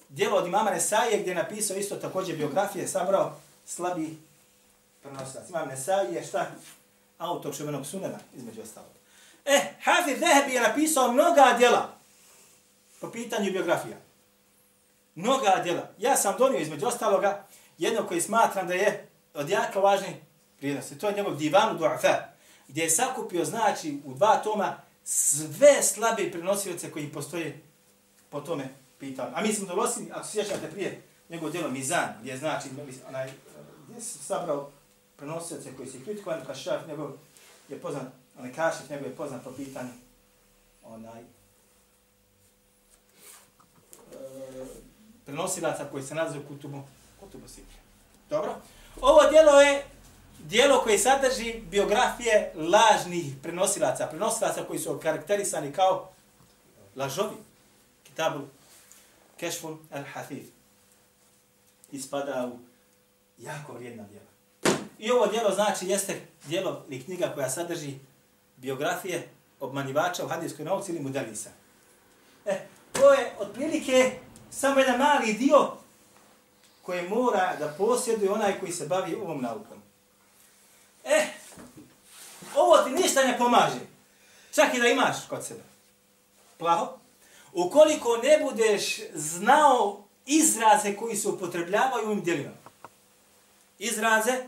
djelo 0.09 0.37
od 0.37 0.47
imama 0.47 0.71
Nesaje 0.71 1.19
gdje 1.19 1.31
je 1.31 1.35
napisao 1.35 1.77
isto 1.77 1.95
također 1.95 2.37
biografije, 2.37 2.87
sabrao 2.87 3.35
slabi 3.65 4.17
prenosilac. 5.01 5.49
Imam 5.49 5.67
Nesaje, 5.67 6.23
šta? 6.23 6.45
Autor 7.17 7.57
čuvenog 7.57 7.85
sunena, 7.85 8.19
između 8.35 8.61
ostalog. 8.61 9.02
Eh, 9.45 9.53
e, 9.53 9.73
Hafir 9.83 10.19
Zehebi 10.19 10.53
je 10.53 10.61
napisao 10.61 11.11
mnoga 11.11 11.55
djela 11.57 11.97
po 13.01 13.11
pitanju 13.11 13.51
biografija. 13.51 13.97
Mnoga 15.15 15.61
djela. 15.63 15.89
Ja 15.97 16.15
sam 16.15 16.35
donio 16.37 16.59
između 16.59 16.87
ostaloga 16.87 17.47
jedno 17.77 18.07
koji 18.07 18.21
smatram 18.21 18.67
da 18.67 18.73
je 18.73 19.07
od 19.33 19.49
jako 19.49 19.81
važne 19.81 20.21
vrijednosti. 20.59 20.97
To 20.97 21.07
je 21.07 21.15
njegov 21.15 21.35
divanu 21.35 21.79
du'afa, 21.79 22.17
gdje 22.67 22.81
je 22.83 22.89
sakupio, 22.89 23.45
znači, 23.45 23.97
u 24.05 24.13
dva 24.13 24.41
toma 24.43 24.77
sve 25.03 25.83
slabe 25.83 26.31
prenosioce 26.31 26.91
koji 26.91 27.11
postoje 27.11 27.61
po 28.29 28.41
tome 28.41 28.69
pitanju. 28.99 29.31
A 29.35 29.41
mi 29.41 29.53
smo 29.53 29.67
dolosili, 29.67 30.11
ako 30.11 30.27
se 30.27 30.31
sjećate 30.31 30.71
prije, 30.71 31.01
njegov 31.29 31.51
djelo 31.51 31.69
Mizan, 31.69 32.09
gdje 32.21 32.31
je 32.31 32.37
znači, 32.37 32.67
onaj, 33.07 33.27
eh, 33.27 33.31
gdje 33.87 34.01
se 34.01 34.19
sabrao 34.19 34.71
prenosioce 35.15 35.75
koji 35.77 35.89
su 35.89 35.97
kritikovani, 36.03 36.45
kao 36.45 36.55
šaf 36.55 36.87
njegov 36.87 37.11
je 37.69 37.79
poznat, 37.79 38.03
onaj 38.39 38.53
kašaf 38.53 38.89
njegov 38.89 39.07
je 39.07 39.15
poznat 39.15 39.43
po 39.43 39.51
pitanju 39.51 39.91
onaj, 40.83 41.21
e, 41.21 41.25
prenosilaca 45.25 45.85
koji 45.91 46.03
se 46.03 46.15
nazivaju 46.15 46.47
kutubu, 46.47 46.81
kutubu 47.19 47.47
sikre. 47.47 47.77
Dobro? 48.29 48.55
Ovo 49.01 49.29
djelo 49.29 49.61
je 49.61 49.85
dijelo 50.39 50.81
koje 50.81 50.99
sadrži 50.99 51.61
biografije 51.71 52.51
lažnih 52.55 53.33
prenosilaca, 53.43 54.07
prenosilaca 54.07 54.63
koji 54.63 54.79
su 54.79 54.99
karakterisani 55.03 55.73
kao 55.73 56.09
lažovi. 56.95 57.35
Kitabu 58.03 58.47
Kešful 59.37 59.77
al-Hafif. 59.91 60.43
Ispada 61.91 62.51
u 62.53 62.59
jako 63.37 63.73
vrijedna 63.73 64.03
djela. 64.03 64.25
I 64.99 65.11
ovo 65.11 65.27
djelo 65.27 65.51
znači 65.51 65.87
jeste 65.87 66.21
djelo 66.45 66.85
ili 66.89 67.03
knjiga 67.03 67.31
koja 67.35 67.49
sadrži 67.49 67.99
biografije 68.57 69.29
obmanjivača 69.59 70.25
u 70.25 70.27
hadijskoj 70.27 70.65
nauci 70.65 70.91
ili 70.91 71.01
mudelisa. 71.01 71.49
E, 72.45 72.51
eh, 72.51 72.67
to 72.91 73.13
je 73.13 73.33
otprilike 73.39 74.11
samo 74.51 74.79
jedan 74.79 74.99
mali 74.99 75.33
dio 75.33 75.71
koje 76.81 77.09
mora 77.09 77.55
da 77.59 77.75
posjeduje 77.77 78.31
onaj 78.31 78.59
koji 78.59 78.71
se 78.71 78.87
bavi 78.87 79.15
ovom 79.15 79.41
naukom. 79.41 79.77
E, 81.03 81.25
ovo 82.55 82.77
ti 82.77 82.91
ništa 82.91 83.23
ne 83.23 83.37
pomaže. 83.37 83.79
Čak 84.55 84.73
i 84.73 84.79
da 84.79 84.87
imaš 84.87 85.15
kod 85.29 85.45
sebe. 85.45 85.63
Plaho. 86.57 86.97
Ukoliko 87.53 88.17
ne 88.17 88.39
budeš 88.43 88.99
znao 89.13 90.03
izraze 90.25 90.95
koji 90.95 91.15
se 91.15 91.27
upotrebljavaju 91.27 92.05
u 92.05 92.07
ovim 92.07 92.23
djelima. 92.23 92.53
Izraze 93.79 94.43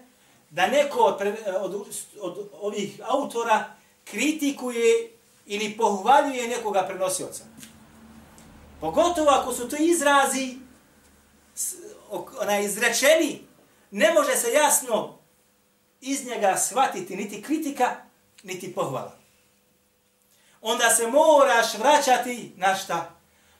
da 0.49 0.67
neko 0.67 0.99
od, 0.99 1.21
od, 1.59 1.87
od 2.21 2.49
ovih 2.61 3.01
autora 3.03 3.74
kritikuje 4.05 5.11
ili 5.45 5.77
pohvaljuje 5.77 6.47
nekoga 6.47 6.83
prenosioca. 6.87 7.43
Pogotovo 8.81 9.29
ako 9.29 9.53
su 9.53 9.69
to 9.69 9.75
izrazi 9.79 10.57
ona 12.41 12.59
izrečeni, 12.59 13.41
ne 13.91 14.13
može 14.13 14.35
se 14.35 14.53
jasno 14.53 15.17
iz 16.01 16.25
njega 16.25 16.57
shvatiti 16.57 17.15
niti 17.15 17.41
kritika, 17.41 17.95
niti 18.43 18.73
pohvala. 18.73 19.17
Onda 20.61 20.89
se 20.89 21.07
moraš 21.07 21.77
vraćati 21.77 22.53
na 22.57 22.75
šta? 22.75 23.11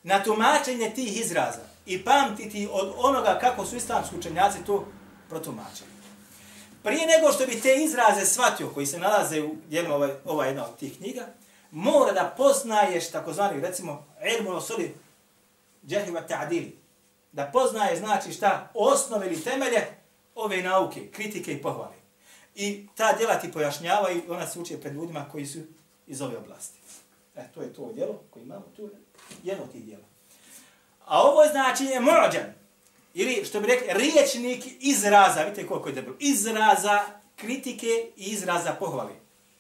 Na 0.04 0.24
tumačenje 0.24 0.94
tih 0.96 1.20
izraza 1.20 1.62
i 1.86 2.04
pamtiti 2.04 2.68
od 2.72 2.94
onoga 2.98 3.38
kako 3.42 3.66
su 3.66 3.76
islamski 3.76 4.16
učenjaci 4.16 4.58
to 4.66 4.88
protumačili. 5.30 5.95
Prije 6.86 7.08
nego 7.08 7.34
što 7.34 7.46
bi 7.46 7.62
te 7.62 7.76
izraze 7.76 8.26
shvatio, 8.26 8.70
koji 8.74 8.86
se 8.86 9.00
nalaze 9.00 9.42
u 9.42 9.56
jednom 9.70 9.94
ovaj, 9.94 10.12
ova 10.26 10.46
jedna 10.46 10.66
od 10.66 10.78
tih 10.78 10.98
knjiga, 10.98 11.28
mora 11.72 12.12
da 12.12 12.34
poznaješ 12.38 13.12
takozvani, 13.12 13.62
recimo, 13.62 14.06
ilmu 14.38 14.52
osuli 14.52 14.96
džehiva 15.88 16.22
ta'adili. 16.28 16.72
Da 17.32 17.50
poznaje, 17.54 17.98
znači 17.98 18.34
šta, 18.34 18.72
osnove 18.74 19.28
ili 19.28 19.42
temelje 19.42 19.88
ove 20.36 20.62
nauke, 20.62 21.08
kritike 21.12 21.54
i 21.54 21.62
pohvale. 21.62 21.96
I 22.56 22.88
ta 22.96 23.14
djela 23.18 23.40
ti 23.40 23.52
pojašnjava 23.52 24.12
i 24.12 24.22
ona 24.30 24.48
se 24.48 24.60
uči 24.60 24.78
pred 24.82 24.94
ljudima 24.94 25.26
koji 25.32 25.46
su 25.46 25.60
iz 26.08 26.22
ove 26.22 26.38
oblasti. 26.38 26.80
E, 27.36 27.48
to 27.54 27.62
je 27.62 27.74
to 27.74 27.92
djelo 27.94 28.22
koje 28.30 28.44
imamo 28.44 28.66
tu, 28.76 28.90
jedno 29.44 29.66
ti 29.72 29.80
djelo. 29.80 30.04
A 31.06 31.22
ovo 31.22 31.48
znači 31.52 31.84
je 31.84 32.00
mođan. 32.00 32.65
Ili, 33.18 33.46
što 33.46 33.62
bi 33.62 33.68
rekli, 33.68 33.88
riječnik 33.90 34.64
izraza, 34.80 35.44
vidite 35.44 35.68
koliko 35.68 35.90
je 35.90 35.96
dobro, 35.96 36.16
izraza 36.20 37.00
kritike 37.36 37.88
i 38.18 38.24
izraza 38.24 38.74
pohvali. 38.80 39.14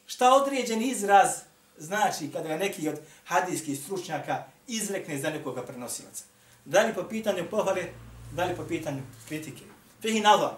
Šta 0.05 0.33
određen 0.33 0.81
izraz 0.81 1.29
znači 1.77 2.31
kada 2.31 2.47
ga 2.47 2.57
neki 2.57 2.89
od 2.89 2.99
hadijskih 3.25 3.79
stručnjaka 3.79 4.43
izrekne 4.67 5.17
za 5.17 5.29
nekoga 5.29 5.61
prenosilaca? 5.61 6.23
Da 6.65 6.81
li 6.81 6.93
po 6.93 7.03
pitanju 7.03 7.49
pohvale, 7.51 7.83
da 8.31 8.45
li 8.45 8.55
po 8.55 8.63
pitanju 8.63 9.01
kritike? 9.27 9.63
Fihi 10.01 10.19
nadar, 10.19 10.53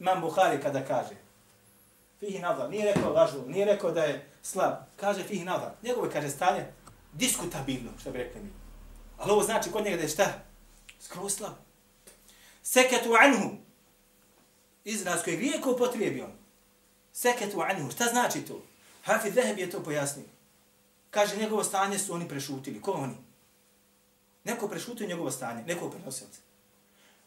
imam 0.00 0.20
Buhari 0.20 0.62
kada 0.62 0.84
kaže, 0.84 1.14
fihi 2.20 2.38
nadar, 2.38 2.70
nije 2.70 2.94
rekao 2.94 3.12
lažu, 3.12 3.42
nije 3.46 3.64
rekao 3.64 3.90
da 3.90 4.04
je 4.04 4.26
slab, 4.42 4.72
kaže 4.96 5.22
fihi 5.22 5.44
nadar. 5.44 5.70
Njegovo 5.82 6.08
kaže 6.12 6.30
stanje 6.30 6.66
diskutabilno, 7.12 7.90
što 8.00 8.10
bi 8.10 8.18
rekli 8.18 8.40
mi. 8.40 8.50
Ali 9.18 9.32
ovo 9.32 9.42
znači 9.42 9.70
kod 9.70 9.84
njega 9.84 9.96
da 9.96 10.02
je 10.02 10.08
šta? 10.08 10.26
Skroz 11.00 11.34
slab. 11.34 11.71
Seketu 12.62 13.14
anhu. 13.20 13.50
Izraz 14.84 15.22
koji 15.24 15.34
je 15.34 15.38
grijeko 15.38 15.72
upotrijebio. 15.72 16.28
Seketu 17.12 17.60
anhu. 17.60 17.90
Šta 17.90 18.04
znači 18.04 18.40
to? 18.40 18.62
Hafi 19.04 19.30
Zeheb 19.30 19.58
je 19.58 19.70
to 19.70 19.82
pojasnio. 19.82 20.26
Kaže, 21.10 21.36
njegovo 21.36 21.64
stanje 21.64 21.98
su 21.98 22.14
oni 22.14 22.28
prešutili. 22.28 22.80
Ko 22.80 22.92
oni? 22.92 23.14
Neko 24.44 24.68
prešutio 24.68 25.06
njegovo 25.06 25.30
stanje, 25.30 25.62
neko 25.62 25.90
prenosioca. 25.90 26.40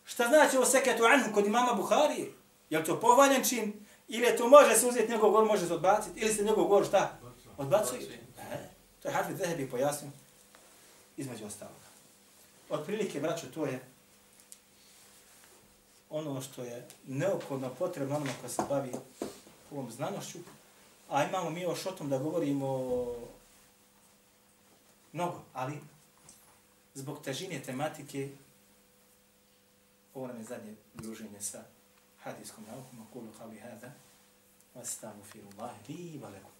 Šta 0.05 0.27
znači 0.27 0.57
ovo 0.57 0.65
seketu 0.65 1.03
anhu 1.05 1.33
kod 1.33 1.45
imama 1.45 1.73
Buharije? 1.73 2.31
Je 2.69 2.79
li 2.79 2.85
to 2.85 2.99
pohvaljen 2.99 3.43
čin? 3.43 3.73
Ili 4.07 4.25
je 4.25 4.37
to 4.37 4.47
može 4.47 4.75
se 4.75 4.87
uzeti 4.87 5.11
njegov 5.11 5.31
gor, 5.31 5.45
može 5.45 5.67
se 5.67 5.73
odbaciti? 5.73 6.19
Ili 6.19 6.33
se 6.33 6.43
njegov 6.43 6.67
gor 6.67 6.85
šta? 6.85 7.19
Odbacuje? 7.57 8.19
E, 8.51 8.69
to 9.01 9.07
je 9.07 9.13
Hafi 9.13 9.35
Zeheb 9.35 9.59
je 9.59 9.69
pojasnio. 9.69 10.11
Između 11.17 11.45
ostaloga. 11.45 11.85
Od 12.69 12.85
prilike, 12.85 13.19
braću, 13.19 13.51
to 13.51 13.65
je 13.65 13.94
ono 16.17 16.41
što 16.41 16.63
je 16.63 16.87
neophodno 17.07 17.69
potrebno 17.79 18.15
onome 18.15 18.31
ko 18.41 18.49
se 18.49 18.61
bavi 18.69 18.91
ovom 19.71 19.91
znanošću, 19.91 20.37
a 21.09 21.23
imamo 21.23 21.49
mi 21.49 21.61
još 21.61 21.85
o 21.85 21.91
tom 21.91 22.09
da 22.09 22.17
govorimo 22.17 22.67
mnogo, 25.11 25.41
ali 25.53 25.79
zbog 26.93 27.21
težine 27.23 27.61
tematike 27.63 28.29
ovo 30.13 30.27
nam 30.27 30.37
je 30.37 30.43
zadnje 30.43 30.75
druženje 30.93 31.41
sa 31.41 31.63
hadijskom 32.23 32.63
naukom, 32.67 32.99
a 33.01 33.13
kulu 33.13 33.27
havi 33.39 33.59
hada, 33.59 33.91
vas 34.75 34.89
stavu 34.89 35.23
firu 35.23 35.47
Allah, 35.57 35.71
li 35.89 36.19
valekum. 36.23 36.51